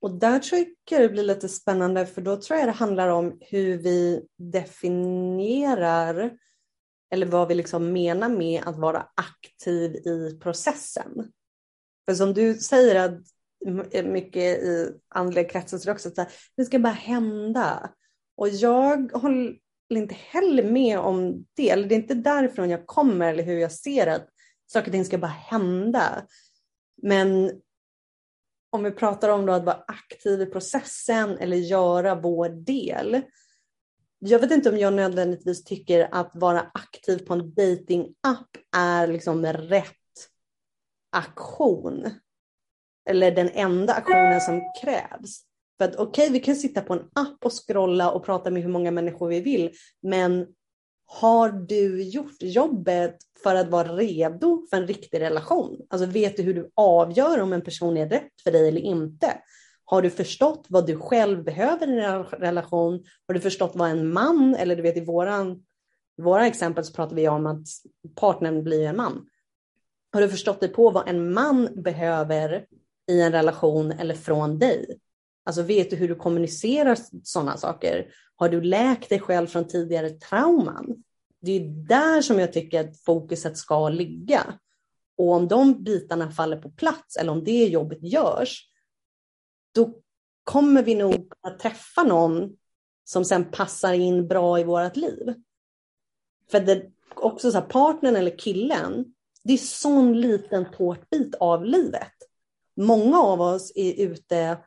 Och 0.00 0.10
där 0.10 0.38
tycker 0.38 0.96
jag 0.96 1.02
det 1.02 1.08
blir 1.08 1.22
lite 1.22 1.48
spännande 1.48 2.06
för 2.06 2.22
då 2.22 2.40
tror 2.40 2.58
jag 2.58 2.68
det 2.68 2.72
handlar 2.72 3.08
om 3.08 3.38
hur 3.40 3.78
vi 3.78 4.26
definierar 4.38 6.38
eller 7.10 7.26
vad 7.26 7.48
vi 7.48 7.54
liksom 7.54 7.92
menar 7.92 8.28
med 8.28 8.62
att 8.66 8.78
vara 8.78 9.06
aktiv 9.14 9.94
i 9.94 10.38
processen. 10.42 11.32
För 12.04 12.14
som 12.14 12.34
du 12.34 12.54
säger 12.54 12.94
att 12.94 13.20
mycket 14.04 14.58
i 14.62 14.92
andliga 15.08 15.48
kretsar 15.48 15.78
så 15.78 15.84
är 15.84 15.86
det 15.86 15.92
också 15.92 16.08
att 16.08 16.32
det 16.56 16.64
ska 16.64 16.78
bara 16.78 16.92
hända. 16.92 17.90
Och 18.36 18.48
jag 18.48 19.12
håller 19.12 19.58
inte 19.88 20.14
heller 20.14 20.62
med 20.62 20.98
om 20.98 21.46
det, 21.54 21.70
eller 21.70 21.88
det 21.88 21.94
är 21.94 22.00
inte 22.00 22.14
därifrån 22.14 22.70
jag 22.70 22.86
kommer 22.86 23.32
eller 23.32 23.42
hur 23.42 23.58
jag 23.58 23.72
ser 23.72 24.06
att 24.06 24.28
saker 24.66 24.86
och 24.86 24.92
ting 24.92 25.04
ska 25.04 25.18
bara 25.18 25.26
hända. 25.26 26.26
Men 27.02 27.60
om 28.70 28.82
vi 28.82 28.90
pratar 28.90 29.28
om 29.28 29.46
då 29.46 29.52
att 29.52 29.64
vara 29.64 29.84
aktiv 29.86 30.40
i 30.40 30.46
processen 30.46 31.38
eller 31.38 31.56
göra 31.56 32.14
vår 32.14 32.48
del. 32.48 33.22
Jag 34.18 34.38
vet 34.38 34.50
inte 34.50 34.70
om 34.70 34.78
jag 34.78 34.92
nödvändigtvis 34.92 35.64
tycker 35.64 36.08
att 36.12 36.30
vara 36.34 36.70
aktiv 36.74 37.26
på 37.26 37.34
en 37.34 37.54
dating-app 37.54 38.56
är 38.76 39.06
liksom 39.06 39.46
rätt 39.46 39.86
aktion. 41.10 42.10
Eller 43.10 43.30
den 43.30 43.48
enda 43.48 43.94
aktionen 43.94 44.40
som 44.40 44.60
krävs. 44.82 45.42
För 45.78 45.84
att 45.84 45.96
okej, 45.96 46.22
okay, 46.22 46.32
vi 46.32 46.40
kan 46.40 46.56
sitta 46.56 46.80
på 46.80 46.92
en 46.92 47.10
app 47.14 47.44
och 47.44 47.52
scrolla 47.52 48.10
och 48.10 48.24
prata 48.24 48.50
med 48.50 48.62
hur 48.62 48.70
många 48.70 48.90
människor 48.90 49.28
vi 49.28 49.40
vill, 49.40 49.70
men 50.02 50.46
har 51.06 51.52
du 51.52 52.02
gjort 52.02 52.36
jobbet 52.40 53.16
för 53.42 53.54
att 53.54 53.68
vara 53.68 53.92
redo 53.92 54.66
för 54.70 54.76
en 54.76 54.86
riktig 54.86 55.20
relation? 55.20 55.80
Alltså 55.90 56.06
vet 56.06 56.36
du 56.36 56.42
hur 56.42 56.54
du 56.54 56.70
avgör 56.74 57.40
om 57.40 57.52
en 57.52 57.62
person 57.62 57.96
är 57.96 58.08
rätt 58.08 58.42
för 58.44 58.50
dig 58.50 58.68
eller 58.68 58.80
inte? 58.80 59.38
Har 59.84 60.02
du 60.02 60.10
förstått 60.10 60.66
vad 60.68 60.86
du 60.86 60.96
själv 60.96 61.44
behöver 61.44 61.88
i 61.88 62.04
en 62.04 62.24
relation? 62.24 63.04
Har 63.26 63.34
du 63.34 63.40
förstått 63.40 63.72
vad 63.74 63.90
en 63.90 64.12
man, 64.12 64.54
eller 64.54 64.76
du 64.76 64.82
vet 64.82 64.96
i 64.96 65.04
våran, 65.04 65.62
våra 66.22 66.46
exempel 66.46 66.84
så 66.84 66.92
pratar 66.92 67.16
vi 67.16 67.28
om 67.28 67.46
att 67.46 67.66
partnern 68.14 68.64
blir 68.64 68.86
en 68.86 68.96
man. 68.96 69.26
Har 70.12 70.20
du 70.20 70.28
förstått 70.28 70.60
dig 70.60 70.68
på 70.68 70.90
vad 70.90 71.08
en 71.08 71.32
man 71.32 71.82
behöver 71.82 72.66
i 73.10 73.20
en 73.20 73.32
relation 73.32 73.92
eller 73.92 74.14
från 74.14 74.58
dig? 74.58 74.98
Alltså 75.44 75.62
vet 75.62 75.90
du 75.90 75.96
hur 75.96 76.08
du 76.08 76.14
kommunicerar 76.14 76.98
sådana 77.22 77.56
saker? 77.56 78.14
Har 78.36 78.48
du 78.48 78.60
läkt 78.60 79.08
dig 79.08 79.20
själv 79.20 79.46
från 79.46 79.68
tidigare 79.68 80.10
trauman? 80.10 81.04
Det 81.40 81.52
är 81.52 81.88
där 81.88 82.22
som 82.22 82.38
jag 82.38 82.52
tycker 82.52 82.80
att 82.80 83.00
fokuset 83.00 83.56
ska 83.56 83.88
ligga. 83.88 84.58
Och 85.16 85.32
om 85.32 85.48
de 85.48 85.84
bitarna 85.84 86.30
faller 86.30 86.56
på 86.56 86.70
plats 86.70 87.16
eller 87.16 87.32
om 87.32 87.44
det 87.44 87.64
jobbet 87.64 88.02
görs, 88.02 88.68
då 89.74 89.94
kommer 90.44 90.82
vi 90.82 90.94
nog 90.94 91.32
att 91.40 91.58
träffa 91.58 92.02
någon 92.02 92.56
som 93.04 93.24
sen 93.24 93.44
passar 93.44 93.92
in 93.92 94.28
bra 94.28 94.60
i 94.60 94.64
vårt 94.64 94.96
liv. 94.96 95.34
För 96.50 96.60
det 96.60 96.90
också 97.14 97.50
så 97.50 97.58
här, 97.58 97.66
partnern 97.66 98.16
eller 98.16 98.38
killen, 98.38 99.14
det 99.44 99.52
är 99.52 99.58
sån 99.58 100.20
liten 100.20 100.66
tårtbit 100.72 101.34
av 101.34 101.64
livet. 101.64 102.12
Många 102.76 103.20
av 103.20 103.40
oss 103.40 103.72
är 103.74 103.94
ute 103.94 104.58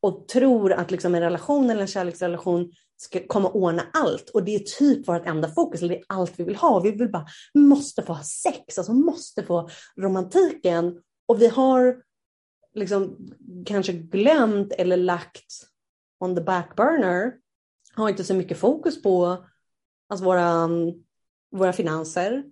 och 0.00 0.28
tror 0.28 0.72
att 0.72 0.90
liksom 0.90 1.14
en 1.14 1.20
relation 1.20 1.70
eller 1.70 1.80
en 1.80 1.86
kärleksrelation 1.86 2.72
ska 2.96 3.26
komma 3.26 3.50
ordna 3.50 3.82
allt. 3.92 4.30
Och 4.30 4.44
det 4.44 4.54
är 4.54 4.58
typ 4.58 5.08
vårt 5.08 5.26
enda 5.26 5.48
fokus, 5.48 5.82
eller 5.82 5.94
det 5.94 6.00
är 6.00 6.04
allt 6.08 6.32
vi 6.36 6.44
vill 6.44 6.56
ha. 6.56 6.80
Vi 6.80 6.90
vill 6.90 7.10
bara, 7.10 7.26
måste 7.54 8.02
få 8.02 8.12
ha 8.12 8.22
sex, 8.22 8.78
alltså 8.78 8.92
måste 8.92 9.42
få 9.42 9.68
romantiken. 9.96 11.02
Och 11.26 11.42
vi 11.42 11.48
har 11.48 12.02
liksom 12.74 13.16
kanske 13.66 13.92
glömt 13.92 14.72
eller 14.72 14.96
lagt 14.96 15.66
on 16.20 16.36
the 16.36 16.42
back 16.42 16.76
burner, 16.76 17.32
har 17.94 18.08
inte 18.08 18.24
så 18.24 18.34
mycket 18.34 18.58
fokus 18.58 19.02
på 19.02 19.44
alltså 20.08 20.24
våra, 20.24 20.68
våra 21.50 21.72
finanser, 21.72 22.44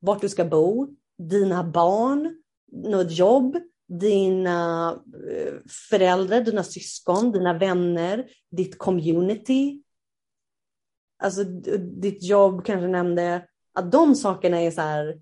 vart 0.00 0.20
du 0.20 0.28
ska 0.28 0.44
bo, 0.44 0.88
dina 1.18 1.64
barn, 1.64 2.42
något 2.72 3.12
jobb, 3.12 3.58
dina 3.88 4.90
eh, 5.30 5.54
föräldrar, 5.90 6.40
dina 6.40 6.64
syskon, 6.64 7.32
dina 7.32 7.58
vänner, 7.58 8.28
ditt 8.50 8.78
community. 8.78 9.82
Alltså 11.22 11.44
ditt 11.78 12.22
jobb 12.22 12.64
kanske 12.64 12.88
nämnde 12.88 13.46
att 13.72 13.92
de 13.92 14.14
sakerna 14.14 14.60
är 14.60 14.70
så 14.70 14.80
här 14.80 15.20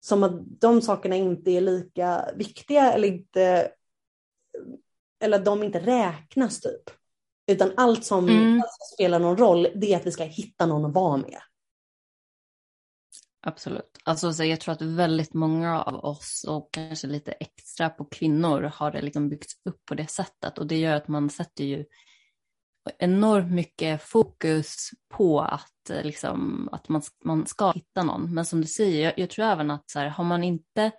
som 0.00 0.22
att 0.22 0.60
de 0.60 0.82
sakerna 0.82 1.16
inte 1.16 1.50
är 1.50 1.60
lika 1.60 2.30
viktiga 2.36 2.92
eller 2.92 3.08
inte 3.08 3.70
eller 5.20 5.38
att 5.38 5.44
de 5.44 5.62
inte 5.62 5.78
räknas 5.78 6.60
typ. 6.60 6.90
Utan 7.46 7.72
allt 7.76 8.04
som 8.04 8.28
mm. 8.28 8.62
spelar 8.94 9.18
någon 9.18 9.36
roll 9.36 9.68
det 9.74 9.92
är 9.92 9.96
att 9.96 10.06
vi 10.06 10.12
ska 10.12 10.24
hitta 10.24 10.66
någon 10.66 10.84
att 10.84 10.94
vara 10.94 11.16
med. 11.16 11.38
Absolut. 13.40 13.98
Alltså, 14.04 14.32
så 14.32 14.44
jag 14.44 14.60
tror 14.60 14.72
att 14.72 14.82
väldigt 14.82 15.34
många 15.34 15.82
av 15.82 15.94
oss 15.94 16.44
och 16.48 16.68
kanske 16.72 17.06
lite 17.06 17.32
extra 17.32 17.90
på 17.90 18.04
kvinnor 18.04 18.62
har 18.74 18.90
det 18.90 19.02
liksom 19.02 19.28
byggts 19.28 19.52
upp 19.64 19.84
på 19.84 19.94
det 19.94 20.10
sättet 20.10 20.58
och 20.58 20.66
det 20.66 20.78
gör 20.78 20.96
att 20.96 21.08
man 21.08 21.30
sätter 21.30 21.64
ju 21.64 21.84
enormt 22.98 23.52
mycket 23.52 24.02
fokus 24.02 24.90
på 25.08 25.40
att, 25.40 25.90
eh, 25.90 26.02
liksom, 26.02 26.68
att 26.72 26.88
man, 26.88 27.02
man 27.24 27.46
ska 27.46 27.70
hitta 27.70 28.02
någon. 28.02 28.34
Men 28.34 28.44
som 28.44 28.60
du 28.60 28.66
säger, 28.66 29.04
jag, 29.04 29.18
jag 29.18 29.30
tror 29.30 29.44
även 29.44 29.70
att 29.70 29.90
så 29.90 29.98
här, 29.98 30.08
har 30.08 30.24
man 30.24 30.44
inte 30.44 30.90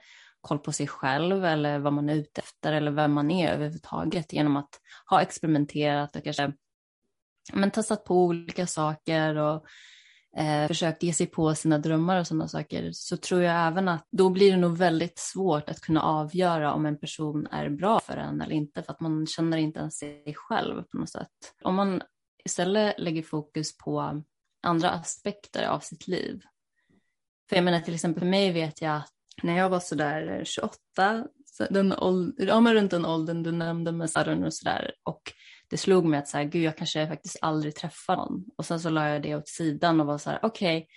koll 0.42 0.60
på 0.60 0.72
sig 0.72 0.88
själv 0.88 1.46
eller 1.46 1.80
vad 1.80 1.94
man 1.94 2.10
är 2.10 2.16
ute 2.16 2.42
efter 2.42 2.74
eller 2.74 2.92
vem 2.92 3.14
man 3.14 3.32
är 3.32 3.54
överhuvudtaget 3.54 4.34
genom 4.34 4.58
att 4.58 4.80
ha 5.10 5.22
experimenterat 5.22 6.16
och 6.16 6.24
kanske 6.24 6.54
men, 7.54 7.72
testat 7.72 8.06
på 8.06 8.24
olika 8.24 8.68
saker 8.68 9.36
och 9.36 9.66
eh, 10.38 10.68
försökt 10.68 11.04
ge 11.04 11.14
sig 11.14 11.28
på 11.28 11.56
sina 11.56 11.78
drömmar 11.78 12.20
och 12.20 12.28
sådana 12.28 12.48
saker 12.48 12.90
så 12.94 13.18
tror 13.18 13.42
jag 13.42 13.68
även 13.68 13.88
att 13.88 14.08
då 14.12 14.30
blir 14.30 14.52
det 14.52 14.58
nog 14.58 14.78
väldigt 14.78 15.20
svårt 15.20 15.70
att 15.70 15.82
kunna 15.82 16.02
avgöra 16.02 16.74
om 16.74 16.86
en 16.86 17.00
person 17.00 17.48
är 17.52 17.70
bra 17.70 18.00
för 18.00 18.18
en 18.18 18.42
eller 18.42 18.56
inte 18.56 18.84
för 18.84 18.92
att 18.92 19.00
man 19.00 19.28
känner 19.28 19.58
inte 19.58 19.80
ens 19.80 19.98
sig 19.98 20.34
själv 20.36 20.84
på 20.84 20.98
något 20.98 21.10
sätt. 21.10 21.54
Om 21.64 21.76
man 21.76 22.02
istället 22.46 23.00
lägger 23.00 23.24
fokus 23.24 23.78
på 23.78 24.24
andra 24.64 24.90
aspekter 24.90 25.68
av 25.68 25.80
sitt 25.80 26.08
liv. 26.08 26.42
För 27.50 27.56
jag 27.56 27.66
menar 27.66 27.80
till 27.80 27.94
exempel 27.94 28.20
för 28.20 28.28
mig 28.28 28.52
vet 28.52 28.82
jag 28.82 28.96
att 28.96 29.14
när 29.44 29.58
jag 29.58 29.70
var 29.70 29.80
sådär 29.80 30.42
28, 30.46 31.28
så 31.46 31.66
den 31.70 31.94
åld- 31.94 32.36
ja, 32.38 32.60
men 32.60 32.74
runt 32.74 32.92
den 32.92 33.06
åldern 33.06 33.44
du 33.44 33.52
nämnde 33.52 33.92
med 33.92 34.10
Saturn 34.10 34.44
och 34.44 34.54
sådär 34.54 34.92
och 35.04 35.22
det 35.70 35.78
slog 35.78 36.06
mig 36.06 36.20
att 36.20 36.28
så 36.28 36.38
här, 36.38 36.44
gud 36.44 36.64
jag 36.64 36.78
kanske 36.78 37.08
faktiskt 37.08 37.38
aldrig 37.42 37.76
träffar 37.76 38.16
någon. 38.16 38.46
Och 38.58 38.66
sen 38.66 38.80
så 38.80 38.90
la 38.90 39.10
jag 39.10 39.22
det 39.22 39.36
åt 39.36 39.48
sidan 39.48 40.00
och 40.00 40.06
var 40.06 40.18
så 40.18 40.30
här, 40.30 40.40
okej, 40.44 40.78
okay, 40.78 40.88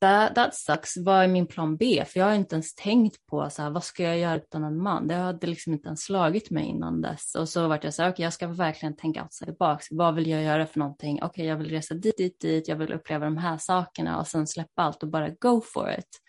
that, 0.00 0.34
that 0.34 0.54
sucks, 0.54 0.96
vad 0.96 1.24
är 1.24 1.28
min 1.28 1.46
plan 1.46 1.76
B? 1.76 2.04
För 2.08 2.20
jag 2.20 2.26
har 2.26 2.34
inte 2.34 2.54
ens 2.54 2.74
tänkt 2.74 3.26
på 3.26 3.50
så 3.50 3.62
här, 3.62 3.70
vad 3.70 3.84
ska 3.84 4.02
jag 4.02 4.18
göra 4.18 4.36
utan 4.36 4.64
en 4.64 4.82
man? 4.82 5.08
Det 5.08 5.14
hade 5.14 5.46
liksom 5.46 5.72
inte 5.72 5.86
ens 5.86 6.02
slagit 6.02 6.50
mig 6.50 6.64
innan 6.64 7.00
dess. 7.00 7.34
Och 7.34 7.48
så 7.48 7.68
vart 7.68 7.84
jag 7.84 7.94
så 7.94 8.02
här, 8.02 8.08
okej 8.08 8.14
okay, 8.14 8.24
jag 8.24 8.32
ska 8.32 8.46
verkligen 8.46 8.96
tänka 8.96 9.22
outside 9.22 9.48
the 9.48 9.54
box. 9.58 9.86
Vad 9.90 10.14
vill 10.14 10.30
jag 10.30 10.42
göra 10.42 10.66
för 10.66 10.78
någonting? 10.78 11.16
Okej, 11.16 11.26
okay, 11.26 11.46
jag 11.46 11.56
vill 11.56 11.70
resa 11.70 11.94
dit, 11.94 12.16
dit, 12.16 12.40
dit, 12.40 12.68
jag 12.68 12.76
vill 12.76 12.92
uppleva 12.92 13.24
de 13.24 13.36
här 13.36 13.58
sakerna 13.58 14.20
och 14.20 14.26
sen 14.26 14.46
släppa 14.46 14.82
allt 14.82 15.02
och 15.02 15.08
bara 15.08 15.28
go 15.28 15.60
for 15.60 15.90
it. 15.98 16.20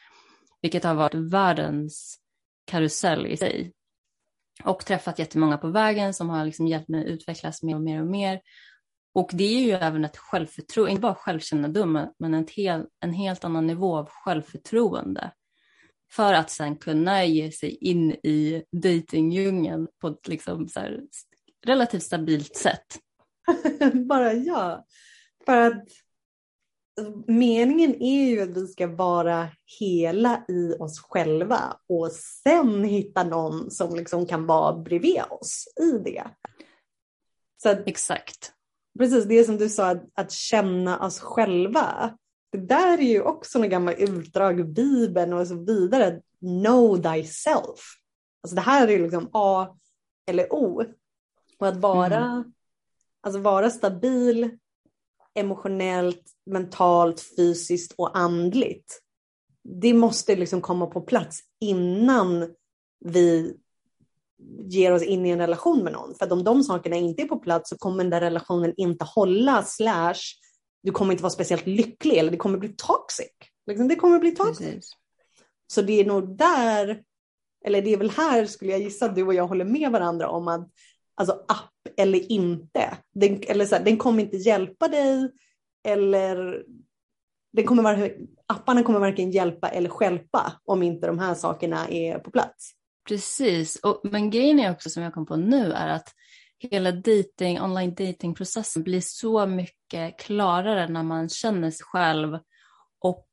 Vilket 0.62 0.84
har 0.84 0.94
varit 0.94 1.16
världens 1.16 2.18
karusell 2.66 3.28
i 3.28 3.38
sig 3.38 3.74
och 4.64 4.86
träffat 4.86 5.20
jättemånga 5.20 5.58
på 5.58 5.68
vägen 5.68 6.14
som 6.14 6.30
har 6.30 6.46
liksom 6.46 6.68
hjälpt 6.68 6.90
mig 6.90 7.02
att 7.02 7.08
utvecklas 7.08 7.64
mer 7.64 7.76
och 7.76 7.82
mer 7.82 8.02
och 8.02 8.08
mer. 8.08 8.42
Och 9.14 9.30
det 9.34 9.44
är 9.44 9.62
ju 9.62 9.72
även 9.72 10.06
ett 10.06 10.18
självförtroende, 10.18 10.92
inte 10.92 11.02
bara 11.02 11.16
självkännedom, 11.16 12.08
men 12.20 12.34
en, 12.34 12.48
hel, 12.52 12.86
en 13.00 13.14
helt 13.14 13.44
annan 13.44 13.68
nivå 13.68 13.98
av 13.98 14.10
självförtroende. 14.10 15.32
För 16.12 16.34
att 16.34 16.50
sen 16.50 16.76
kunna 16.76 17.26
ge 17.26 17.52
sig 17.52 17.76
in 17.76 18.12
i 18.12 18.64
dejtingdjungeln 18.72 19.88
på 20.02 20.08
ett 20.08 20.28
liksom 20.28 20.68
så 20.68 20.80
här, 20.80 21.02
relativt 21.66 22.04
stabilt 22.04 22.56
sätt. 22.56 23.00
bara 23.94 24.34
ja. 24.34 24.86
För 25.46 25.58
att 25.58 25.84
meningen 27.28 28.02
är 28.02 28.26
ju 28.26 28.42
att 28.42 28.50
vi 28.58 28.68
ska 28.68 28.88
vara 28.88 29.48
hela 29.80 30.46
i 30.48 30.76
oss 30.80 31.00
själva 31.00 31.78
och 31.90 32.12
sen 32.12 32.84
hitta 32.84 33.24
någon 33.24 33.72
som 33.72 33.96
liksom 33.96 34.26
kan 34.26 34.46
vara 34.46 34.74
bredvid 34.80 35.22
oss 35.30 35.68
i 35.82 35.92
det. 35.92 36.24
Så 37.64 37.70
att, 37.70 37.88
Exakt. 37.88 38.54
precis 39.00 39.26
det 39.26 39.44
som 39.44 39.58
du 39.58 39.70
sa, 39.70 39.90
att, 39.90 40.04
att 40.14 40.32
känna 40.32 41.06
oss 41.06 41.20
själva. 41.20 42.18
Det 42.52 42.58
där 42.58 42.98
är 42.98 43.02
ju 43.02 43.22
också 43.22 43.60
några 43.60 43.70
gamla 43.70 43.94
utdrag 43.94 44.60
ur 44.60 44.64
Bibeln 44.64 45.34
och 45.34 45.48
så 45.48 45.56
vidare. 45.56 46.22
Know 46.40 46.98
thyself. 46.98 47.80
Alltså 48.44 48.56
det 48.56 48.62
här 48.62 48.88
är 48.88 48.92
ju 48.92 49.04
liksom 49.04 49.30
A 49.34 49.78
eller 50.26 50.54
O. 50.54 50.84
Och 51.60 51.68
att 51.68 51.78
vara, 51.78 52.18
Mm. 52.18 52.54
alltså 53.22 53.40
vara 53.40 53.70
stabil 53.70 54.58
emotionellt, 55.36 56.24
mentalt, 56.46 57.22
fysiskt 57.38 57.94
och 57.98 58.18
andligt. 58.18 59.00
Det 59.82 59.94
måste 59.94 60.36
liksom 60.36 60.62
komma 60.62 60.88
på 60.88 61.02
plats 61.02 61.40
innan 61.62 62.54
vi 63.06 63.58
ger 64.66 64.92
oss 64.92 65.04
in 65.04 65.26
i 65.26 65.30
en 65.30 65.40
relation 65.40 65.84
med 65.84 65.94
någon. 65.94 66.16
För 66.16 66.26
att 66.26 66.32
om 66.32 66.44
de 66.44 66.64
sakerna 66.64 66.96
inte 66.96 67.22
är 67.22 67.28
på 67.28 67.40
plats 67.40 67.70
så 67.70 67.78
kommer 67.78 68.04
den 68.04 68.10
där 68.10 68.22
relationen 68.22 68.74
inte 68.78 69.06
hålla 69.06 69.64
slash 69.64 70.22
du 70.84 70.92
kommer 70.92 71.12
inte 71.12 71.24
vara 71.24 71.34
speciellt 71.34 71.68
lycklig 71.68 72.18
eller 72.18 72.32
det 72.32 72.38
kommer 72.38 72.58
bli 72.58 72.70
toxic. 72.78 73.32
Liksom, 73.68 73.88
det 73.88 73.96
kommer 73.96 74.20
bli 74.20 74.32
toxic. 74.32 74.68
Precis. 74.68 74.92
Så 75.68 75.82
det 75.82 76.00
är 76.00 76.06
nog 76.06 76.38
där, 76.38 77.04
eller 77.66 77.82
det 77.82 77.94
är 77.94 77.98
väl 77.98 78.10
här 78.10 78.46
skulle 78.46 78.72
jag 78.72 78.82
gissa 78.82 79.06
att 79.06 79.16
du 79.16 79.24
och 79.24 79.34
jag 79.34 79.48
håller 79.48 79.66
med 79.66 79.92
varandra 79.92 80.30
om 80.30 80.48
att 80.48 80.70
alltså 81.16 81.34
app 81.48 81.98
eller 81.98 82.32
inte. 82.32 82.98
Den, 83.14 83.42
eller 83.48 83.66
så 83.66 83.76
här, 83.76 83.84
den 83.84 83.98
kommer 83.98 84.24
inte 84.24 84.38
hjälpa 84.38 84.88
dig 84.88 85.32
eller 85.88 86.64
den 87.54 87.66
kommer 87.66 87.84
vara, 87.84 88.10
apparna 88.48 88.84
kommer 88.84 89.00
varken 89.00 89.32
hjälpa 89.32 89.70
eller 89.70 89.90
stjälpa 89.90 90.54
om 90.66 90.84
inte 90.84 91.08
de 91.08 91.20
här 91.20 91.34
sakerna 91.34 91.88
är 91.88 92.20
på 92.20 92.32
plats. 92.32 92.72
Precis, 93.08 93.76
och, 93.76 94.02
men 94.04 94.30
grejen 94.30 94.60
är 94.60 94.72
också 94.72 94.90
som 94.90 95.04
jag 95.04 95.14
kom 95.14 95.26
på 95.26 95.36
nu 95.36 95.72
är 95.72 95.88
att 95.88 96.14
hela 96.60 96.92
dating, 96.92 97.62
online 97.62 97.96
datingprocessen 97.96 98.84
blir 98.84 99.02
så 99.02 99.46
mycket 99.46 100.20
klarare 100.20 100.88
när 100.88 101.04
man 101.04 101.30
känner 101.30 101.72
sig 101.72 101.86
själv 101.86 102.40
och 103.00 103.28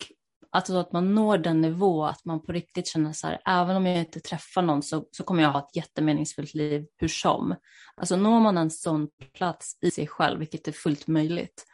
alltså 0.51 0.77
att 0.77 0.93
man 0.93 1.15
når 1.15 1.39
den 1.39 1.61
nivå 1.61 2.05
att 2.05 2.25
man 2.25 2.47
på 2.47 2.53
riktigt 2.53 2.87
känner 2.87 3.13
så 3.13 3.27
här, 3.27 3.41
även 3.47 3.77
om 3.77 3.87
jag 3.87 3.99
inte 3.99 4.21
träffar 4.21 4.63
någon 4.63 4.83
så, 4.83 5.05
så 5.11 5.25
kommer 5.25 5.43
jag 5.43 5.51
ha 5.51 5.59
ett 5.59 5.77
jättemeningsfullt 5.77 6.55
liv 6.55 6.87
hur 6.97 7.09
som. 7.09 7.55
Alltså 7.97 8.17
når 8.17 8.41
man 8.41 8.59
en 8.59 8.71
sån 8.71 9.09
plats 9.35 9.79
i 9.81 9.91
sig 9.91 10.07
själv, 10.07 10.39
vilket 10.39 10.69
är 10.69 10.73
fullt 10.73 11.07
möjligt, 11.07 11.65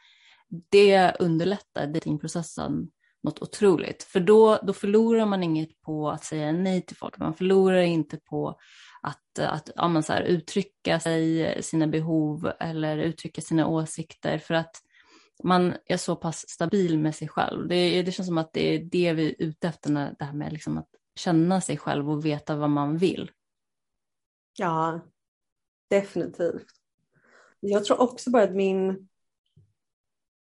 det 0.71 1.17
underlättar 1.19 1.87
datingprocessen 1.87 2.91
något 3.23 3.43
otroligt. 3.43 4.03
För 4.03 4.21
då, 4.21 4.59
då 4.63 4.73
förlorar 4.73 5.27
man 5.27 5.43
inget 5.43 5.81
på 5.81 6.11
att 6.11 6.25
säga 6.25 6.53
nej 6.53 6.83
till 6.83 6.97
folk. 6.97 7.19
Man 7.19 7.35
förlorar 7.35 7.81
inte 7.81 8.17
på 8.17 8.59
att, 9.03 9.39
att 9.39 9.71
ja, 9.77 10.03
så 10.03 10.13
här, 10.13 10.23
uttrycka 10.23 11.01
sig, 11.01 11.63
sina 11.63 11.87
behov 11.87 12.53
eller 12.61 12.99
uttrycka 12.99 13.41
sina 13.41 13.67
åsikter. 13.67 14.39
För 14.39 14.55
att 14.55 14.77
man 15.43 15.75
är 15.87 15.97
så 15.97 16.17
pass 16.17 16.49
stabil 16.49 16.99
med 16.99 17.15
sig 17.15 17.29
själv. 17.29 17.69
Det, 17.69 18.03
det 18.03 18.13
känns 18.13 18.27
som 18.27 18.39
att 18.39 18.53
det 18.53 18.75
är 18.75 18.79
det 18.79 19.13
vi 19.13 19.29
är 19.29 19.35
ute 19.39 19.69
efter, 19.69 19.91
när, 19.91 20.15
det 20.19 20.25
här 20.25 20.33
med 20.33 20.53
liksom 20.53 20.79
att 20.79 20.89
känna 21.15 21.61
sig 21.61 21.77
själv 21.77 22.11
och 22.11 22.25
veta 22.25 22.57
vad 22.57 22.71
man 22.71 22.97
vill. 22.97 23.31
Ja, 24.59 25.01
definitivt. 25.91 26.67
Jag 27.61 27.85
tror 27.85 28.01
också 28.01 28.31
bara 28.31 28.43
att 28.43 28.55
min, 28.55 29.09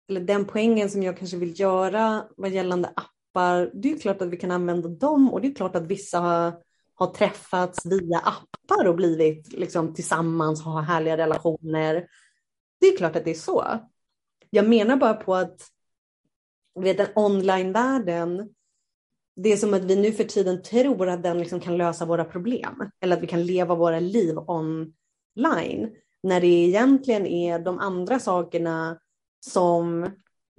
eller 0.09 0.21
den 0.21 0.45
poängen 0.45 0.91
som 0.91 1.03
jag 1.03 1.19
kanske 1.19 1.37
vill 1.37 1.61
göra 1.61 2.25
vad 2.37 2.51
gällande 2.51 2.93
appar, 2.97 3.71
det 3.75 3.93
är 3.93 3.99
klart 3.99 4.23
att 4.23 4.29
vi 4.29 4.37
kan 4.37 4.51
använda 4.51 4.89
dem 4.89 5.33
och 5.33 5.41
det 5.41 5.49
är 5.49 5.55
klart 5.55 5.77
att 5.77 5.87
vissa 5.87 6.19
har, 6.19 6.63
har 6.95 7.07
träffats 7.07 7.87
via 7.87 8.19
appar 8.19 8.87
och 8.87 8.97
blivit 8.97 9.53
liksom 9.53 9.95
tillsammans, 9.95 10.63
har 10.63 10.83
härliga 10.83 11.17
relationer. 11.17 12.07
Det 12.81 12.87
är 12.87 12.97
klart 12.97 13.17
att 13.17 13.25
det 13.25 13.31
är 13.31 13.35
så. 13.35 13.81
Jag 14.51 14.69
menar 14.69 14.97
bara 14.97 15.15
på 15.15 15.35
att 15.35 15.69
du 16.75 16.81
vet, 16.81 16.97
den 16.99 17.09
online-världen, 17.15 18.55
det 19.37 19.53
är 19.53 19.57
som 19.57 19.75
att 19.75 19.85
vi 19.85 19.97
nu 19.97 20.13
för 20.13 20.25
tiden 20.25 20.63
tror 20.63 21.09
att 21.09 21.23
den 21.23 21.39
liksom 21.39 21.61
kan 21.61 21.77
lösa 21.77 22.05
våra 22.05 22.25
problem 22.25 22.91
eller 23.01 23.17
att 23.17 23.23
vi 23.23 23.27
kan 23.27 23.47
leva 23.47 23.75
våra 23.75 24.01
liv 24.01 24.39
online. 24.39 25.97
När 26.23 26.41
det 26.41 26.47
egentligen 26.47 27.27
är 27.27 27.59
de 27.59 27.79
andra 27.79 28.19
sakerna 28.19 28.99
som 29.41 30.11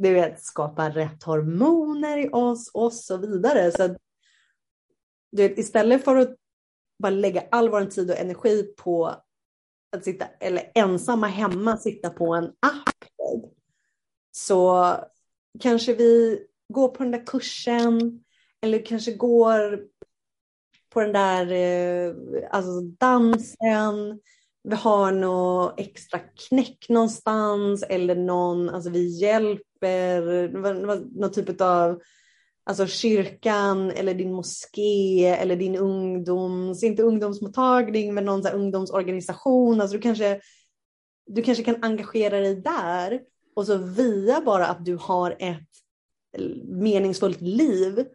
du 0.01 0.13
vet, 0.13 0.43
skapar 0.43 0.91
rätt 0.91 1.23
hormoner 1.23 2.17
i 2.17 2.29
oss 2.29 2.71
och 2.73 2.93
så 2.93 3.17
vidare. 3.17 3.71
Så 3.71 3.83
att, 3.83 3.97
du 5.31 5.47
vet, 5.47 5.57
istället 5.57 6.03
för 6.03 6.15
att 6.15 6.35
bara 6.99 7.09
lägga 7.09 7.43
all 7.51 7.69
vår 7.69 7.85
tid 7.85 8.11
och 8.11 8.17
energi 8.17 8.73
på 8.77 9.15
att 9.91 10.03
sitta, 10.03 10.25
eller 10.39 10.71
ensamma 10.75 11.27
hemma 11.27 11.77
sitta 11.77 12.09
på 12.09 12.33
en 12.33 12.45
app 12.45 13.05
så 14.32 14.95
kanske 15.59 15.93
vi 15.93 16.39
går 16.73 16.88
på 16.88 17.03
den 17.03 17.11
där 17.11 17.25
kursen 17.25 18.23
eller 18.61 18.86
kanske 18.86 19.11
går 19.11 19.79
på 20.93 21.01
den 21.01 21.13
där 21.13 21.51
eh, 21.51 22.13
alltså 22.51 22.82
dansen. 22.82 24.19
Vi 24.63 24.75
har 24.75 25.11
något 25.11 25.79
extra 25.79 26.19
knäck 26.19 26.86
någonstans 26.89 27.84
eller 27.89 28.15
någon, 28.15 28.69
alltså 28.69 28.89
vi 28.89 29.19
hjälper, 29.19 30.47
någon 31.19 31.32
typ 31.32 31.61
av 31.61 32.01
alltså 32.63 32.88
kyrkan 32.88 33.91
eller 33.91 34.13
din 34.13 34.34
moské 34.34 35.25
eller 35.25 35.55
din 35.55 35.75
ungdoms, 35.75 36.84
inte 36.84 37.03
ungdomsmottagning 37.03 38.13
men 38.13 38.25
någon 38.25 38.43
så 38.43 38.49
ungdomsorganisation. 38.49 39.82
Alltså 39.82 39.97
du 39.97 40.01
kanske, 40.01 40.41
du 41.25 41.41
kanske 41.41 41.63
kan 41.63 41.84
engagera 41.84 42.39
dig 42.39 42.55
där 42.55 43.21
och 43.56 43.66
så 43.66 43.78
via 43.78 44.41
bara 44.41 44.68
att 44.68 44.86
du 44.86 44.95
har 44.95 45.36
ett 45.39 45.70
meningsfullt 46.64 47.41
liv 47.41 48.06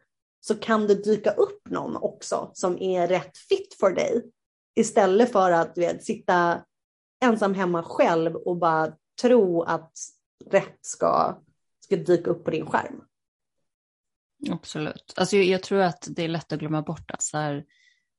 så 0.41 0.55
kan 0.55 0.87
det 0.87 1.05
dyka 1.05 1.31
upp 1.31 1.69
någon 1.69 1.97
också 1.97 2.51
som 2.55 2.83
är 2.83 3.09
rätt 3.09 3.39
fit 3.39 3.77
för 3.81 3.91
dig. 3.91 4.23
Istället 4.75 5.33
för 5.33 5.51
att 5.51 5.75
du 5.75 5.81
vet, 5.81 6.05
sitta 6.05 6.65
ensam 7.25 7.55
hemma 7.55 7.83
själv 7.83 8.37
och 8.37 8.57
bara 8.57 8.93
tro 9.23 9.63
att 9.63 9.93
rätt 10.51 10.79
ska, 10.81 11.43
ska 11.81 11.97
dyka 11.97 12.31
upp 12.31 12.45
på 12.45 12.51
din 12.51 12.67
skärm. 12.67 13.03
Absolut. 14.51 15.15
Alltså 15.17 15.37
jag, 15.37 15.47
jag 15.47 15.63
tror 15.63 15.81
att 15.81 16.09
det 16.11 16.23
är 16.23 16.29
lätt 16.29 16.53
att 16.53 16.59
glömma 16.59 16.83
bort 16.83 17.11
att 17.11 17.23
så 17.23 17.39
här, 17.39 17.65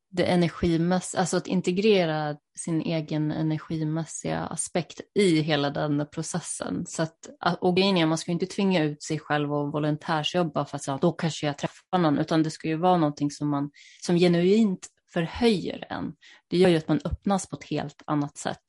det 0.09 0.23
energimässiga, 0.23 1.19
alltså 1.19 1.37
att 1.37 1.47
integrera 1.47 2.37
sin 2.57 2.81
egen 2.81 3.31
energimässiga 3.31 4.39
aspekt 4.39 5.01
i 5.15 5.41
hela 5.41 5.69
den 5.69 6.07
processen. 6.11 6.85
Så 6.87 7.03
att, 7.03 7.29
och 7.59 7.75
grejen 7.75 7.97
är, 7.97 8.05
man 8.05 8.17
ska 8.17 8.31
inte 8.31 8.45
tvinga 8.45 8.83
ut 8.83 9.03
sig 9.03 9.19
själv 9.19 9.53
och 9.53 9.71
volontärsjobba 9.71 10.65
för 10.65 10.75
att 10.75 10.83
säga 10.83 10.97
då 11.01 11.11
kanske 11.11 11.45
jag 11.45 11.57
träffar 11.57 11.97
någon, 11.97 12.17
utan 12.17 12.43
det 12.43 12.51
ska 12.51 12.67
ju 12.67 12.75
vara 12.75 12.97
någonting 12.97 13.31
som 13.31 13.49
man 13.49 13.71
som 14.01 14.17
genuint 14.17 14.87
förhöjer 15.13 15.85
en. 15.89 16.13
Det 16.47 16.57
gör 16.57 16.69
ju 16.69 16.77
att 16.77 16.87
man 16.87 16.99
öppnas 17.05 17.49
på 17.49 17.55
ett 17.55 17.63
helt 17.63 18.03
annat 18.05 18.37
sätt. 18.37 18.61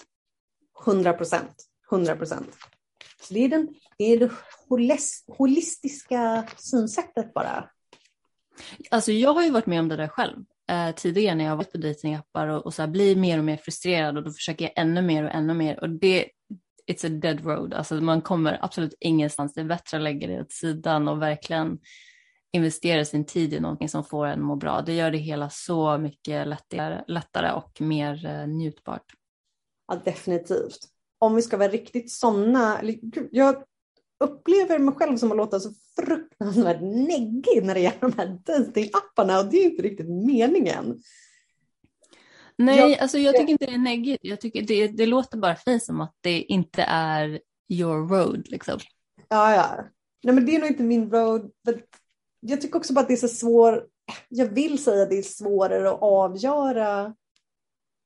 100 0.86 1.12
procent. 1.12 1.64
100 1.91 2.16
procent. 2.16 2.57
Det 3.30 3.45
är, 3.45 3.49
den, 3.49 3.68
det 3.99 4.05
är 4.05 4.18
det 4.18 4.30
holistiska 5.28 6.49
synsättet 6.57 7.34
bara. 7.34 7.70
Alltså 8.91 9.12
jag 9.12 9.34
har 9.34 9.43
ju 9.43 9.51
varit 9.51 9.66
med 9.66 9.80
om 9.80 9.89
det 9.89 9.97
där 9.97 10.09
själv 10.09 10.45
eh, 10.69 10.95
tidigare 10.95 11.35
när 11.35 11.45
jag 11.45 11.51
har 11.51 11.57
varit 11.57 11.73
på 11.73 11.79
dejtingappar 11.79 12.47
och, 12.47 12.66
och 12.66 12.75
så 12.75 12.83
här, 12.83 12.89
blir 12.89 13.16
mer 13.16 13.39
och 13.39 13.45
mer 13.45 13.57
frustrerad 13.57 14.16
och 14.16 14.25
då 14.25 14.33
försöker 14.33 14.64
jag 14.64 14.73
ännu 14.77 15.03
mer 15.03 15.25
och 15.25 15.31
ännu 15.31 15.55
mer 15.55 15.81
och 15.81 15.91
det 15.91 16.29
it's 16.91 17.07
a 17.07 17.09
dead 17.09 17.45
road. 17.45 17.75
Alltså 17.75 17.95
man 17.95 18.23
kommer 18.23 18.59
absolut 18.62 18.95
ingenstans. 19.01 19.55
Det 19.55 19.61
är 19.61 19.64
bättre 19.64 19.97
att 19.97 20.03
lägga 20.03 20.27
det 20.27 20.41
åt 20.41 20.53
sidan 20.53 21.09
och 21.09 21.23
verkligen 21.23 21.79
investera 22.53 23.05
sin 23.05 23.25
tid 23.25 23.55
i 23.55 23.61
någonting 23.61 23.89
som 23.89 24.05
får 24.05 24.27
en 24.27 24.43
må 24.43 24.57
bra. 24.57 24.83
Det 24.83 24.95
gör 24.95 25.11
det 25.11 25.19
hela 25.19 25.51
så 25.51 25.99
mycket 25.99 26.49
lättare, 26.49 27.05
lättare 27.07 27.53
och 27.53 27.81
mer 27.81 28.27
eh, 28.27 28.47
njutbart. 28.47 29.05
Ja, 29.89 30.01
definitivt. 30.05 30.79
Om 31.19 31.35
vi 31.35 31.43
ska 31.43 31.57
vara 31.57 31.69
riktigt 31.69 32.12
sådana, 32.12 32.81
jag 33.31 33.64
upplever 34.21 34.79
mig 34.79 34.95
själv 34.95 35.16
som 35.16 35.31
att 35.31 35.37
låta 35.37 35.61
så 35.61 35.71
fruktansvärt 35.97 36.81
neggig 36.81 37.62
när 37.62 37.75
det 37.75 37.81
gäller 37.81 38.01
de 38.01 38.12
här 38.12 38.39
datingapparna 38.47 39.41
och 39.41 39.47
det 39.47 39.57
är 39.57 39.64
inte 39.64 39.83
riktigt 39.83 40.09
meningen. 40.09 41.03
Nej, 42.57 42.79
jag, 42.79 42.99
alltså 42.99 43.19
jag 43.19 43.37
tycker 43.37 43.53
inte 43.53 43.66
det 43.66 43.73
är 43.73 43.79
neggigt. 43.79 44.25
Jag 44.25 44.41
tycker 44.41 44.62
det, 44.62 44.89
det 44.89 45.07
låter 45.07 45.39
bara 45.39 45.57
fint 45.57 45.85
som 45.85 46.01
att 46.01 46.14
det 46.21 46.43
inte 46.43 46.83
är 46.83 47.41
your 47.69 48.09
road 48.09 48.49
liksom. 48.49 48.79
Ja, 49.29 49.55
ja. 49.55 49.85
Nej, 50.23 50.35
men 50.35 50.47
det 50.47 50.55
är 50.55 50.59
nog 50.59 50.69
inte 50.69 50.83
min 50.83 51.11
road. 51.11 51.51
Jag 52.41 52.61
tycker 52.61 52.77
också 52.79 52.93
bara 52.93 53.01
att 53.01 53.09
det 53.09 53.14
är 53.14 53.16
så 53.16 53.29
svårt. 53.29 53.85
Jag 54.29 54.47
vill 54.47 54.85
säga 54.85 55.03
att 55.03 55.11
det 55.11 55.19
är 55.19 55.23
svårare 55.23 55.91
att 55.91 56.03
avgöra 56.03 57.14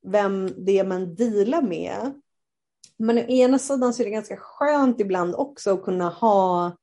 vem 0.06 0.50
det 0.56 0.78
är 0.78 0.84
man 0.84 1.14
dealar 1.14 1.62
med. 1.62 2.12
Men 3.02 3.18
å 3.18 3.20
ena 3.20 3.58
sidan 3.58 3.94
så 3.94 4.02
är 4.02 4.04
det 4.04 4.10
ganska 4.10 4.36
skönt 4.36 5.00
ibland 5.00 5.34
också 5.34 5.74
att 5.74 5.84
kunna 5.84 6.08
ha 6.08 6.76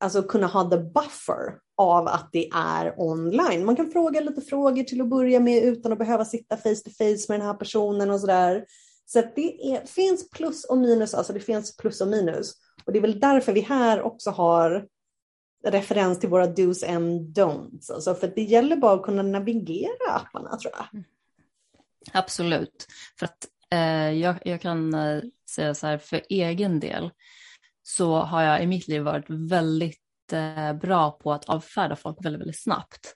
alltså 0.00 0.22
kunna 0.22 0.46
ha 0.46 0.70
the 0.70 0.76
buffer 0.76 1.58
av 1.76 2.08
att 2.08 2.28
det 2.32 2.48
är 2.54 3.00
online. 3.00 3.64
Man 3.64 3.76
kan 3.76 3.90
fråga 3.90 4.20
lite 4.20 4.40
frågor 4.40 4.82
till 4.82 5.00
att 5.00 5.08
börja 5.08 5.40
med 5.40 5.62
utan 5.64 5.92
att 5.92 5.98
behöva 5.98 6.24
sitta 6.24 6.56
face 6.56 6.82
to 6.84 6.90
face 6.90 7.26
med 7.28 7.40
den 7.40 7.46
här 7.46 7.54
personen 7.54 8.10
och 8.10 8.20
sådär. 8.20 8.66
Så 9.06 9.22
det 9.34 9.74
är, 9.74 9.86
finns 9.86 10.30
plus 10.30 10.64
och 10.64 10.78
minus, 10.78 11.14
alltså 11.14 11.32
det 11.32 11.40
finns 11.40 11.76
plus 11.76 12.00
och 12.00 12.08
minus. 12.08 12.52
Och 12.84 12.92
det 12.92 12.98
är 12.98 13.02
väl 13.02 13.20
därför 13.20 13.52
vi 13.52 13.60
här 13.60 14.02
också 14.02 14.30
har 14.30 14.86
referens 15.64 16.20
till 16.20 16.28
våra 16.28 16.46
dos 16.46 16.82
and 16.82 17.38
don'ts. 17.38 17.92
Alltså 17.92 18.14
för 18.14 18.32
det 18.34 18.42
gäller 18.42 18.76
bara 18.76 18.94
att 18.94 19.02
kunna 19.02 19.22
navigera 19.22 20.10
apparna 20.10 20.56
tror 20.56 20.74
jag. 20.76 20.86
Mm. 20.92 21.04
Absolut. 22.12 22.86
För 23.18 23.26
att 23.26 23.48
Eh, 23.72 24.12
jag, 24.12 24.36
jag, 24.44 24.60
kan 24.60 24.94
eh, 24.94 25.22
säga 25.50 25.74
så 25.74 25.86
här, 25.86 25.98
för 25.98 26.22
egen 26.28 26.80
del 26.80 27.10
så 27.82 28.18
har 28.18 28.42
jag 28.42 28.62
i 28.62 28.66
mitt 28.66 28.88
liv 28.88 29.02
varit 29.02 29.30
väldigt 29.30 30.32
eh, 30.32 30.72
bra 30.72 31.10
på 31.10 31.32
att 31.32 31.44
avfärda 31.44 31.96
folk 31.96 32.24
väldigt, 32.24 32.40
väldigt 32.40 32.62
snabbt. 32.62 33.14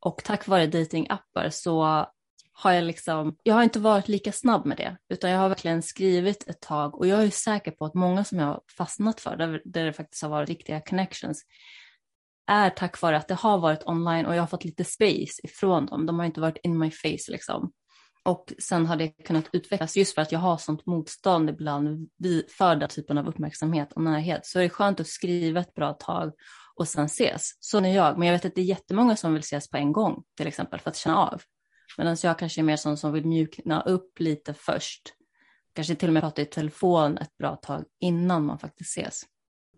Och 0.00 0.24
tack 0.24 0.46
vare 0.46 0.66
datingappar 0.66 1.50
så 1.50 2.06
har 2.52 2.72
jag 2.72 2.84
liksom, 2.84 3.36
jag 3.42 3.54
har 3.54 3.62
inte 3.62 3.78
varit 3.78 4.08
lika 4.08 4.32
snabb 4.32 4.66
med 4.66 4.76
det, 4.76 4.96
utan 5.08 5.30
jag 5.30 5.38
har 5.38 5.48
verkligen 5.48 5.82
skrivit 5.82 6.48
ett 6.48 6.60
tag 6.60 6.94
och 6.94 7.06
jag 7.06 7.22
är 7.22 7.30
säker 7.30 7.70
på 7.70 7.84
att 7.84 7.94
många 7.94 8.24
som 8.24 8.38
jag 8.38 8.46
har 8.46 8.60
fastnat 8.76 9.20
för, 9.20 9.36
där, 9.36 9.62
där 9.64 9.84
det 9.84 9.92
faktiskt 9.92 10.22
har 10.22 10.30
varit 10.30 10.48
riktiga 10.48 10.80
connections, 10.80 11.42
är 12.46 12.70
tack 12.70 13.00
vare 13.00 13.16
att 13.16 13.28
det 13.28 13.34
har 13.34 13.58
varit 13.58 13.86
online 13.86 14.26
och 14.26 14.34
jag 14.34 14.42
har 14.42 14.46
fått 14.46 14.64
lite 14.64 14.84
space 14.84 15.40
ifrån 15.42 15.86
dem. 15.86 16.06
De 16.06 16.18
har 16.18 16.26
inte 16.26 16.40
varit 16.40 16.58
in 16.62 16.78
my 16.78 16.90
face 16.90 17.32
liksom. 17.32 17.72
Och 18.24 18.52
sen 18.58 18.86
har 18.86 18.96
det 18.96 19.08
kunnat 19.08 19.44
utvecklas 19.52 19.96
just 19.96 20.14
för 20.14 20.22
att 20.22 20.32
jag 20.32 20.38
har 20.38 20.56
sånt 20.56 20.86
motstånd 20.86 21.50
ibland 21.50 22.08
för 22.58 22.76
den 22.76 22.88
typen 22.88 23.18
av 23.18 23.28
uppmärksamhet 23.28 23.92
och 23.92 24.02
närhet. 24.02 24.46
Så 24.46 24.58
det 24.58 24.64
är 24.64 24.68
skönt 24.68 25.00
att 25.00 25.06
skriva 25.06 25.60
ett 25.60 25.74
bra 25.74 25.92
tag 25.92 26.32
och 26.74 26.88
sen 26.88 27.04
ses. 27.04 27.56
Så 27.60 27.78
är 27.78 27.94
jag. 27.94 28.18
Men 28.18 28.28
jag 28.28 28.34
vet 28.34 28.44
att 28.44 28.54
det 28.54 28.60
är 28.60 28.64
jättemånga 28.64 29.16
som 29.16 29.32
vill 29.32 29.40
ses 29.40 29.70
på 29.70 29.76
en 29.76 29.92
gång 29.92 30.22
till 30.36 30.46
exempel 30.46 30.80
för 30.80 30.90
att 30.90 30.96
känna 30.96 31.16
av. 31.16 31.42
Medan 31.98 32.16
jag 32.22 32.38
kanske 32.38 32.60
är 32.60 32.62
mer 32.62 32.76
sån 32.76 32.96
som 32.96 33.12
vill 33.12 33.26
mjukna 33.26 33.82
upp 33.82 34.20
lite 34.20 34.54
först. 34.54 35.14
Kanske 35.72 35.94
till 35.94 36.08
och 36.08 36.12
med 36.12 36.22
prata 36.22 36.42
i 36.42 36.44
telefon 36.44 37.18
ett 37.18 37.36
bra 37.38 37.56
tag 37.56 37.84
innan 38.00 38.46
man 38.46 38.58
faktiskt 38.58 38.98
ses. 38.98 39.22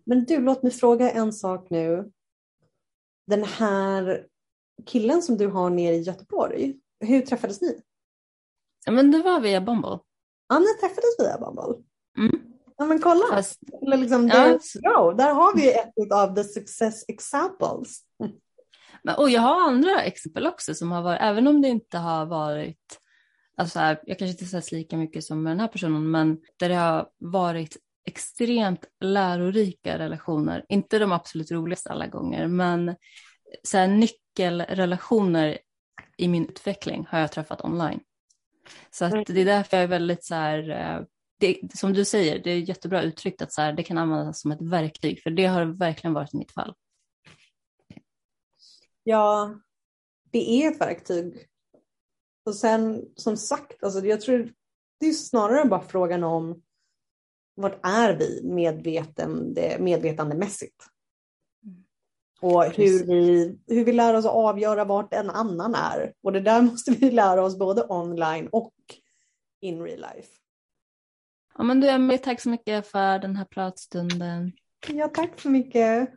Men 0.05 0.25
du, 0.25 0.39
låt 0.39 0.63
mig 0.63 0.71
fråga 0.71 1.11
en 1.11 1.33
sak 1.33 1.69
nu. 1.69 2.11
Den 3.27 3.43
här 3.43 4.25
killen 4.85 5.21
som 5.21 5.37
du 5.37 5.47
har 5.47 5.69
nere 5.69 5.95
i 5.95 6.01
Göteborg, 6.01 6.79
hur 6.99 7.21
träffades 7.21 7.61
ni? 7.61 7.81
Men 8.91 9.11
det 9.11 9.21
var 9.21 9.39
via 9.39 9.61
Bumble. 9.61 9.99
Ja, 10.49 10.59
ni 10.59 10.65
träffades 10.79 11.19
via 11.19 11.37
Bumble. 11.37 11.83
Mm. 12.17 12.41
Ja, 12.77 12.85
men 12.85 12.99
kolla. 12.99 13.25
Fast, 13.29 13.59
liksom, 13.81 14.27
Ja. 14.27 14.59
ja. 14.81 15.13
Där 15.17 15.33
har 15.33 15.55
vi 15.55 15.73
ett 15.73 16.11
av 16.11 16.35
the 16.35 16.43
success 16.43 17.05
examples. 17.07 17.99
men, 19.03 19.15
och 19.15 19.29
jag 19.29 19.41
har 19.41 19.67
andra 19.67 20.01
exempel 20.01 20.47
också 20.47 20.73
som 20.73 20.91
har 20.91 21.01
varit, 21.01 21.21
även 21.21 21.47
om 21.47 21.61
det 21.61 21.67
inte 21.67 21.97
har 21.97 22.25
varit, 22.25 22.99
alltså 23.57 23.73
så 23.73 23.79
här, 23.79 23.99
jag 24.03 24.19
kanske 24.19 24.31
inte 24.31 24.43
ses 24.43 24.71
lika 24.71 24.97
mycket 24.97 25.23
som 25.23 25.43
med 25.43 25.51
den 25.51 25.59
här 25.59 25.67
personen, 25.67 26.11
men 26.11 26.37
där 26.59 26.69
det 26.69 26.75
har 26.75 27.09
varit 27.17 27.77
extremt 28.05 28.85
lärorika 28.99 29.99
relationer. 29.99 30.65
Inte 30.69 30.99
de 30.99 31.11
absolut 31.11 31.51
roligaste 31.51 31.89
alla 31.89 32.07
gånger, 32.07 32.47
men 32.47 32.95
så 33.63 33.77
här, 33.77 33.87
nyckelrelationer 33.87 35.57
i 36.17 36.27
min 36.27 36.49
utveckling 36.49 37.07
har 37.09 37.19
jag 37.19 37.31
träffat 37.31 37.63
online. 37.63 37.99
Så 38.91 39.05
att 39.05 39.25
det 39.25 39.41
är 39.41 39.45
därför 39.45 39.77
jag 39.77 39.83
är 39.83 39.87
väldigt 39.87 40.23
så 40.23 40.35
här, 40.35 40.69
eh, 40.69 41.05
det, 41.39 41.59
som 41.73 41.93
du 41.93 42.05
säger, 42.05 42.39
det 42.39 42.51
är 42.51 42.59
jättebra 42.59 43.01
uttryckt 43.01 43.41
att 43.41 43.53
så 43.53 43.61
här, 43.61 43.73
det 43.73 43.83
kan 43.83 43.97
användas 43.97 44.41
som 44.41 44.51
ett 44.51 44.61
verktyg, 44.61 45.21
för 45.23 45.29
det 45.29 45.45
har 45.45 45.65
verkligen 45.65 46.13
varit 46.13 46.33
mitt 46.33 46.51
fall. 46.51 46.73
Ja, 49.03 49.55
det 50.31 50.49
är 50.49 50.71
ett 50.71 50.81
verktyg. 50.81 51.47
Och 52.45 52.55
sen 52.55 53.05
som 53.15 53.37
sagt, 53.37 53.83
alltså, 53.83 54.05
jag 54.05 54.21
tror 54.21 54.53
det 54.99 55.07
är 55.07 55.13
snarare 55.13 55.65
bara 55.65 55.81
frågan 55.81 56.23
om 56.23 56.61
vart 57.55 57.79
är 57.85 58.13
vi 58.13 58.41
medvetande, 58.43 59.77
medvetandemässigt? 59.79 60.85
Och 62.41 62.63
hur 62.63 63.05
vi, 63.05 63.57
hur 63.67 63.85
vi 63.85 63.91
lär 63.91 64.13
oss 64.13 64.25
att 64.25 64.31
avgöra 64.31 64.85
vart 64.85 65.13
en 65.13 65.29
annan 65.29 65.75
är. 65.75 66.13
Och 66.23 66.33
det 66.33 66.39
där 66.39 66.61
måste 66.71 66.91
vi 66.91 67.11
lära 67.11 67.43
oss 67.43 67.57
både 67.57 67.85
online 67.89 68.47
och 68.51 68.73
in 69.61 69.83
real 69.83 69.99
life. 69.99 70.29
Ja, 71.57 71.63
men 71.63 71.79
du 71.79 71.89
Emelie, 71.89 72.17
tack 72.17 72.41
så 72.41 72.49
mycket 72.49 72.87
för 72.87 73.19
den 73.19 73.35
här 73.35 73.45
pratstunden. 73.45 74.51
Ja, 74.87 75.07
tack 75.07 75.41
så 75.41 75.49
mycket. 75.49 76.09